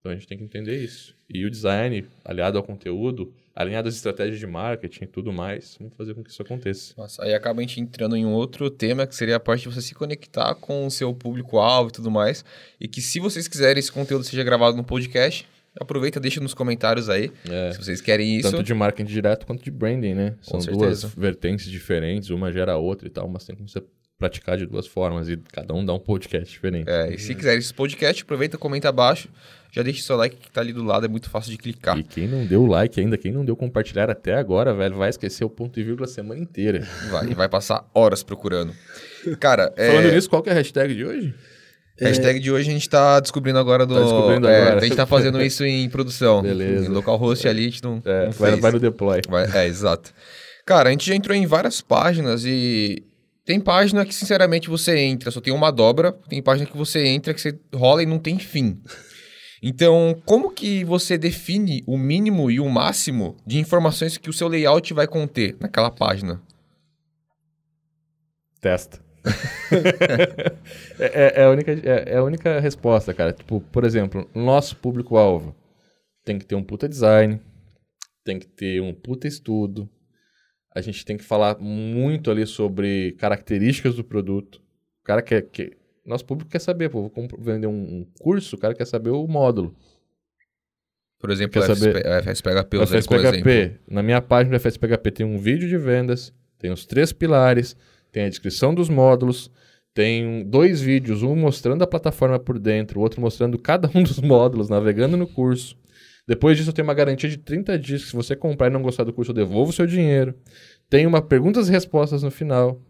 Então 0.00 0.12
a 0.12 0.14
gente 0.14 0.26
tem 0.26 0.38
que 0.38 0.44
entender 0.44 0.82
isso. 0.82 1.14
E 1.28 1.44
o 1.44 1.50
design, 1.50 2.06
aliado 2.24 2.56
ao 2.56 2.64
conteúdo, 2.64 3.34
alinhado 3.54 3.86
às 3.88 3.94
estratégias 3.96 4.38
de 4.38 4.46
marketing 4.46 5.04
e 5.04 5.06
tudo 5.06 5.30
mais, 5.30 5.76
vamos 5.78 5.94
fazer 5.94 6.14
com 6.14 6.24
que 6.24 6.30
isso 6.30 6.40
aconteça. 6.40 6.94
Nossa, 6.96 7.22
aí 7.22 7.34
acaba 7.34 7.60
a 7.60 7.62
gente 7.62 7.80
entrando 7.80 8.16
em 8.16 8.24
um 8.24 8.32
outro 8.32 8.70
tema, 8.70 9.06
que 9.06 9.14
seria 9.14 9.36
a 9.36 9.40
parte 9.40 9.68
de 9.68 9.74
você 9.74 9.82
se 9.82 9.94
conectar 9.94 10.54
com 10.54 10.86
o 10.86 10.90
seu 10.90 11.14
público-alvo 11.14 11.90
e 11.90 11.92
tudo 11.92 12.10
mais. 12.10 12.42
E 12.80 12.88
que 12.88 13.02
se 13.02 13.20
vocês 13.20 13.46
quiserem 13.46 13.78
esse 13.78 13.92
conteúdo 13.92 14.24
seja 14.24 14.42
gravado 14.42 14.74
no 14.74 14.82
podcast, 14.82 15.46
aproveita, 15.78 16.18
deixa 16.18 16.40
nos 16.40 16.54
comentários 16.54 17.10
aí, 17.10 17.30
É, 17.48 17.72
se 17.72 17.78
vocês 17.84 18.00
querem 18.00 18.38
isso. 18.38 18.50
tanto 18.50 18.62
de 18.62 18.72
marketing 18.72 19.08
direto 19.12 19.44
quanto 19.46 19.62
de 19.62 19.70
branding, 19.70 20.14
né? 20.14 20.34
São 20.40 20.60
duas 20.60 21.04
vertentes 21.04 21.70
diferentes, 21.70 22.30
uma 22.30 22.50
gera 22.50 22.72
a 22.72 22.76
outra 22.78 23.06
e 23.06 23.10
tal, 23.10 23.28
mas 23.28 23.44
tem 23.44 23.54
como 23.54 23.68
você 23.68 23.82
praticar 24.20 24.58
de 24.58 24.66
duas 24.66 24.86
formas 24.86 25.28
e 25.30 25.36
cada 25.50 25.72
um 25.74 25.84
dá 25.84 25.94
um 25.94 25.98
podcast 25.98 26.52
diferente. 26.52 26.88
É, 26.88 27.14
e 27.14 27.18
se 27.18 27.34
quiser 27.34 27.56
esse 27.56 27.72
podcast, 27.72 28.22
aproveita, 28.22 28.58
comenta 28.58 28.90
abaixo. 28.90 29.28
Já 29.72 29.82
deixa 29.82 30.02
seu 30.02 30.16
like 30.16 30.36
que 30.36 30.50
tá 30.50 30.60
ali 30.60 30.72
do 30.72 30.84
lado, 30.84 31.06
é 31.06 31.08
muito 31.08 31.30
fácil 31.30 31.52
de 31.52 31.56
clicar. 31.56 31.96
E 31.96 32.02
quem 32.02 32.26
não 32.26 32.44
deu 32.44 32.66
like 32.66 33.00
ainda, 33.00 33.16
quem 33.16 33.32
não 33.32 33.44
deu 33.44 33.56
compartilhar 33.56 34.10
até 34.10 34.34
agora, 34.34 34.74
velho, 34.74 34.96
vai 34.96 35.08
esquecer 35.08 35.44
o 35.44 35.48
ponto 35.50 35.78
e 35.78 35.84
vírgula 35.84 36.06
a 36.06 36.10
semana 36.10 36.40
inteira. 36.40 36.86
Vai, 37.08 37.30
e 37.30 37.34
vai 37.34 37.48
passar 37.48 37.88
horas 37.94 38.22
procurando. 38.22 38.74
Cara, 39.38 39.72
é, 39.76 39.86
Falando 39.88 40.12
nisso, 40.12 40.28
qual 40.28 40.42
que 40.42 40.50
é 40.50 40.52
a 40.52 40.56
hashtag 40.56 40.94
de 40.94 41.04
hoje? 41.04 41.34
hashtag 42.00 42.40
de 42.40 42.50
hoje 42.50 42.68
a 42.68 42.72
gente 42.72 42.88
tá 42.88 43.20
descobrindo 43.20 43.58
agora 43.58 43.86
do. 43.86 43.94
Tá 43.94 44.00
descobrindo 44.00 44.48
é, 44.48 44.60
agora. 44.60 44.80
A 44.80 44.84
gente 44.84 44.96
tá 44.96 45.06
fazendo 45.06 45.40
isso 45.40 45.64
em 45.64 45.88
produção. 45.88 46.42
Beleza. 46.42 46.86
Em 46.86 46.88
localhost 46.88 47.46
ali, 47.46 47.60
a 47.60 47.70
gente 47.70 47.82
não, 47.82 48.02
É, 48.04 48.24
não 48.26 48.32
vai, 48.32 48.56
vai 48.56 48.72
no 48.72 48.80
deploy. 48.80 49.20
Vai- 49.28 49.46
é, 49.54 49.66
exato. 49.66 50.12
Cara, 50.66 50.88
a 50.88 50.92
gente 50.92 51.06
já 51.06 51.14
entrou 51.14 51.36
em 51.36 51.46
várias 51.46 51.80
páginas 51.80 52.44
e 52.44 53.02
tem 53.44 53.60
página 53.60 54.04
que, 54.04 54.14
sinceramente, 54.14 54.68
você 54.68 54.96
entra, 54.98 55.30
só 55.30 55.40
tem 55.40 55.52
uma 55.52 55.70
dobra. 55.70 56.12
Tem 56.28 56.42
página 56.42 56.68
que 56.68 56.76
você 56.76 57.06
entra, 57.06 57.34
que 57.34 57.40
você 57.40 57.58
rola 57.74 58.02
e 58.02 58.06
não 58.06 58.18
tem 58.18 58.38
fim. 58.38 58.80
Então, 59.62 60.20
como 60.24 60.50
que 60.50 60.84
você 60.84 61.18
define 61.18 61.82
o 61.86 61.98
mínimo 61.98 62.50
e 62.50 62.58
o 62.60 62.68
máximo 62.68 63.36
de 63.46 63.58
informações 63.58 64.16
que 64.16 64.30
o 64.30 64.32
seu 64.32 64.48
layout 64.48 64.94
vai 64.94 65.06
conter 65.06 65.56
naquela 65.60 65.90
página? 65.90 66.40
Testa. 68.60 69.00
é, 70.98 71.04
é- 71.26 71.32
é 71.42 71.44
a 71.44 71.50
única, 71.50 71.72
é, 71.72 72.12
é 72.12 72.16
a 72.16 72.22
única 72.24 72.58
resposta, 72.60 73.12
cara. 73.12 73.32
Tipo, 73.32 73.60
por 73.60 73.84
exemplo, 73.84 74.28
nosso 74.34 74.76
público-alvo 74.76 75.54
tem 76.24 76.38
que 76.38 76.46
ter 76.46 76.54
um 76.54 76.62
puta 76.62 76.88
design, 76.88 77.40
tem 78.24 78.38
que 78.38 78.46
ter 78.46 78.80
um 78.80 78.94
puta 78.94 79.26
estudo, 79.28 79.88
a 80.74 80.80
gente 80.80 81.04
tem 81.04 81.16
que 81.16 81.24
falar 81.24 81.58
muito 81.58 82.30
ali 82.30 82.46
sobre 82.46 83.12
características 83.18 83.94
do 83.96 84.04
produto. 84.04 84.56
O 85.00 85.04
cara 85.04 85.22
quer. 85.22 85.42
quer 85.42 85.76
nosso 86.06 86.24
público 86.24 86.50
quer 86.50 86.60
saber, 86.60 86.88
pô, 86.88 87.02
vou 87.02 87.12
vender 87.38 87.66
um, 87.66 88.06
curso, 88.20 88.56
o 88.56 88.58
cara 88.58 88.74
quer 88.74 88.86
saber 88.86 89.10
o 89.10 89.26
módulo. 89.28 89.74
Por 91.18 91.30
exemplo, 91.30 91.52
Quer 91.60 91.70
o 91.70 91.76
saber- 91.76 92.02
FSPHP, 92.22 92.76
O 92.78 92.80
como 92.86 92.96
exemplo. 92.96 93.18
FSPHP, 93.20 93.80
na 93.88 94.02
minha 94.02 94.22
página 94.22 94.56
do 94.56 94.60
FSPHP 94.60 95.10
tem 95.10 95.26
um 95.26 95.38
vídeo 95.38 95.68
de 95.68 95.76
vendas, 95.76 96.32
tem 96.58 96.72
os 96.72 96.86
três 96.86 97.12
pilares, 97.12 97.76
tem 98.10 98.24
a 98.24 98.28
descrição 98.28 98.74
dos 98.74 98.88
módulos, 98.88 99.50
tem 99.92 100.42
dois 100.48 100.80
vídeos, 100.80 101.22
um 101.22 101.36
mostrando 101.36 101.82
a 101.82 101.86
plataforma 101.86 102.38
por 102.38 102.58
dentro, 102.58 102.98
o 102.98 103.02
outro 103.02 103.20
mostrando 103.20 103.58
cada 103.58 103.90
um 103.94 104.02
dos 104.02 104.18
módulos, 104.22 104.70
navegando 104.70 105.16
no 105.16 105.26
curso. 105.26 105.76
Depois 106.30 106.56
disso, 106.56 106.70
eu 106.70 106.72
tenho 106.72 106.86
uma 106.86 106.94
garantia 106.94 107.28
de 107.28 107.36
30 107.36 107.76
dias 107.76 108.04
que 108.04 108.10
se 108.10 108.14
você 108.14 108.36
comprar 108.36 108.68
e 108.68 108.70
não 108.70 108.80
gostar 108.80 109.02
do 109.02 109.12
curso, 109.12 109.32
eu 109.32 109.34
devolvo 109.34 109.70
o 109.70 109.72
seu 109.72 109.84
dinheiro. 109.84 110.32
Tem 110.88 111.04
uma 111.04 111.20
perguntas 111.20 111.68
e 111.68 111.72
respostas 111.72 112.22
no 112.22 112.30
final. 112.30 112.80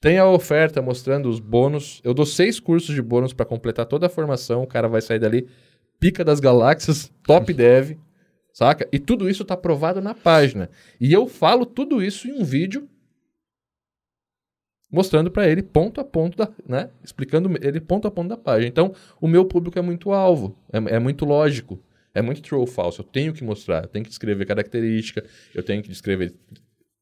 Tem 0.00 0.16
a 0.16 0.26
oferta 0.26 0.80
mostrando 0.80 1.28
os 1.28 1.38
bônus. 1.38 2.00
Eu 2.02 2.14
dou 2.14 2.24
seis 2.24 2.58
cursos 2.58 2.94
de 2.94 3.02
bônus 3.02 3.34
para 3.34 3.44
completar 3.44 3.84
toda 3.84 4.06
a 4.06 4.08
formação. 4.08 4.62
O 4.62 4.66
cara 4.66 4.88
vai 4.88 5.02
sair 5.02 5.18
dali 5.18 5.46
pica 6.00 6.24
das 6.24 6.40
galáxias, 6.40 7.12
top 7.22 7.52
dev, 7.52 7.98
saca? 8.50 8.88
E 8.90 8.98
tudo 8.98 9.28
isso 9.28 9.44
tá 9.44 9.52
aprovado 9.52 10.00
na 10.00 10.14
página. 10.14 10.70
E 10.98 11.12
eu 11.12 11.26
falo 11.26 11.66
tudo 11.66 12.02
isso 12.02 12.26
em 12.26 12.40
um 12.40 12.44
vídeo 12.44 12.88
mostrando 14.90 15.30
para 15.30 15.46
ele 15.46 15.62
ponto 15.62 16.00
a 16.00 16.04
ponto 16.04 16.38
da, 16.38 16.48
né? 16.66 16.88
Explicando 17.04 17.50
ele 17.60 17.78
ponto 17.78 18.08
a 18.08 18.10
ponto 18.10 18.30
da 18.30 18.38
página. 18.38 18.68
Então, 18.68 18.94
o 19.20 19.28
meu 19.28 19.44
público 19.44 19.78
é 19.78 19.82
muito 19.82 20.12
alvo, 20.12 20.56
é, 20.72 20.94
é 20.94 20.98
muito 20.98 21.26
lógico, 21.26 21.78
é 22.16 22.22
muito 22.22 22.40
true 22.40 22.58
ou 22.58 22.66
falso. 22.66 23.02
Eu 23.02 23.04
tenho 23.04 23.34
que 23.34 23.44
mostrar, 23.44 23.84
eu 23.84 23.88
tenho 23.88 24.02
que 24.02 24.08
descrever 24.08 24.46
característica, 24.46 25.22
eu 25.54 25.62
tenho 25.62 25.82
que 25.82 25.88
descrever 25.90 26.34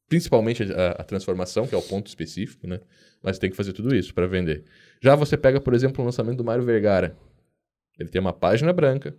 principalmente 0.09 0.65
a, 0.65 0.91
a 0.91 1.05
transformação, 1.05 1.69
que 1.69 1.75
é 1.75 1.79
o 1.79 1.83
ponto 1.83 2.09
específico, 2.09 2.67
né? 2.67 2.81
Mas 3.23 3.39
tem 3.39 3.49
que 3.49 3.57
fazer 3.57 3.73
tudo 3.73 3.95
isso 3.95 4.13
para 4.13 4.27
vender. 4.27 4.65
Já 5.01 5.15
você 5.15 5.37
pega, 5.37 5.61
por 5.61 5.73
exemplo, 5.73 6.03
o 6.03 6.05
lançamento 6.05 6.39
do 6.39 6.45
Mário 6.45 6.65
Vergara. 6.65 7.17
Ele 7.97 8.09
tem 8.09 8.21
uma 8.21 8.33
página 8.33 8.73
branca, 8.73 9.17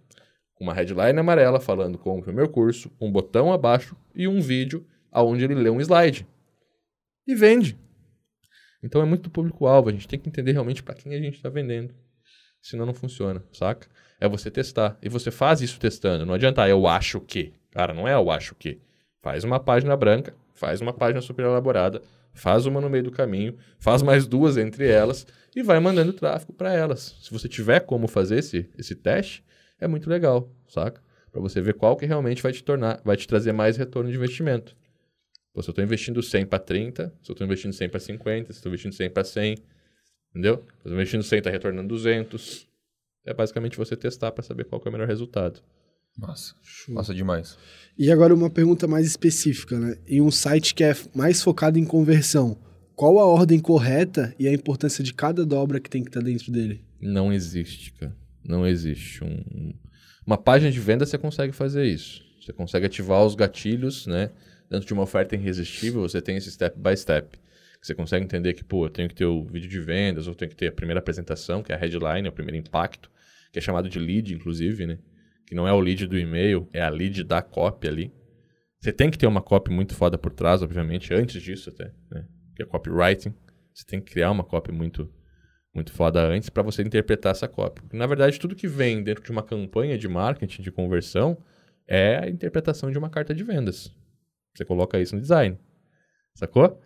uma 0.60 0.73
headline 0.73 1.17
amarela 1.17 1.62
falando 1.62 1.97
compre 1.97 2.29
o 2.29 2.34
meu 2.34 2.49
curso, 2.49 2.91
um 2.99 3.10
botão 3.10 3.53
abaixo 3.53 3.95
e 4.13 4.27
um 4.27 4.41
vídeo 4.41 4.86
aonde 5.10 5.45
ele 5.45 5.55
lê 5.55 5.69
um 5.69 5.79
slide. 5.79 6.27
E 7.25 7.34
vende. 7.34 7.79
Então 8.84 9.01
é 9.01 9.05
muito 9.05 9.29
público-alvo, 9.29 9.88
a 9.88 9.91
gente 9.93 10.10
tem 10.10 10.19
que 10.19 10.27
entender 10.27 10.51
realmente 10.51 10.84
para 10.84 10.93
quem 10.93 11.15
a 11.15 11.19
gente 11.19 11.36
está 11.36 11.47
vendendo. 11.47 11.95
Senão 12.62 12.86
não 12.86 12.93
funciona, 12.93 13.41
saca? 13.53 13.88
É 14.19 14.28
você 14.28 14.49
testar. 14.49 14.97
E 15.01 15.10
você 15.10 15.32
faz 15.32 15.62
isso 15.62 15.80
testando. 15.80 16.25
Não 16.25 16.34
adianta, 16.34 16.63
ah, 16.63 16.69
eu 16.69 16.88
acho 16.88 17.19
que. 17.19 17.54
Cara, 17.71 17.93
não 17.93 18.08
é 18.08 18.13
eu 18.13 18.32
acho 18.32 18.56
que. 18.56 18.80
Faz 19.21 19.43
uma 19.43 19.60
página 19.60 19.95
branca, 19.97 20.36
faz 20.54 20.82
uma 20.82 20.93
página 20.93 21.19
super 21.21 21.45
elaborada, 21.45 22.01
faz 22.34 22.65
uma 22.65 22.80
no 22.80 22.89
meio 22.89 23.04
do 23.04 23.12
caminho, 23.12 23.58
faz 23.80 24.01
mais 24.01 24.28
duas 24.28 24.58
entre 24.58 24.88
elas 24.88 25.25
e 25.56 25.63
vai 25.63 25.80
mandando 25.80 26.13
tráfego 26.13 26.54
para 26.54 26.73
elas. 26.73 27.17
Se 27.21 27.32
você 27.32 27.47
tiver 27.47 27.80
como 27.80 28.08
fazer 28.08 28.39
esse, 28.39 28.69
esse 28.78 28.93
teste, 28.93 29.43
é 29.80 29.88
muito 29.88 30.10
legal, 30.10 30.49
saca? 30.67 31.01
Para 31.32 31.41
você 31.41 31.60
ver 31.60 31.73
qual 31.73 31.97
que 31.97 32.06
realmente 32.06 32.43
vai 32.43 32.51
te 32.51 32.63
tornar, 32.63 33.01
vai 33.04 33.17
te 33.17 33.28
trazer 33.28 33.51
mais 33.51 33.78
retorno 33.78 34.10
de 34.10 34.15
investimento. 34.15 34.75
Pô, 35.54 35.62
se 35.62 35.69
eu 35.69 35.71
estou 35.71 35.84
investindo 35.84 36.21
100 36.21 36.45
para 36.45 36.60
30, 36.60 37.13
se 37.23 37.32
eu 37.32 37.34
estou 37.34 37.45
investindo 37.45 37.73
100 37.73 37.89
para 37.89 37.99
50, 37.99 38.45
se 38.45 38.58
eu 38.58 38.60
estou 38.60 38.69
investindo 38.69 38.93
100 38.93 39.10
para 39.10 39.23
100, 39.23 39.58
entendeu? 40.32 40.56
Se 40.56 40.60
eu 40.60 40.75
estou 40.78 40.93
investindo 40.93 41.23
100, 41.23 41.38
está 41.39 41.49
retornando 41.49 41.88
200. 41.88 42.67
É 43.26 43.34
basicamente 43.34 43.78
você 43.78 43.96
testar 43.96 44.32
para 44.32 44.44
saber 44.44 44.66
qual 44.66 44.80
que 44.80 44.88
é 44.88 44.90
o 44.90 44.92
melhor 44.92 45.08
resultado. 45.08 45.60
Massa. 46.18 46.54
Massa 46.90 47.14
demais. 47.14 47.58
E 47.98 48.12
agora 48.12 48.34
uma 48.34 48.50
pergunta 48.50 48.88
mais 48.88 49.06
específica, 49.06 49.78
né? 49.80 49.98
Em 50.08 50.22
um 50.22 50.32
site 50.32 50.74
que 50.74 50.84
é 50.84 50.96
mais 51.14 51.42
focado 51.42 51.78
em 51.78 51.84
conversão, 51.86 52.58
qual 52.96 53.20
a 53.20 53.26
ordem 53.26 53.60
correta 53.60 54.34
e 54.40 54.48
a 54.48 54.54
importância 54.54 55.04
de 55.04 55.14
cada 55.14 55.46
dobra 55.46 55.80
que 55.80 55.90
tem 55.90 56.04
que 56.04 56.10
estar 56.10 56.22
dentro 56.22 56.52
dele? 56.52 56.86
Não 57.02 57.34
existe, 57.34 57.92
cara. 57.94 58.16
Não 58.44 58.66
existe. 58.66 59.24
Um- 59.24 59.74
Uma 60.26 60.38
página 60.38 60.72
de 60.72 60.80
venda 60.80 61.06
você 61.06 61.18
consegue 61.18 61.54
fazer 61.54 61.86
isso. 61.86 62.24
Você 62.42 62.54
consegue 62.54 62.86
ativar 62.86 63.24
os 63.26 63.36
gatilhos, 63.36 64.08
né? 64.08 64.32
Dentro 64.70 64.88
de 64.88 64.94
uma 64.94 65.04
oferta 65.04 65.36
irresistível, 65.36 66.02
você 66.02 66.22
tem 66.22 66.38
esse 66.38 66.50
step 66.52 66.80
by 66.80 66.96
step. 66.96 67.38
Você 67.82 67.94
consegue 67.94 68.24
entender 68.26 68.54
que, 68.54 68.64
pô, 68.64 68.86
eu 68.86 68.90
tenho 68.90 69.08
que 69.10 69.14
ter 69.16 69.26
o 69.26 69.44
vídeo 69.46 69.70
de 69.70 69.80
vendas, 69.80 70.28
ou 70.28 70.34
tenho 70.34 70.50
que 70.50 70.56
ter 70.56 70.68
a 70.68 70.72
primeira 70.72 71.00
apresentação, 71.00 71.62
que 71.62 71.72
é 71.72 71.76
a 71.76 71.78
headline, 71.78 72.26
é 72.26 72.30
o 72.30 72.34
primeiro 72.34 72.58
impacto, 72.58 73.12
que 73.56 73.60
é 73.60 73.62
chamado 73.62 73.88
de 73.88 73.98
lead, 73.98 74.34
inclusive, 74.34 74.86
né? 74.86 75.00
Que 75.48 75.56
não 75.56 75.65
é 75.65 75.72
o 75.72 75.80
lead 75.80 76.08
do 76.08 76.20
e-mail, 76.20 76.68
é 76.74 76.82
a 76.82 76.89
lead 76.89 77.24
da 77.24 77.41
copy 77.41 77.88
ali. 77.88 78.13
Você 78.82 78.91
tem 78.91 79.10
que 79.10 79.18
ter 79.18 79.28
uma 79.28 79.41
copy 79.41 79.72
muito 79.72 79.96
foda 79.96 80.18
por 80.18 80.34
trás, 80.34 80.62
obviamente, 80.62 81.13
antes 81.13 81.41
disso 81.41 81.70
até, 81.70 81.94
né? 82.12 82.28
Que 82.54 82.63
é 82.63 82.65
copywriting. 82.65 83.34
Você 83.74 83.86
tem 83.86 84.02
que 84.02 84.12
criar 84.12 84.30
uma 84.30 84.44
copy 84.44 84.74
muito 84.74 85.10
muito 85.74 85.94
foda 85.94 86.22
antes 86.22 86.50
para 86.50 86.63
você 86.63 86.82
interpretar 86.82 87.32
essa 87.32 87.48
copy. 87.48 87.82
Porque, 87.82 87.96
na 87.96 88.06
verdade, 88.06 88.38
tudo 88.38 88.58
que 88.58 88.68
vem 88.68 89.02
dentro 89.02 89.24
de 89.24 89.32
uma 89.32 89.41
campanha 89.41 89.98
de 89.98 90.08
marketing, 90.10 90.62
de 90.62 90.72
conversão, 90.72 91.38
é 91.88 92.18
a 92.18 92.30
interpretação 92.30 92.91
de 92.91 92.98
uma 92.98 93.10
carta 93.10 93.34
de 93.34 93.44
vendas. 93.46 93.89
Você 94.54 94.65
coloca 94.65 95.00
isso 95.00 95.15
no 95.15 95.22
design. 95.22 95.58
Sacou? 96.34 96.82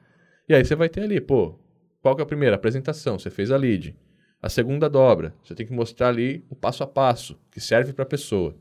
E 0.47 0.53
aí 0.53 0.63
você 0.63 0.75
vai 0.75 0.87
ter 0.87 1.01
ali, 1.01 1.19
pô, 1.19 1.59
qual 1.99 2.15
que 2.15 2.21
é 2.21 2.23
a 2.23 2.27
primeira? 2.27 2.55
Apresentação, 2.55 3.17
você 3.17 3.31
fez 3.31 3.49
a 3.49 3.57
lead. 3.57 3.97
A 4.41 4.47
segunda 4.47 4.89
dobra, 4.89 5.33
você 5.43 5.53
tem 5.53 5.65
que 5.65 5.73
mostrar 5.73 6.09
ali 6.09 6.45
o 6.49 6.55
passo 6.55 6.81
a 6.81 6.87
passo, 6.87 7.37
que 7.51 7.59
serve 7.59 7.91
para 7.91 8.03
a 8.03 8.07
pessoa. 8.07 8.55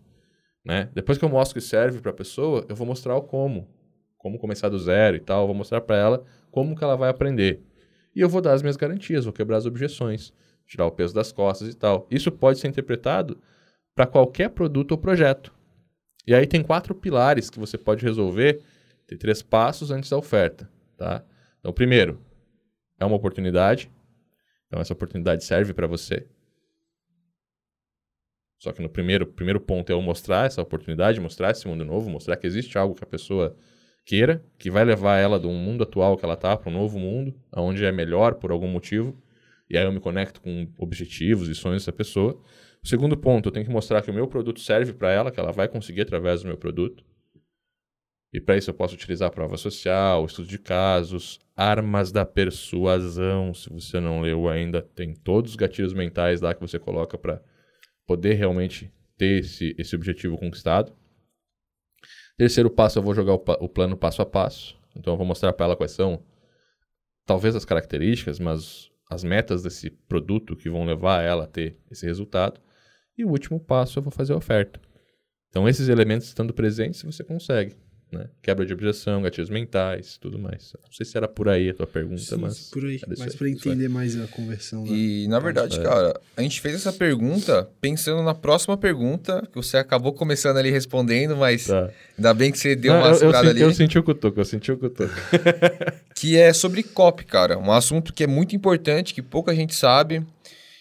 Né? 0.65 0.91
Depois 0.93 1.17
que 1.17 1.25
eu 1.25 1.29
mostro 1.29 1.55
que 1.55 1.61
serve 1.61 2.01
para 2.01 2.11
a 2.11 2.15
pessoa, 2.15 2.65
eu 2.69 2.75
vou 2.75 2.87
mostrar 2.87 3.17
o 3.17 3.23
como. 3.23 3.69
Como 4.17 4.39
começar 4.39 4.69
do 4.69 4.79
zero 4.79 5.17
e 5.17 5.21
tal. 5.21 5.47
Vou 5.47 5.55
mostrar 5.55 5.81
para 5.81 5.97
ela 5.97 6.25
como 6.51 6.77
que 6.77 6.83
ela 6.83 6.97
vai 6.97 7.09
aprender. 7.09 7.63
E 8.15 8.21
eu 8.21 8.29
vou 8.29 8.41
dar 8.41 8.53
as 8.53 8.63
minhas 8.63 8.77
garantias, 8.77 9.25
vou 9.25 9.33
quebrar 9.33 9.59
as 9.59 9.67
objeções, 9.67 10.33
tirar 10.67 10.87
o 10.87 10.91
peso 10.91 11.15
das 11.15 11.31
costas 11.31 11.69
e 11.69 11.75
tal. 11.75 12.07
Isso 12.11 12.33
pode 12.33 12.59
ser 12.59 12.67
interpretado 12.67 13.41
para 13.95 14.07
qualquer 14.07 14.51
produto 14.51 14.93
ou 14.93 14.99
projeto. 14.99 15.55
E 16.27 16.35
aí 16.35 16.47
tem 16.47 16.63
quatro 16.63 16.95
pilares 16.95 17.49
que 17.49 17.59
você 17.59 17.79
pode 17.79 18.05
resolver. 18.05 18.61
Tem 19.07 19.17
três 19.17 19.41
passos 19.41 19.91
antes 19.91 20.11
da 20.11 20.19
oferta, 20.19 20.69
tá? 20.97 21.25
Então, 21.61 21.73
primeiro, 21.73 22.21
é 22.99 23.05
uma 23.07 23.17
oportunidade. 23.17 23.91
Então, 24.69 24.81
essa 24.81 24.93
oportunidade 24.93 25.45
serve 25.45 25.75
para 25.75 25.87
você. 25.87 26.27
Só 28.59 28.73
que 28.73 28.83
no 28.83 28.89
primeiro, 28.89 29.27
primeiro 29.27 29.61
ponto 29.61 29.91
é 29.91 29.93
eu 29.93 30.03
mostrar 30.03 30.47
essa 30.47 30.61
oportunidade, 30.61 31.21
mostrar 31.21 31.51
esse 31.51 31.67
mundo 31.67 31.85
novo, 31.85 32.11
mostrar 32.11 32.37
que 32.37 32.47
existe 32.47 32.77
algo 32.77 32.95
que 32.95 33.05
a 33.05 33.07
pessoa 33.07 33.57
queira, 34.05 34.45
que 34.59 34.71
vai 34.71 34.85
levar 34.85 35.19
ela 35.19 35.39
do 35.39 35.49
mundo 35.51 35.85
atual 35.85 36.17
que 36.17 36.25
ela 36.25 36.37
tá 36.37 36.57
para 36.57 36.71
um 36.71 36.73
novo 36.73 36.99
mundo, 36.99 37.35
onde 37.55 37.85
é 37.85 37.93
melhor 37.93 38.35
por 38.35 38.51
algum 38.51 38.67
motivo. 38.67 39.17
E 39.71 39.77
aí 39.77 39.85
eu 39.85 39.93
me 39.93 40.01
conecto 40.01 40.41
com 40.41 40.67
objetivos 40.79 41.49
e 41.49 41.55
sonhos 41.55 41.83
dessa 41.83 41.93
pessoa. 41.93 42.43
O 42.83 42.89
segundo 42.89 43.17
ponto, 43.17 43.49
eu 43.49 43.53
tenho 43.53 43.67
que 43.67 43.73
mostrar 43.73 44.03
que 44.03 44.11
o 44.11 44.15
meu 44.15 44.27
produto 44.27 44.61
serve 44.61 44.93
para 44.93 45.13
ela, 45.13 45.31
que 45.31 45.39
ela 45.39 45.53
vai 45.53 45.69
conseguir 45.69 46.03
através 46.03 46.43
do 46.43 46.49
meu 46.49 46.57
produto. 46.57 47.05
E 48.33 48.41
para 48.41 48.57
isso 48.57 48.71
eu 48.71 48.75
posso 48.75 48.95
utilizar 48.95 49.31
prova 49.31 49.57
social, 49.57 50.25
estudo 50.25 50.49
de 50.49 50.59
casos, 50.59 51.39
armas 51.59 52.13
da 52.13 52.25
persuasão. 52.25 53.53
Se 53.53 53.69
você 53.69 53.99
não 53.99 54.21
leu 54.21 54.49
ainda, 54.49 54.81
tem 54.81 55.13
todos 55.13 55.51
os 55.51 55.57
gatilhos 55.57 55.93
mentais 55.93 56.41
lá 56.41 56.55
que 56.55 56.61
você 56.61 56.79
coloca 56.79 57.19
para 57.19 57.43
poder 58.07 58.35
realmente 58.35 58.93
ter 59.17 59.41
esse, 59.41 59.75
esse 59.77 59.97
objetivo 59.97 60.39
conquistado. 60.39 60.97
Terceiro 62.37 62.71
passo, 62.71 63.01
eu 63.01 63.03
vou 63.03 63.13
jogar 63.13 63.35
o, 63.35 63.43
o 63.65 63.69
plano 63.69 63.97
passo 63.97 64.23
a 64.23 64.27
passo. 64.27 64.79
Então 64.95 65.15
eu 65.15 65.19
vou 65.19 65.27
mostrar 65.27 65.53
para 65.53 65.67
ela 65.67 65.77
quais 65.77 65.91
são, 65.91 66.23
talvez 67.27 67.57
as 67.57 67.65
características, 67.65 68.39
mas 68.39 68.89
as 69.11 69.25
metas 69.25 69.65
desse 69.65 69.91
produto 69.91 70.55
que 70.55 70.71
vão 70.71 70.85
levar 70.85 71.25
ela 71.25 71.43
a 71.45 71.49
ter 71.49 71.77
esse 71.91 72.07
resultado. 72.07 72.61
E 73.17 73.25
o 73.25 73.31
último 73.31 73.59
passo, 73.59 73.99
eu 73.99 74.03
vou 74.05 74.13
fazer 74.13 74.33
a 74.33 74.37
oferta. 74.37 74.81
Então 75.49 75.69
esses 75.69 75.89
elementos 75.89 76.29
estando 76.29 76.55
presentes, 76.55 77.03
você 77.03 77.25
consegue. 77.25 77.75
Né? 78.11 78.25
Quebra 78.41 78.65
de 78.65 78.73
objeção, 78.73 79.21
gatilhos 79.21 79.51
mentais, 79.51 80.17
tudo 80.17 80.39
mais. 80.39 80.73
Não 80.83 80.91
sei 80.91 81.05
se 81.05 81.15
era 81.15 81.29
por 81.29 81.47
aí 81.47 81.69
a 81.69 81.75
tua 81.75 81.87
pergunta, 81.87 82.23
Sim, 82.23 82.37
mas... 82.39 82.71
por 82.71 82.83
aí. 82.83 82.99
Mas 83.07 83.21
aí, 83.21 83.37
para 83.37 83.47
aí. 83.47 83.53
entender 83.53 83.89
mais 83.89 84.19
a 84.19 84.27
conversão. 84.29 84.85
Né? 84.85 84.93
E, 84.93 85.29
na 85.29 85.39
verdade, 85.39 85.79
É. 85.79 85.83
cara, 85.83 86.19
a 86.35 86.41
gente 86.41 86.59
fez 86.63 86.75
essa 86.75 86.91
pergunta 86.91 87.69
pensando 87.83 88.23
na 88.23 88.35
próxima 88.35 88.79
pergunta, 88.79 89.47
que 89.53 89.57
você 89.57 89.77
acabou 89.77 90.15
começando 90.15 90.57
ali 90.57 90.71
respondendo, 90.71 91.37
mas 91.37 91.67
Tá. 91.67 91.91
ainda 92.17 92.33
bem 92.33 92.51
que 92.51 92.59
você 92.59 92.75
deu 92.75 92.95
Não, 92.95 93.01
uma 93.03 93.15
segurada 93.15 93.51
ali. 93.51 93.61
eu 93.61 93.75
senti 93.75 93.99
o 93.99 94.03
cutuco, 94.03 94.41
eu 94.41 94.45
senti 94.47 94.73
o 94.73 94.79
cutuco. 94.79 95.13
que 96.17 96.37
é 96.39 96.53
sobre 96.55 96.83
copy, 96.83 97.25
cara. 97.27 97.59
Um 97.59 97.71
assunto 97.71 98.13
que 98.15 98.25
é 98.25 98.27
muito 98.27 98.57
importante, 98.57 99.13
que 99.13 99.21
pouca 99.23 99.55
gente 99.55 99.75
sabe. 99.75 100.25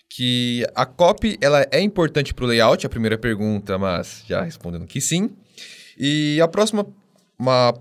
Que 0.10 0.66
a 0.74 0.86
copy, 0.86 1.38
ela 1.42 1.68
é 1.70 1.82
importante 1.82 2.34
pro 2.34 2.46
layout, 2.46 2.86
a 2.86 2.90
primeira 2.90 3.18
pergunta, 3.18 3.78
mas 3.78 4.24
já 4.26 4.42
respondendo 4.42 4.88
que 4.88 5.02
sim. 5.02 5.30
E 6.00 6.40
a 6.42 6.48
próxima, 6.48 6.86
uma 7.40 7.74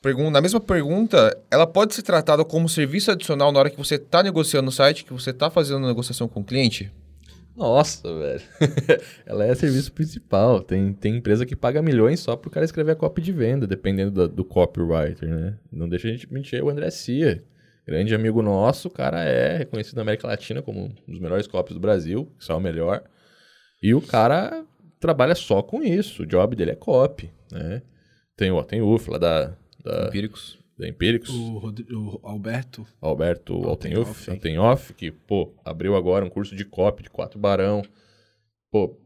pergunta, 0.00 0.30
na 0.30 0.40
mesma 0.40 0.60
pergunta, 0.60 1.36
ela 1.50 1.66
pode 1.66 1.94
ser 1.94 2.02
tratada 2.02 2.44
como 2.44 2.68
serviço 2.68 3.10
adicional 3.10 3.52
na 3.52 3.58
hora 3.58 3.70
que 3.70 3.78
você 3.78 3.94
está 3.94 4.22
negociando 4.22 4.66
no 4.66 4.72
site, 4.72 5.04
que 5.04 5.12
você 5.12 5.30
está 5.30 5.50
fazendo 5.50 5.86
negociação 5.86 6.28
com 6.28 6.40
o 6.40 6.44
cliente? 6.44 6.92
Nossa, 7.54 8.02
velho. 8.18 8.42
Ela 9.26 9.44
é 9.46 9.54
serviço 9.54 9.92
principal. 9.92 10.62
Tem, 10.62 10.92
tem 10.94 11.16
empresa 11.16 11.44
que 11.44 11.54
paga 11.54 11.82
milhões 11.82 12.20
só 12.20 12.34
pro 12.34 12.50
cara 12.50 12.64
escrever 12.64 12.92
a 12.92 12.96
copy 12.96 13.20
de 13.20 13.30
venda, 13.30 13.66
dependendo 13.66 14.10
do, 14.10 14.28
do 14.28 14.44
copywriter, 14.44 15.28
né? 15.28 15.58
Não 15.70 15.88
deixa 15.88 16.08
a 16.08 16.10
gente 16.10 16.32
mentir, 16.32 16.62
o 16.62 16.70
André 16.70 16.90
Cia. 16.90 17.44
Grande 17.86 18.14
amigo 18.14 18.40
nosso, 18.42 18.88
o 18.88 18.90
cara 18.90 19.24
é 19.24 19.58
reconhecido 19.58 19.96
na 19.96 20.02
América 20.02 20.28
Latina 20.28 20.62
como 20.62 20.84
um 20.84 20.94
dos 21.06 21.18
melhores 21.18 21.48
copies 21.48 21.74
do 21.74 21.80
Brasil, 21.80 22.30
que 22.38 22.44
só 22.44 22.54
é 22.54 22.56
o 22.56 22.60
melhor. 22.60 23.02
E 23.82 23.92
o 23.92 24.00
cara 24.00 24.64
trabalha 25.00 25.34
só 25.34 25.62
com 25.62 25.82
isso. 25.82 26.22
O 26.22 26.26
job 26.26 26.54
dele 26.54 26.70
é 26.70 26.76
copy, 26.76 27.30
né? 27.50 27.82
Tem, 28.36 28.50
ó, 28.50 28.62
tem 28.62 28.80
o 28.80 28.92
Uf 28.92 29.10
lá 29.10 29.18
da, 29.18 29.56
da, 29.84 30.06
Empíricos. 30.08 30.58
da 30.78 30.88
Empíricos. 30.88 31.30
O, 31.30 31.58
o 31.58 32.20
Alberto, 32.22 32.86
Alberto 33.00 33.54
Altenhoff. 33.68 34.30
Altenhoff, 34.30 34.94
que, 34.94 35.10
pô, 35.10 35.54
abriu 35.64 35.94
agora 35.94 36.24
um 36.24 36.30
curso 36.30 36.56
de 36.56 36.64
copy 36.64 37.02
de 37.04 37.10
quatro 37.10 37.38
barão. 37.38 37.82
Pô, 38.70 38.98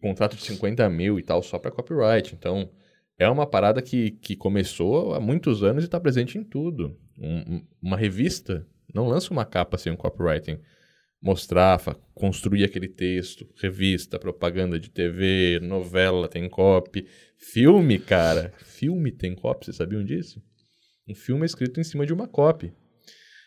contrato 0.00 0.36
de 0.36 0.42
50 0.42 0.88
mil 0.88 1.18
e 1.18 1.22
tal, 1.22 1.42
só 1.42 1.58
para 1.58 1.70
copyright. 1.70 2.34
Então, 2.34 2.68
é 3.18 3.28
uma 3.28 3.46
parada 3.46 3.80
que, 3.80 4.10
que 4.12 4.34
começou 4.34 5.14
há 5.14 5.20
muitos 5.20 5.62
anos 5.62 5.84
e 5.84 5.86
está 5.86 6.00
presente 6.00 6.36
em 6.36 6.42
tudo. 6.42 6.96
Um- 7.18 7.62
uma 7.80 7.96
revista 7.96 8.66
não 8.92 9.06
lança 9.06 9.32
uma 9.32 9.44
capa 9.44 9.78
sem 9.78 9.92
um 9.92 9.96
copywriting. 9.96 10.58
Mostrar, 11.22 11.78
construir 12.14 12.64
aquele 12.64 12.88
texto, 12.88 13.46
revista, 13.60 14.18
propaganda 14.18 14.78
de 14.78 14.90
TV, 14.90 15.60
novela 15.62 16.26
tem 16.28 16.48
copy. 16.48 17.06
Filme, 17.38 17.98
cara, 17.98 18.52
filme 18.58 19.12
tem 19.12 19.34
copy, 19.34 19.66
vocês 19.66 19.76
sabiam 19.76 20.04
disso? 20.04 20.42
Um 21.08 21.14
filme 21.14 21.42
é 21.42 21.46
escrito 21.46 21.78
em 21.78 21.84
cima 21.84 22.04
de 22.04 22.12
uma 22.12 22.26
copy. 22.26 22.72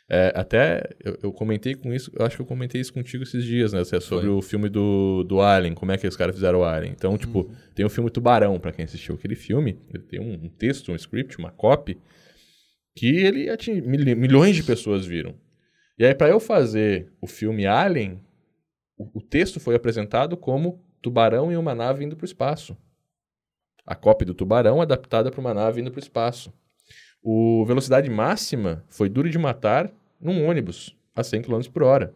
É, 0.10 0.32
até 0.36 0.84
eu, 1.04 1.18
eu 1.24 1.34
comentei 1.34 1.74
com 1.74 1.92
isso, 1.92 2.12
eu 2.18 2.26
acho 2.26 2.36
que 2.36 2.42
eu 2.42 2.46
comentei 2.46 2.80
isso 2.80 2.94
contigo 2.94 3.24
esses 3.24 3.44
dias, 3.44 3.74
né? 3.74 3.84
Sobre 3.84 4.28
Foi. 4.28 4.30
o 4.30 4.42
filme 4.42 4.70
do, 4.70 5.24
do 5.24 5.42
Alien, 5.42 5.74
como 5.74 5.92
é 5.92 5.98
que 5.98 6.08
os 6.08 6.16
caras 6.16 6.36
fizeram 6.36 6.60
o 6.60 6.64
Alien. 6.64 6.94
Então, 6.96 7.18
tipo, 7.18 7.52
tem 7.74 7.86
o 7.86 7.90
filme 7.90 8.10
Tubarão, 8.12 8.60
pra 8.60 8.72
quem 8.72 8.86
assistiu 8.86 9.16
aquele 9.16 9.36
filme, 9.36 9.80
ele 9.94 10.04
tem 10.04 10.20
um, 10.22 10.34
um 10.46 10.50
texto, 10.50 10.92
um 10.92 10.96
script, 10.96 11.38
uma 11.40 11.52
copy, 11.52 11.98
que 12.96 13.08
ele 13.18 13.50
ating... 13.50 13.82
mil- 13.82 14.16
milhões 14.16 14.56
de 14.56 14.64
pessoas 14.64 15.06
viram. 15.06 15.36
E 15.97 16.05
aí, 16.05 16.13
pra 16.13 16.27
eu 16.27 16.39
fazer 16.39 17.12
o 17.21 17.27
filme 17.27 17.65
Alien, 17.65 18.21
o, 18.97 19.19
o 19.19 19.21
texto 19.21 19.60
foi 19.60 19.75
apresentado 19.75 20.36
como 20.36 20.84
Tubarão 21.01 21.51
em 21.51 21.55
uma 21.55 21.75
nave 21.75 22.03
indo 22.03 22.15
pro 22.15 22.25
espaço. 22.25 22.77
A 23.85 23.96
cópia 23.96 24.25
do 24.25 24.33
Tubarão 24.33 24.81
adaptada 24.81 25.29
para 25.31 25.39
uma 25.39 25.54
nave 25.54 25.79
indo 25.79 25.91
pro 25.91 26.00
espaço. 26.00 26.52
O 27.21 27.65
velocidade 27.65 28.10
máxima 28.10 28.83
foi 28.89 29.08
duro 29.08 29.29
de 29.29 29.37
matar 29.37 29.91
num 30.19 30.48
ônibus 30.48 30.96
a 31.15 31.23
100 31.23 31.43
km 31.43 31.62
por 31.71 31.83
hora. 31.83 32.13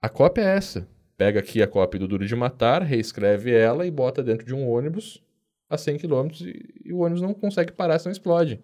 A 0.00 0.08
cópia 0.08 0.42
é 0.42 0.56
essa. 0.56 0.88
Pega 1.16 1.40
aqui 1.40 1.62
a 1.62 1.68
cópia 1.68 2.00
do 2.00 2.08
duro 2.08 2.26
de 2.26 2.34
matar, 2.34 2.82
reescreve 2.82 3.52
ela 3.52 3.86
e 3.86 3.90
bota 3.90 4.22
dentro 4.22 4.46
de 4.46 4.54
um 4.54 4.68
ônibus 4.68 5.22
a 5.68 5.78
100 5.78 5.98
km 5.98 6.28
e, 6.40 6.82
e 6.84 6.92
o 6.92 6.98
ônibus 6.98 7.22
não 7.22 7.32
consegue 7.32 7.72
parar, 7.72 7.98
senão 7.98 8.12
explode. 8.12 8.62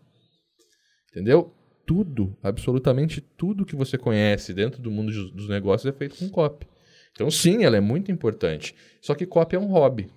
Entendeu? 1.11 1.54
Tudo, 1.89 2.36
absolutamente 2.43 3.22
tudo 3.22 3.64
que 3.64 3.74
você 3.74 3.97
conhece 3.97 4.53
dentro 4.53 4.82
do 4.82 4.91
mundo 4.91 5.11
dos 5.32 5.49
negócios 5.49 5.91
é 5.91 5.97
feito 5.97 6.18
com 6.18 6.28
copy. 6.28 6.68
Então, 7.12 7.30
sim, 7.30 7.64
ela 7.64 7.78
é 7.78 7.80
muito 7.80 8.12
importante. 8.12 8.74
Só 9.01 9.14
que 9.14 9.24
copy 9.24 9.57
é 9.57 9.59
um 9.59 9.68
hobby. 9.68 10.12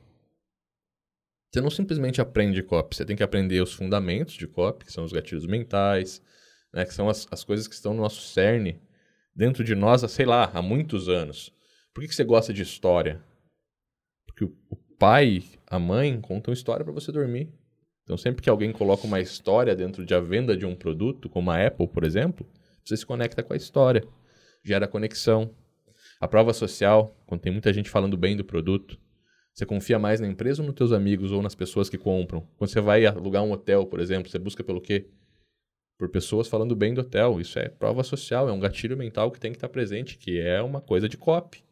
Você 1.49 1.61
não 1.61 1.69
simplesmente 1.69 2.19
aprende 2.19 2.61
copy, 2.61 2.97
você 2.97 3.05
tem 3.05 3.15
que 3.15 3.23
aprender 3.23 3.61
os 3.61 3.71
fundamentos 3.71 4.33
de 4.33 4.47
copy, 4.47 4.83
que 4.83 4.91
são 4.91 5.05
os 5.05 5.13
gatilhos 5.13 5.47
mentais, 5.47 6.21
né, 6.73 6.83
que 6.83 6.93
são 6.93 7.07
as, 7.07 7.25
as 7.31 7.41
coisas 7.43 7.69
que 7.69 7.73
estão 7.73 7.93
no 7.93 8.01
nosso 8.01 8.21
cerne, 8.21 8.77
dentro 9.33 9.63
de 9.63 9.73
nós, 9.73 10.03
há, 10.03 10.09
sei 10.09 10.25
lá, 10.25 10.51
há 10.53 10.61
muitos 10.61 11.07
anos. 11.07 11.53
Por 11.93 12.01
que, 12.01 12.09
que 12.09 12.15
você 12.15 12.25
gosta 12.25 12.53
de 12.53 12.61
história? 12.61 13.23
Porque 14.25 14.43
o, 14.43 14.53
o 14.69 14.75
pai, 14.99 15.41
a 15.67 15.79
mãe 15.79 16.19
conta 16.19 16.49
uma 16.49 16.53
história 16.53 16.83
para 16.83 16.93
você 16.93 17.13
dormir. 17.13 17.49
Então, 18.11 18.17
sempre 18.17 18.41
que 18.41 18.49
alguém 18.49 18.73
coloca 18.73 19.07
uma 19.07 19.21
história 19.21 19.73
dentro 19.73 20.05
de 20.05 20.13
a 20.13 20.19
venda 20.19 20.57
de 20.57 20.65
um 20.65 20.75
produto, 20.75 21.29
como 21.29 21.49
a 21.49 21.65
Apple, 21.65 21.87
por 21.87 22.03
exemplo, 22.03 22.45
você 22.83 22.97
se 22.97 23.05
conecta 23.05 23.41
com 23.41 23.53
a 23.53 23.55
história, 23.55 24.03
gera 24.61 24.85
conexão. 24.85 25.55
A 26.19 26.27
prova 26.27 26.51
social, 26.51 27.15
quando 27.25 27.39
tem 27.39 27.53
muita 27.53 27.71
gente 27.71 27.89
falando 27.89 28.17
bem 28.17 28.35
do 28.35 28.43
produto, 28.43 28.99
você 29.53 29.65
confia 29.65 29.97
mais 29.97 30.19
na 30.19 30.27
empresa 30.27 30.61
ou 30.61 30.67
nos 30.67 30.75
teus 30.75 30.91
amigos 30.91 31.31
ou 31.31 31.41
nas 31.41 31.55
pessoas 31.55 31.87
que 31.87 31.97
compram? 31.97 32.45
Quando 32.57 32.69
você 32.69 32.81
vai 32.81 33.05
alugar 33.05 33.43
um 33.43 33.53
hotel, 33.53 33.85
por 33.85 34.01
exemplo, 34.01 34.29
você 34.29 34.37
busca 34.37 34.61
pelo 34.61 34.81
quê? 34.81 35.07
Por 35.97 36.09
pessoas 36.09 36.49
falando 36.49 36.75
bem 36.75 36.93
do 36.93 36.99
hotel. 36.99 37.39
Isso 37.39 37.59
é 37.59 37.69
prova 37.69 38.03
social, 38.03 38.49
é 38.49 38.51
um 38.51 38.59
gatilho 38.59 38.97
mental 38.97 39.31
que 39.31 39.39
tem 39.39 39.53
que 39.53 39.57
estar 39.57 39.69
presente, 39.69 40.17
que 40.17 40.37
é 40.37 40.61
uma 40.61 40.81
coisa 40.81 41.07
de 41.07 41.15
copy. 41.15 41.63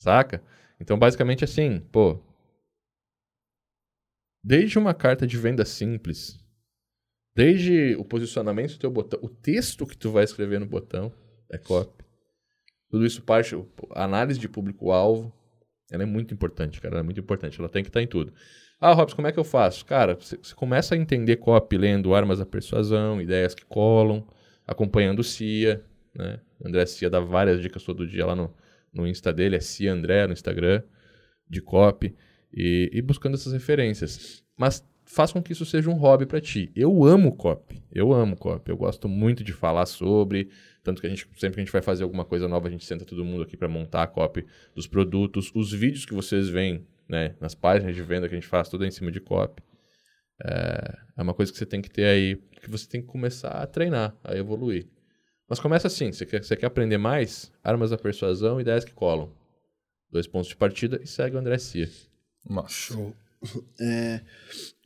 Saca? 0.00 0.42
Então, 0.80 0.98
basicamente 0.98 1.44
assim, 1.44 1.78
pô. 1.92 2.18
Desde 4.44 4.78
uma 4.78 4.92
carta 4.92 5.26
de 5.26 5.38
venda 5.38 5.64
simples, 5.64 6.38
desde 7.34 7.96
o 7.96 8.04
posicionamento 8.04 8.72
do 8.72 8.78
teu 8.78 8.90
botão, 8.90 9.18
o 9.22 9.28
texto 9.28 9.86
que 9.86 9.96
tu 9.96 10.10
vai 10.10 10.22
escrever 10.22 10.60
no 10.60 10.66
botão 10.66 11.10
é 11.50 11.56
copy. 11.56 12.04
Tudo 12.90 13.06
isso 13.06 13.22
parte, 13.22 13.56
análise 13.92 14.38
de 14.38 14.46
público-alvo, 14.46 15.32
ela 15.90 16.02
é 16.02 16.06
muito 16.06 16.34
importante, 16.34 16.78
cara, 16.78 16.96
ela 16.96 17.00
é 17.00 17.02
muito 17.02 17.20
importante, 17.20 17.58
ela 17.58 17.70
tem 17.70 17.82
que 17.82 17.88
estar 17.88 18.02
em 18.02 18.06
tudo. 18.06 18.34
Ah, 18.78 18.92
Robson, 18.92 19.16
como 19.16 19.28
é 19.28 19.32
que 19.32 19.38
eu 19.38 19.44
faço? 19.44 19.84
Cara, 19.86 20.14
você 20.14 20.36
começa 20.54 20.94
a 20.94 20.98
entender 20.98 21.36
copy 21.36 21.78
lendo 21.78 22.14
Armas 22.14 22.38
da 22.38 22.44
Persuasão, 22.44 23.22
Ideias 23.22 23.54
que 23.54 23.64
Colam, 23.64 24.26
acompanhando 24.66 25.20
o 25.20 25.24
CIA, 25.24 25.82
né? 26.14 26.38
André 26.62 26.84
Cia 26.84 27.08
dá 27.08 27.18
várias 27.18 27.62
dicas 27.62 27.82
todo 27.82 28.06
dia 28.06 28.26
lá 28.26 28.36
no, 28.36 28.54
no 28.92 29.06
Insta 29.06 29.32
dele, 29.32 29.56
é 29.56 29.60
Cia 29.60 29.90
André 29.90 30.26
no 30.26 30.34
Instagram, 30.34 30.82
de 31.48 31.62
copy, 31.62 32.14
e, 32.56 32.90
e 32.92 33.02
buscando 33.02 33.34
essas 33.34 33.52
referências. 33.52 34.42
Mas 34.56 34.84
faz 35.04 35.32
com 35.32 35.42
que 35.42 35.52
isso 35.52 35.66
seja 35.66 35.90
um 35.90 35.94
hobby 35.94 36.26
para 36.26 36.40
ti. 36.40 36.72
Eu 36.74 37.04
amo 37.04 37.36
copy, 37.36 37.82
eu 37.92 38.12
amo 38.12 38.36
copy, 38.36 38.70
eu 38.70 38.76
gosto 38.76 39.08
muito 39.08 39.44
de 39.44 39.52
falar 39.52 39.86
sobre, 39.86 40.48
tanto 40.82 41.00
que 41.00 41.06
a 41.06 41.10
gente 41.10 41.28
sempre 41.36 41.54
que 41.54 41.60
a 41.60 41.64
gente 41.64 41.72
vai 41.72 41.82
fazer 41.82 42.04
alguma 42.04 42.24
coisa 42.24 42.48
nova, 42.48 42.68
a 42.68 42.70
gente 42.70 42.84
senta 42.84 43.04
todo 43.04 43.24
mundo 43.24 43.42
aqui 43.42 43.56
para 43.56 43.68
montar 43.68 44.02
a 44.02 44.06
copy 44.06 44.46
dos 44.74 44.86
produtos, 44.86 45.50
os 45.54 45.72
vídeos 45.72 46.06
que 46.06 46.14
vocês 46.14 46.48
veem, 46.48 46.86
né, 47.08 47.34
nas 47.40 47.54
páginas 47.54 47.94
de 47.94 48.02
venda 48.02 48.28
que 48.28 48.34
a 48.34 48.38
gente 48.38 48.48
faz, 48.48 48.68
tudo 48.68 48.84
é 48.84 48.88
em 48.88 48.90
cima 48.90 49.12
de 49.12 49.20
copy. 49.20 49.62
É, 50.42 50.98
é 51.18 51.22
uma 51.22 51.34
coisa 51.34 51.52
que 51.52 51.58
você 51.58 51.66
tem 51.66 51.82
que 51.82 51.90
ter 51.90 52.06
aí, 52.06 52.36
que 52.60 52.70
você 52.70 52.88
tem 52.88 53.00
que 53.00 53.06
começar 53.06 53.50
a 53.50 53.66
treinar, 53.66 54.16
a 54.24 54.34
evoluir. 54.36 54.88
Mas 55.48 55.60
começa 55.60 55.86
assim, 55.86 56.10
você 56.10 56.24
quer, 56.24 56.42
você 56.42 56.56
quer 56.56 56.66
aprender 56.66 56.96
mais? 56.96 57.52
Armas 57.62 57.90
da 57.90 57.98
persuasão, 57.98 58.60
ideias 58.60 58.84
que 58.84 58.94
colam. 58.94 59.30
Dois 60.10 60.26
pontos 60.26 60.48
de 60.48 60.56
partida 60.56 60.98
e 61.02 61.06
segue 61.06 61.36
o 61.36 61.38
André 61.38 61.58
Cia. 61.58 61.88
Show. 62.68 63.14
É, 63.78 64.22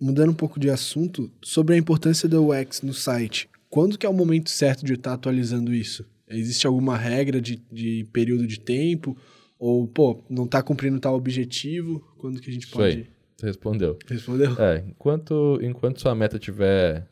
mudando 0.00 0.30
um 0.30 0.34
pouco 0.34 0.58
de 0.58 0.68
assunto, 0.68 1.30
sobre 1.40 1.76
a 1.76 1.78
importância 1.78 2.28
do 2.28 2.48
UX 2.48 2.82
no 2.82 2.92
site. 2.92 3.48
Quando 3.70 3.96
que 3.96 4.04
é 4.04 4.08
o 4.08 4.12
momento 4.12 4.50
certo 4.50 4.84
de 4.84 4.94
estar 4.94 5.12
atualizando 5.12 5.72
isso? 5.72 6.04
Existe 6.28 6.66
alguma 6.66 6.96
regra 6.96 7.40
de, 7.40 7.62
de 7.70 8.04
período 8.12 8.48
de 8.48 8.58
tempo? 8.58 9.16
Ou, 9.60 9.86
pô, 9.86 10.24
não 10.28 10.44
está 10.44 10.60
cumprindo 10.60 10.98
tal 10.98 11.14
objetivo? 11.14 12.00
Quando 12.18 12.40
que 12.40 12.50
a 12.50 12.52
gente 12.52 12.66
pode... 12.66 12.88
Isso 12.88 12.98
aí, 12.98 13.06
você 13.36 13.46
respondeu. 13.46 13.98
Respondeu? 14.08 14.60
É, 14.60 14.84
enquanto, 14.88 15.60
enquanto 15.62 16.00
sua 16.00 16.16
meta 16.16 16.36
estiver 16.36 17.08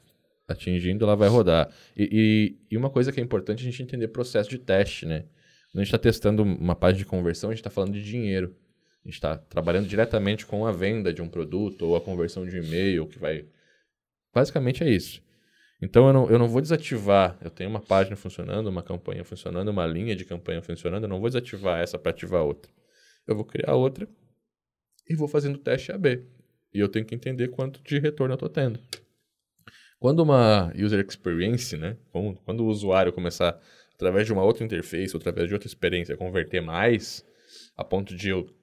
atingindo, 0.49 1.05
ela 1.05 1.16
vai 1.16 1.28
rodar. 1.28 1.70
E, 1.97 2.57
e, 2.70 2.74
e, 2.74 2.76
uma 2.76 2.90
coisa 2.90 3.11
que 3.11 3.20
é 3.20 3.22
importante 3.22 3.61
a 3.61 3.64
gente 3.64 3.82
entender 3.82 4.09
processo 4.09 4.49
de 4.49 4.59
teste, 4.59 5.07
né? 5.07 5.24
Quando 5.72 5.80
a 5.80 5.84
gente 5.84 5.88
está 5.88 5.99
testando 5.99 6.42
uma 6.42 6.74
página 6.74 6.99
de 6.99 7.05
conversão, 7.05 7.51
a 7.51 7.53
gente 7.53 7.61
está 7.61 7.70
falando 7.70 7.92
de 7.92 8.03
dinheiro. 8.03 8.55
A 9.07 9.09
gente 9.09 9.15
está 9.15 9.39
trabalhando 9.39 9.87
diretamente 9.87 10.45
com 10.45 10.67
a 10.67 10.73
venda 10.73 11.15
de 11.15 11.23
um 11.23 11.29
produto 11.29 11.83
ou 11.83 11.95
a 11.95 12.01
conversão 12.01 12.45
de 12.45 12.59
e-mail, 12.59 13.07
que 13.07 13.21
vai... 13.21 13.47
Basicamente 14.35 14.83
é 14.83 14.91
isso. 14.91 15.23
Então 15.81 16.09
eu 16.09 16.13
não, 16.13 16.29
eu 16.29 16.39
não 16.41 16.49
vou 16.49 16.61
desativar. 16.61 17.39
Eu 17.41 17.49
tenho 17.49 17.71
uma 17.71 17.79
página 17.79 18.17
funcionando, 18.17 18.67
uma 18.67 18.83
campanha 18.83 19.25
funcionando, 19.25 19.69
uma 19.69 19.87
linha 19.87 20.17
de 20.17 20.25
campanha 20.25 20.61
funcionando. 20.61 21.05
Eu 21.05 21.09
não 21.09 21.21
vou 21.21 21.29
desativar 21.29 21.81
essa 21.81 21.97
para 21.97 22.11
ativar 22.11 22.43
outra. 22.43 22.69
Eu 23.29 23.37
vou 23.37 23.45
criar 23.45 23.77
outra 23.77 24.09
e 25.09 25.15
vou 25.15 25.29
fazendo 25.29 25.57
teste 25.57 25.93
AB. 25.93 26.25
E 26.75 26.81
eu 26.81 26.89
tenho 26.89 27.05
que 27.05 27.15
entender 27.15 27.47
quanto 27.49 27.81
de 27.85 28.01
retorno 28.01 28.33
eu 28.33 28.37
estou 28.37 28.49
tendo. 28.49 28.81
Quando 30.01 30.19
uma 30.19 30.73
user 30.77 30.99
experience, 31.07 31.77
né? 31.77 31.97
Quando 32.45 32.65
o 32.65 32.67
usuário 32.67 33.13
começar, 33.13 33.57
através 33.95 34.27
de 34.27 34.33
uma 34.33 34.43
outra 34.43 34.65
interface, 34.65 35.15
ou 35.15 35.21
através 35.21 35.47
de 35.47 35.55
outra 35.55 35.69
experiência, 35.69 36.17
converter 36.17 36.61
mais, 36.61 37.25
a 37.77 37.85
ponto 37.85 38.15
de 38.17 38.31
eu 38.31 38.56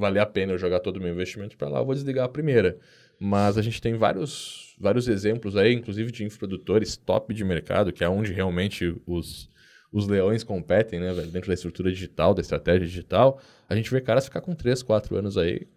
valer 0.00 0.20
a 0.20 0.26
pena 0.26 0.52
eu 0.52 0.58
jogar 0.58 0.80
todo 0.80 0.96
o 0.96 1.00
meu 1.00 1.12
investimento 1.12 1.56
para 1.56 1.68
lá, 1.68 1.78
eu 1.80 1.84
vou 1.84 1.94
desligar 1.94 2.24
a 2.24 2.28
primeira. 2.28 2.78
Mas 3.18 3.58
a 3.58 3.62
gente 3.62 3.80
tem 3.80 3.94
vários, 3.94 4.74
vários 4.80 5.06
exemplos 5.06 5.56
aí, 5.56 5.74
inclusive 5.74 6.10
de 6.10 6.24
infoprodutores 6.24 6.96
top 6.96 7.34
de 7.34 7.44
mercado, 7.44 7.92
que 7.92 8.02
é 8.02 8.08
onde 8.08 8.32
realmente 8.32 8.96
os, 9.06 9.50
os 9.92 10.08
leões 10.08 10.42
competem, 10.42 10.98
né, 10.98 11.12
velho? 11.12 11.30
Dentro 11.30 11.48
da 11.48 11.54
estrutura 11.54 11.90
digital, 11.92 12.32
da 12.32 12.40
estratégia 12.40 12.86
digital. 12.86 13.40
A 13.68 13.76
gente 13.76 13.90
vê 13.90 14.00
caras 14.00 14.24
ficar 14.24 14.40
com 14.40 14.54
3, 14.54 14.82
4 14.82 15.16
anos 15.16 15.36
aí, 15.36 15.68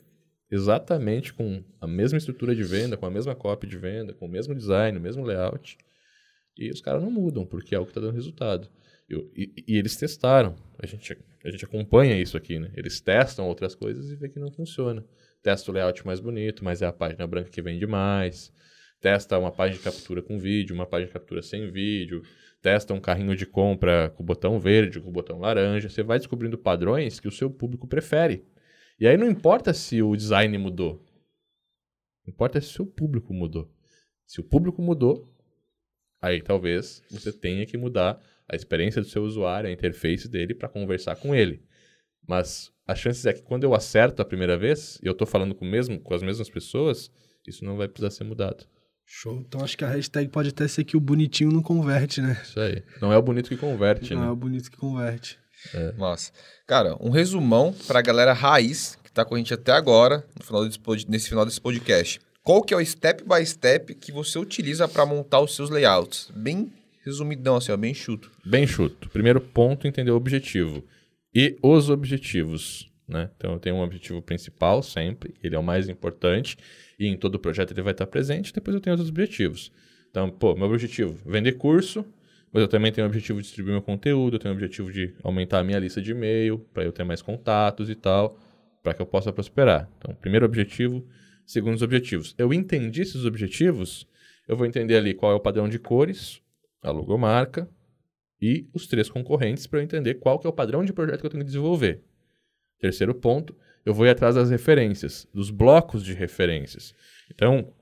exatamente 0.50 1.34
com 1.34 1.62
a 1.82 1.88
mesma 1.88 2.18
estrutura 2.18 2.56
de 2.56 2.64
venda, 2.64 2.96
com 2.96 3.06
a 3.06 3.12
mesma 3.12 3.36
copy 3.36 3.68
de 3.68 3.78
venda, 3.78 4.14
com 4.14 4.26
o 4.26 4.30
mesmo 4.30 4.56
design, 4.56 4.98
o 4.98 5.02
mesmo 5.02 5.24
layout. 5.26 5.78
E 6.58 6.70
os 6.70 6.80
caras 6.80 7.04
não 7.04 7.12
mudam, 7.12 7.46
porque 7.46 7.76
é 7.76 7.80
o 7.80 7.84
que 7.84 7.92
está 7.92 8.00
dando 8.00 8.14
resultado. 8.14 8.70
E, 9.10 9.16
e, 9.36 9.64
e, 9.68 9.78
eles 9.78 9.96
testaram. 9.96 10.56
A 10.80 10.86
gente, 10.86 11.18
a 11.44 11.50
gente 11.50 11.66
acompanha 11.66 12.20
isso 12.20 12.38
aqui, 12.38 12.60
né? 12.60 12.72
Eles 12.76 13.02
testam 13.02 13.48
outras 13.48 13.76
coisas 13.76 14.10
e 14.10 14.16
vê 14.16 14.30
que 14.30 14.40
não 14.40 14.52
funciona 14.52 15.06
testa 15.44 15.70
o 15.70 15.74
layout 15.74 16.06
mais 16.06 16.22
bonito, 16.22 16.64
mas 16.64 16.82
é 16.82 16.88
a 16.88 16.94
página 16.94 17.28
branca 17.28 17.50
que 17.50 17.62
vende 17.62 17.86
mais. 17.86 18.52
Testa 19.02 19.38
uma 19.38 19.52
página 19.52 19.78
de 19.78 19.84
captura 19.84 20.24
com 20.24 20.40
vídeo, 20.40 20.74
uma 20.74 20.88
página 20.88 21.08
de 21.08 21.14
captura 21.14 21.42
sem 21.42 21.70
vídeo. 21.70 22.24
Testa 22.62 22.94
um 22.94 23.02
carrinho 23.02 23.36
de 23.36 23.46
compra 23.46 24.10
com 24.12 24.24
o 24.24 24.26
botão 24.26 24.58
verde, 24.58 25.02
com 25.02 25.10
o 25.10 25.12
botão 25.12 25.40
laranja. 25.40 25.90
Você 25.90 26.02
vai 26.02 26.18
descobrindo 26.18 26.58
padrões 26.58 27.20
que 27.20 27.28
o 27.28 27.32
seu 27.32 27.52
público 27.52 27.86
prefere. 27.86 28.46
E 28.98 29.06
aí 29.06 29.18
não 29.18 29.30
importa 29.30 29.74
se 29.74 30.02
o 30.02 30.16
design 30.16 30.58
mudou. 30.58 31.06
Importa 32.26 32.62
se 32.62 32.70
o 32.70 32.72
seu 32.72 32.86
público 32.86 33.34
mudou. 33.34 33.70
Se 34.26 34.40
o 34.40 34.44
público 34.44 34.82
mudou, 34.82 35.30
aí 36.22 36.42
talvez 36.42 37.04
você 37.12 37.34
tenha 37.34 37.66
que 37.66 37.78
mudar 37.78 38.18
a 38.50 38.56
experiência 38.56 39.02
do 39.02 39.08
seu 39.08 39.24
usuário, 39.24 39.70
a 39.70 39.74
interface 39.74 40.28
dele 40.28 40.54
para 40.54 40.70
conversar 40.70 41.16
com 41.16 41.34
ele. 41.34 41.64
Mas 42.28 42.72
a 42.88 42.96
chance 42.96 43.28
é 43.28 43.34
que 43.34 43.42
quando 43.42 43.64
eu 43.64 43.74
acerto 43.74 44.22
a 44.22 44.26
primeira 44.26 44.58
vez, 44.58 45.00
e 45.02 45.08
eu 45.08 45.14
estou 45.14 45.28
falando 45.28 45.56
com, 45.56 45.66
mesmo, 45.66 46.00
com 46.00 46.14
as 46.14 46.22
mesmas 46.22 46.50
pessoas, 46.50 47.12
isso 47.48 47.64
não 47.64 47.78
vai 47.78 47.88
precisar 47.88 48.12
ser 48.12 48.24
mudado. 48.24 48.66
Show. 49.06 49.44
Então 49.46 49.62
acho 49.64 49.78
que 49.78 49.84
a 49.84 49.90
hashtag 49.90 50.30
pode 50.30 50.50
até 50.50 50.68
ser 50.68 50.84
que 50.86 50.96
o 50.96 51.00
bonitinho 51.00 51.52
não 51.52 51.62
converte, 51.62 52.22
né? 52.22 52.40
Isso 52.42 52.60
aí. 52.60 52.84
Não 53.02 53.12
é 53.12 53.18
o 53.18 53.22
bonito 53.22 53.50
que 53.50 53.58
converte, 53.58 54.14
não 54.14 54.22
né? 54.22 54.26
Não 54.26 54.32
é 54.32 54.34
o 54.34 54.36
bonito 54.36 54.72
que 54.72 54.78
converte. 54.78 55.38
É. 55.74 55.92
Massa. 55.94 56.32
Cara, 56.66 56.98
um 57.00 57.10
resumão 57.10 57.74
para 57.88 58.00
a 58.00 58.02
galera 58.02 58.34
raiz 58.34 58.98
que 59.04 59.10
está 59.10 59.24
com 59.24 59.36
a 59.36 59.38
gente 59.38 59.54
até 59.54 59.72
agora, 59.72 60.26
no 60.38 60.46
final 60.46 60.66
desse, 60.66 60.80
nesse 61.10 61.30
final 61.30 61.46
desse 61.46 61.62
podcast. 61.62 62.20
Qual 62.42 62.62
que 62.62 62.74
é 62.74 62.78
o 62.78 62.86
step 62.86 63.24
by 63.24 63.46
step 63.46 63.96
que 63.96 64.12
você 64.12 64.38
utiliza 64.38 64.88
para 64.88 65.06
montar 65.06 65.40
os 65.40 65.56
seus 65.56 65.70
layouts? 65.70 66.30
Bem 66.36 66.72
resumidão, 67.04 67.56
assim, 67.56 67.72
ó, 67.72 67.78
bem 67.78 67.94
chuto. 67.94 68.32
Bem 68.46 68.66
chuto. 68.66 69.10
Primeiro 69.10 69.42
ponto, 69.42 69.88
entender 69.88 70.12
o 70.12 70.16
objetivo 70.16 70.84
e 71.34 71.58
os 71.62 71.90
objetivos. 71.90 72.92
Né? 73.08 73.30
Então, 73.36 73.54
eu 73.54 73.60
tenho 73.60 73.76
um 73.76 73.82
objetivo 73.82 74.22
principal 74.22 74.82
sempre, 74.82 75.34
ele 75.44 75.56
é 75.56 75.60
o 75.60 75.64
mais 75.64 75.90
importante, 75.90 76.58
e 76.98 77.08
em 77.08 77.18
todo 77.18 77.40
projeto 77.40 77.72
ele 77.72 77.82
vai 77.82 77.92
estar 77.92 78.08
presente. 78.08 78.54
Depois 78.54 78.74
eu 78.74 78.82
tenho 78.82 78.94
outros 78.94 79.10
objetivos. 79.10 79.72
Então, 80.10 80.30
pô, 80.30 80.56
meu 80.56 80.68
objetivo, 80.68 81.18
vender 81.26 81.54
curso, 81.54 82.06
mas 82.52 82.62
eu 82.62 82.68
também 82.68 82.92
tenho 82.92 83.08
o 83.08 83.10
objetivo 83.10 83.42
de 83.42 83.48
distribuir 83.48 83.74
meu 83.74 83.82
conteúdo, 83.82 84.36
eu 84.36 84.40
tenho 84.40 84.54
o 84.54 84.56
objetivo 84.56 84.92
de 84.92 85.14
aumentar 85.24 85.60
a 85.60 85.64
minha 85.64 85.80
lista 85.80 86.00
de 86.02 86.12
e-mail, 86.12 86.60
para 86.72 86.84
eu 86.84 86.92
ter 86.92 87.04
mais 87.04 87.22
contatos 87.22 87.90
e 87.90 87.96
tal, 87.96 88.40
para 88.84 88.94
que 88.94 89.02
eu 89.02 89.06
possa 89.08 89.34
prosperar. 89.34 89.90
Então, 89.98 90.14
primeiro 90.16 90.46
objetivo, 90.46 91.04
segundo 91.46 91.76
os 91.76 91.82
objetivos. 91.82 92.36
Eu 92.38 92.54
entendi 92.54 93.02
esses 93.02 93.26
objetivos, 93.26 94.08
eu 94.48 94.56
vou 94.56 94.68
entender 94.68 94.96
ali 94.96 95.16
qual 95.16 95.32
é 95.32 95.36
o 95.36 95.40
padrão 95.40 95.68
de 95.68 95.80
cores, 95.80 96.43
a 96.84 96.92
logomarca, 96.92 97.70
e 98.42 98.68
os 98.74 98.88
três 98.88 99.10
concorrentes 99.10 99.66
para 99.66 99.80
eu 99.80 99.84
entender 99.84 100.16
qual 100.16 100.38
que 100.38 100.46
é 100.46 100.50
o 100.50 100.54
padrão 100.54 100.84
de 100.84 100.92
projeto 100.92 101.22
que 101.22 101.26
eu 101.26 101.30
tenho 101.30 101.44
que 101.44 101.48
desenvolver. 101.48 102.04
Terceiro 102.78 103.16
ponto, 103.16 103.56
eu 103.86 103.94
vou 103.94 104.06
ir 104.06 104.10
atrás 104.10 104.36
das 104.36 104.50
referências, 104.50 105.26
dos 105.34 105.50
blocos 105.50 106.04
de 106.04 106.14
referências. 106.14 106.94
Então, 107.34 107.74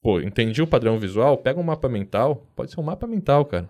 pô, 0.00 0.20
entendi 0.20 0.62
o 0.62 0.66
padrão 0.68 1.00
visual, 1.00 1.36
pega 1.38 1.58
um 1.58 1.64
mapa 1.64 1.88
mental, 1.88 2.48
pode 2.54 2.70
ser 2.70 2.78
um 2.78 2.84
mapa 2.84 3.08
mental, 3.08 3.44
cara. 3.44 3.68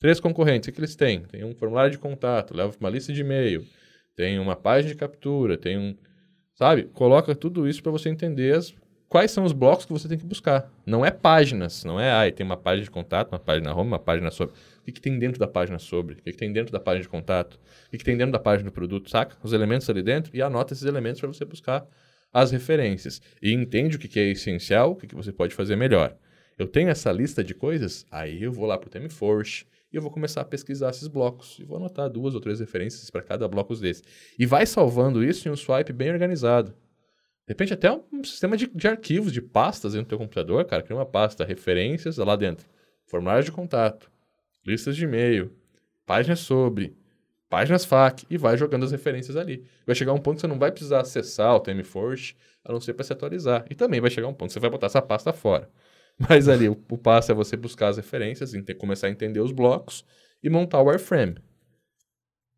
Três 0.00 0.18
concorrentes, 0.18 0.68
o 0.68 0.72
que 0.72 0.80
eles 0.80 0.96
têm? 0.96 1.20
Tem 1.22 1.44
um 1.44 1.54
formulário 1.54 1.92
de 1.92 1.98
contato, 1.98 2.56
leva 2.56 2.74
uma 2.80 2.90
lista 2.90 3.12
de 3.12 3.20
e-mail, 3.20 3.64
tem 4.16 4.40
uma 4.40 4.56
página 4.56 4.92
de 4.92 4.98
captura, 4.98 5.56
tem 5.56 5.78
um. 5.78 5.96
Sabe? 6.54 6.84
Coloca 6.92 7.36
tudo 7.36 7.68
isso 7.68 7.80
para 7.82 7.92
você 7.92 8.08
entender 8.08 8.56
as, 8.56 8.74
quais 9.12 9.30
são 9.30 9.44
os 9.44 9.52
blocos 9.52 9.84
que 9.84 9.92
você 9.92 10.08
tem 10.08 10.16
que 10.16 10.24
buscar. 10.24 10.72
Não 10.86 11.04
é 11.04 11.10
páginas, 11.10 11.84
não 11.84 12.00
é, 12.00 12.10
ah, 12.10 12.32
tem 12.32 12.46
uma 12.46 12.56
página 12.56 12.84
de 12.84 12.90
contato, 12.90 13.30
uma 13.30 13.38
página 13.38 13.70
home, 13.74 13.88
uma 13.88 13.98
página 13.98 14.30
sobre. 14.30 14.54
O 14.54 14.84
que, 14.86 14.92
que 14.92 15.02
tem 15.02 15.18
dentro 15.18 15.38
da 15.38 15.46
página 15.46 15.78
sobre? 15.78 16.14
O 16.14 16.16
que, 16.16 16.32
que 16.32 16.38
tem 16.38 16.50
dentro 16.50 16.72
da 16.72 16.80
página 16.80 17.02
de 17.02 17.10
contato? 17.10 17.60
O 17.88 17.90
que, 17.90 17.98
que 17.98 18.04
tem 18.04 18.16
dentro 18.16 18.32
da 18.32 18.38
página 18.38 18.70
do 18.70 18.72
produto? 18.72 19.10
Saca? 19.10 19.36
Os 19.42 19.52
elementos 19.52 19.88
ali 19.90 20.02
dentro 20.02 20.34
e 20.34 20.40
anota 20.40 20.72
esses 20.72 20.86
elementos 20.86 21.20
para 21.20 21.28
você 21.28 21.44
buscar 21.44 21.86
as 22.32 22.52
referências 22.52 23.20
e 23.42 23.52
entende 23.52 23.96
o 23.96 23.98
que 23.98 24.08
que 24.08 24.18
é 24.18 24.30
essencial, 24.30 24.92
o 24.92 24.96
que 24.96 25.06
que 25.06 25.14
você 25.14 25.30
pode 25.30 25.54
fazer 25.54 25.76
melhor. 25.76 26.16
Eu 26.58 26.66
tenho 26.66 26.88
essa 26.88 27.12
lista 27.12 27.44
de 27.44 27.52
coisas, 27.52 28.06
aí 28.10 28.42
eu 28.42 28.50
vou 28.50 28.64
lá 28.64 28.78
para 28.78 28.86
o 28.86 28.90
ThemeForce 28.90 29.66
e 29.92 29.96
eu 29.96 30.00
vou 30.00 30.10
começar 30.10 30.40
a 30.40 30.44
pesquisar 30.44 30.88
esses 30.88 31.06
blocos 31.06 31.58
e 31.60 31.64
vou 31.64 31.76
anotar 31.76 32.08
duas 32.08 32.34
ou 32.34 32.40
três 32.40 32.60
referências 32.60 33.10
para 33.10 33.20
cada 33.20 33.46
bloco 33.46 33.76
desse. 33.76 34.02
E 34.38 34.46
vai 34.46 34.64
salvando 34.64 35.22
isso 35.22 35.46
em 35.46 35.50
um 35.50 35.56
swipe 35.56 35.92
bem 35.92 36.10
organizado. 36.10 36.74
De 37.46 37.52
repente, 37.52 37.74
até 37.74 37.90
um 37.90 38.22
sistema 38.24 38.56
de, 38.56 38.68
de 38.68 38.88
arquivos, 38.88 39.32
de 39.32 39.42
pastas 39.42 39.92
dentro 39.92 40.06
do 40.06 40.08
teu 40.10 40.18
computador, 40.18 40.64
cara. 40.64 40.82
Cria 40.82 40.96
uma 40.96 41.06
pasta, 41.06 41.44
referências 41.44 42.16
lá 42.18 42.36
dentro. 42.36 42.66
Formulários 43.06 43.44
de 43.44 43.52
contato, 43.52 44.10
listas 44.64 44.96
de 44.96 45.04
e-mail, 45.04 45.52
páginas 46.06 46.40
sobre, 46.40 46.96
páginas 47.48 47.84
FAQ 47.84 48.24
e 48.30 48.38
vai 48.38 48.56
jogando 48.56 48.84
as 48.84 48.92
referências 48.92 49.36
ali. 49.36 49.64
Vai 49.84 49.94
chegar 49.94 50.12
um 50.12 50.18
ponto 50.18 50.36
que 50.36 50.40
você 50.40 50.46
não 50.46 50.58
vai 50.58 50.70
precisar 50.70 51.00
acessar 51.00 51.54
o 51.54 51.60
ThemeForce, 51.60 52.34
a 52.64 52.72
não 52.72 52.80
ser 52.80 52.94
para 52.94 53.04
se 53.04 53.12
atualizar. 53.12 53.66
E 53.68 53.74
também 53.74 54.00
vai 54.00 54.10
chegar 54.10 54.28
um 54.28 54.32
ponto 54.32 54.48
que 54.48 54.54
você 54.54 54.60
vai 54.60 54.70
botar 54.70 54.86
essa 54.86 55.02
pasta 55.02 55.32
fora. 55.32 55.68
Mas 56.16 56.48
ali, 56.48 56.68
o, 56.68 56.80
o 56.90 56.96
passo 56.96 57.32
é 57.32 57.34
você 57.34 57.56
buscar 57.56 57.88
as 57.88 57.96
referências, 57.96 58.52
começar 58.78 59.08
a 59.08 59.10
entender 59.10 59.40
os 59.40 59.52
blocos 59.52 60.04
e 60.42 60.48
montar 60.48 60.80
o 60.80 60.86
wireframe. 60.86 61.36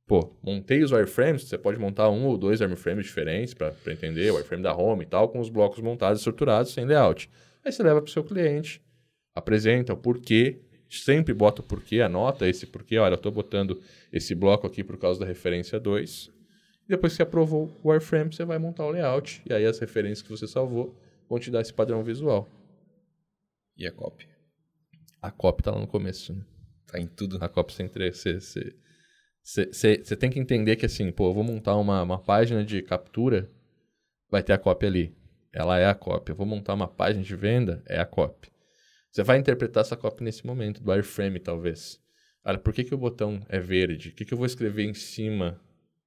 Pô, 0.06 0.36
montei 0.42 0.82
os 0.82 0.92
wireframes, 0.92 1.44
você 1.44 1.56
pode 1.56 1.78
montar 1.78 2.10
um 2.10 2.26
ou 2.26 2.36
dois 2.36 2.60
wireframes 2.60 3.06
diferentes 3.06 3.54
para 3.54 3.74
entender, 3.86 4.30
o 4.30 4.34
wireframe 4.34 4.62
da 4.62 4.76
home 4.76 5.04
e 5.04 5.06
tal, 5.06 5.30
com 5.30 5.40
os 5.40 5.48
blocos 5.48 5.80
montados, 5.80 6.20
estruturados, 6.20 6.72
sem 6.72 6.84
layout. 6.84 7.30
Aí 7.64 7.72
você 7.72 7.82
leva 7.82 8.02
para 8.02 8.08
o 8.08 8.12
seu 8.12 8.22
cliente, 8.22 8.82
apresenta 9.34 9.94
o 9.94 9.96
porquê, 9.96 10.60
sempre 10.90 11.32
bota 11.32 11.62
o 11.62 11.64
porquê, 11.64 12.02
anota 12.02 12.46
esse 12.46 12.66
porquê, 12.66 12.98
olha, 12.98 13.14
eu 13.14 13.16
estou 13.16 13.32
botando 13.32 13.80
esse 14.12 14.34
bloco 14.34 14.66
aqui 14.66 14.84
por 14.84 14.98
causa 14.98 15.20
da 15.20 15.26
referência 15.26 15.80
2. 15.80 16.30
Depois 16.86 17.14
que 17.14 17.16
você 17.16 17.22
aprovou 17.22 17.74
o 17.82 17.88
wireframe, 17.88 18.30
você 18.30 18.44
vai 18.44 18.58
montar 18.58 18.84
o 18.84 18.90
layout, 18.90 19.40
e 19.48 19.54
aí 19.54 19.64
as 19.64 19.78
referências 19.78 20.20
que 20.20 20.28
você 20.28 20.46
salvou 20.46 20.94
vão 21.30 21.38
te 21.38 21.50
dar 21.50 21.62
esse 21.62 21.72
padrão 21.72 22.04
visual. 22.04 22.46
E 23.74 23.86
a 23.86 23.90
copy? 23.90 24.28
A 25.22 25.30
copy 25.30 25.62
tá 25.62 25.70
lá 25.70 25.80
no 25.80 25.86
começo, 25.86 26.34
né? 26.34 26.44
Tá 26.86 27.00
em 27.00 27.06
tudo. 27.06 27.38
A 27.40 27.48
copy 27.48 27.72
sem 27.72 27.88
você 27.88 28.38
você 28.38 28.76
tem 30.18 30.30
que 30.30 30.40
entender 30.40 30.76
que 30.76 30.86
assim, 30.86 31.12
pô, 31.12 31.28
eu 31.28 31.34
vou 31.34 31.44
montar 31.44 31.76
uma, 31.76 32.02
uma 32.02 32.18
página 32.18 32.64
de 32.64 32.80
captura, 32.80 33.50
vai 34.30 34.42
ter 34.42 34.54
a 34.54 34.58
cópia 34.58 34.88
ali. 34.88 35.14
Ela 35.52 35.78
é 35.78 35.86
a 35.86 35.94
cópia. 35.94 36.32
Eu 36.32 36.36
vou 36.36 36.46
montar 36.46 36.74
uma 36.74 36.88
página 36.88 37.22
de 37.22 37.36
venda, 37.36 37.82
é 37.86 38.00
a 38.00 38.06
cópia. 38.06 38.50
Você 39.10 39.22
vai 39.22 39.38
interpretar 39.38 39.82
essa 39.82 39.96
cópia 39.96 40.24
nesse 40.24 40.44
momento, 40.44 40.82
do 40.82 40.90
wireframe, 40.90 41.38
talvez. 41.38 42.00
Olha, 42.44 42.58
por 42.58 42.72
que, 42.72 42.82
que 42.82 42.94
o 42.94 42.98
botão 42.98 43.40
é 43.48 43.60
verde? 43.60 44.08
O 44.08 44.12
que, 44.12 44.24
que 44.24 44.34
eu 44.34 44.38
vou 44.38 44.46
escrever 44.46 44.84
em 44.84 44.94
cima 44.94 45.60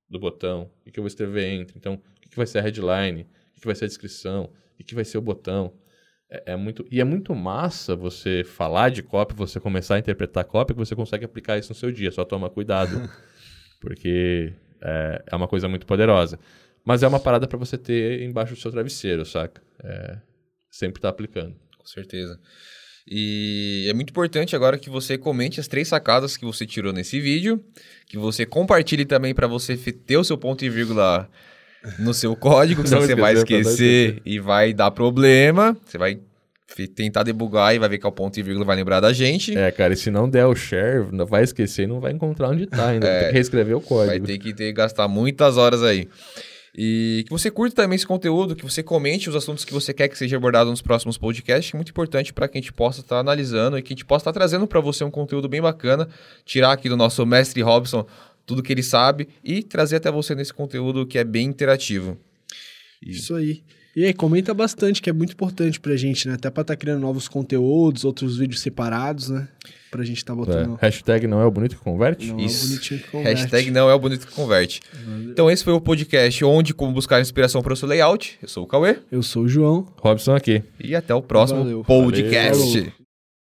do 0.09 0.19
botão? 0.19 0.63
O 0.81 0.83
que, 0.83 0.91
que 0.91 0.99
eu 0.99 1.03
vou 1.03 1.07
escrever 1.07 1.45
entre? 1.45 1.77
Então, 1.77 1.93
o 1.93 2.21
que, 2.21 2.29
que 2.29 2.35
vai 2.35 2.45
ser 2.45 2.59
a 2.59 2.61
headline? 2.61 3.21
O 3.21 3.53
que, 3.53 3.61
que 3.61 3.65
vai 3.65 3.75
ser 3.75 3.85
a 3.85 3.87
descrição? 3.87 4.45
O 4.45 4.77
que, 4.77 4.83
que 4.83 4.95
vai 4.95 5.05
ser 5.05 5.17
o 5.17 5.21
botão? 5.21 5.73
É, 6.29 6.53
é, 6.53 6.55
muito, 6.55 6.85
e 6.91 6.99
é 6.99 7.03
muito 7.03 7.33
massa 7.33 7.95
você 7.95 8.43
falar 8.43 8.89
de 8.89 9.01
copy, 9.01 9.33
você 9.33 9.59
começar 9.59 9.95
a 9.95 9.99
interpretar 9.99 10.43
copy, 10.45 10.73
que 10.73 10.79
você 10.79 10.95
consegue 10.95 11.25
aplicar 11.25 11.57
isso 11.57 11.69
no 11.69 11.75
seu 11.75 11.91
dia. 11.91 12.11
Só 12.11 12.25
toma 12.25 12.49
cuidado, 12.49 13.09
porque 13.79 14.53
é, 14.81 15.23
é, 15.31 15.35
uma 15.35 15.47
coisa 15.47 15.67
muito 15.67 15.85
poderosa. 15.85 16.39
Mas 16.83 17.03
é 17.03 17.07
uma 17.07 17.19
parada 17.19 17.47
para 17.47 17.57
você 17.57 17.77
ter 17.77 18.21
embaixo 18.21 18.53
do 18.53 18.59
seu 18.59 18.71
travesseiro, 18.71 19.25
saca? 19.25 19.61
É, 19.83 20.17
sempre 20.69 21.01
tá 21.01 21.09
aplicando. 21.09 21.55
Com 21.77 21.85
certeza. 21.85 22.39
E 23.09 23.87
é 23.89 23.93
muito 23.93 24.09
importante 24.09 24.53
agora 24.53 24.77
que 24.77 24.89
você 24.89 25.17
comente 25.17 25.61
as 25.61 25.67
três 25.67 25.87
sacadas 25.87 26.35
que 26.35 26.43
você 26.43 26.65
tirou 26.65 26.91
nesse 26.91 27.21
vídeo, 27.21 27.63
que 28.05 28.17
você 28.17 28.45
compartilhe 28.45 29.05
também 29.05 29.33
para 29.33 29.47
você 29.47 29.77
ter 29.77 30.17
o 30.17 30.25
seu 30.25 30.37
ponto 30.37 30.65
e 30.65 30.69
vírgula 30.69 31.29
no 31.99 32.13
seu 32.13 32.35
código, 32.35 32.83
que 32.83 32.89
você 32.89 33.15
vai 33.15 33.33
esquecer 33.33 34.21
e 34.25 34.39
vai 34.39 34.73
dar 34.73 34.91
problema. 34.91 35.75
Você 35.85 35.97
vai 35.97 36.19
tentar 36.95 37.23
debugar 37.23 37.73
e 37.73 37.79
vai 37.79 37.89
ver 37.89 37.97
que 37.97 38.05
é 38.05 38.09
o 38.09 38.11
ponto 38.11 38.37
e 38.37 38.43
vírgula 38.43 38.65
vai 38.65 38.75
lembrar 38.75 38.99
da 38.99 39.11
gente. 39.13 39.57
É, 39.57 39.71
cara, 39.71 39.93
e 39.93 39.97
se 39.97 40.11
não 40.11 40.29
der 40.29 40.45
o 40.45 40.55
share, 40.55 41.07
vai 41.27 41.43
esquecer 41.43 41.83
e 41.83 41.87
não 41.87 41.99
vai 41.99 42.11
encontrar 42.11 42.49
onde 42.49 42.67
tá 42.67 42.89
ainda. 42.89 43.07
É, 43.07 43.19
ter 43.19 43.27
que 43.27 43.33
reescrever 43.33 43.77
o 43.77 43.81
código. 43.81 44.09
Vai 44.09 44.19
ter 44.19 44.37
que 44.37 44.53
ter, 44.53 44.71
gastar 44.73 45.07
muitas 45.07 45.57
horas 45.57 45.81
aí. 45.81 46.07
E 46.79 47.23
que 47.25 47.31
você 47.31 47.49
curta 47.49 47.81
também 47.81 47.95
esse 47.95 48.05
conteúdo, 48.05 48.55
que 48.55 48.63
você 48.63 48.83
comente 48.83 49.27
os 49.27 49.35
assuntos 49.35 49.65
que 49.65 49.73
você 49.73 49.91
quer 49.91 50.07
que 50.07 50.15
seja 50.15 50.37
abordado 50.37 50.69
nos 50.69 50.79
próximos 50.79 51.17
podcasts, 51.17 51.71
que 51.71 51.75
é 51.75 51.79
muito 51.79 51.89
importante 51.89 52.31
para 52.31 52.47
que 52.47 52.55
a 52.55 52.61
gente 52.61 52.71
possa 52.71 52.99
estar 52.99 53.15
tá 53.15 53.19
analisando 53.19 53.79
e 53.79 53.81
que 53.81 53.93
a 53.93 53.95
gente 53.95 54.05
possa 54.05 54.21
estar 54.21 54.33
tá 54.33 54.39
trazendo 54.39 54.67
para 54.67 54.79
você 54.79 55.03
um 55.03 55.09
conteúdo 55.09 55.49
bem 55.49 55.59
bacana, 55.59 56.07
tirar 56.45 56.73
aqui 56.73 56.87
do 56.87 56.95
nosso 56.95 57.25
mestre 57.25 57.63
Robson 57.63 58.05
tudo 58.47 58.63
que 58.63 58.73
ele 58.73 58.81
sabe 58.81 59.27
e 59.43 59.61
trazer 59.61 59.97
até 59.97 60.09
você 60.09 60.33
nesse 60.33 60.53
conteúdo 60.53 61.05
que 61.05 61.19
é 61.19 61.23
bem 61.23 61.45
interativo. 61.45 62.17
E... 63.05 63.11
Isso 63.11 63.35
aí. 63.35 63.61
E 63.95 64.05
aí, 64.05 64.13
comenta 64.13 64.53
bastante, 64.53 65.01
que 65.01 65.09
é 65.09 65.13
muito 65.13 65.33
importante 65.33 65.79
pra 65.79 65.95
gente, 65.95 66.27
né? 66.27 66.35
Até 66.35 66.51
pra 66.51 66.61
estar 66.61 66.75
tá 66.75 66.77
criando 66.77 67.01
novos 67.01 67.27
conteúdos, 67.27 68.05
outros 68.05 68.37
vídeos 68.37 68.61
separados, 68.61 69.29
né? 69.29 69.47
Pra 69.89 70.05
gente 70.05 70.17
estar 70.17 70.33
tá 70.33 70.37
botando. 70.37 70.77
É. 70.79 70.85
Hashtag 70.85 71.25
não 71.25 71.41
é 71.41 71.45
o 71.45 71.49
bonito 71.49 71.75
que 71.75 71.81
converte? 71.81 72.27
Não 72.27 72.39
Isso. 72.39 72.63
é 72.63 72.65
o 72.65 72.69
bonitinho 72.69 72.99
que 72.99 73.07
converte. 73.07 73.41
Hashtag 73.41 73.71
não 73.71 73.89
é 73.89 73.95
o 73.95 73.99
bonito 73.99 74.27
que 74.27 74.33
converte. 74.33 74.81
Valeu. 75.03 75.31
Então, 75.31 75.49
esse 75.49 75.63
foi 75.63 75.73
o 75.73 75.81
podcast 75.81 76.45
onde 76.45 76.75
como 76.75 76.93
buscar 76.93 77.19
inspiração 77.19 77.63
para 77.63 77.73
o 77.73 77.75
seu 77.75 77.87
layout. 77.87 78.37
Eu 78.39 78.47
sou 78.47 78.65
o 78.65 78.67
Cauê. 78.67 78.99
Eu 79.11 79.23
sou 79.23 79.45
o 79.45 79.47
João. 79.47 79.87
Robson 79.97 80.35
aqui. 80.35 80.61
E 80.79 80.95
até 80.95 81.15
o 81.15 81.21
próximo 81.21 81.63
Valeu. 81.63 81.83
podcast. 81.83 82.79
Valeu. 82.79 83.06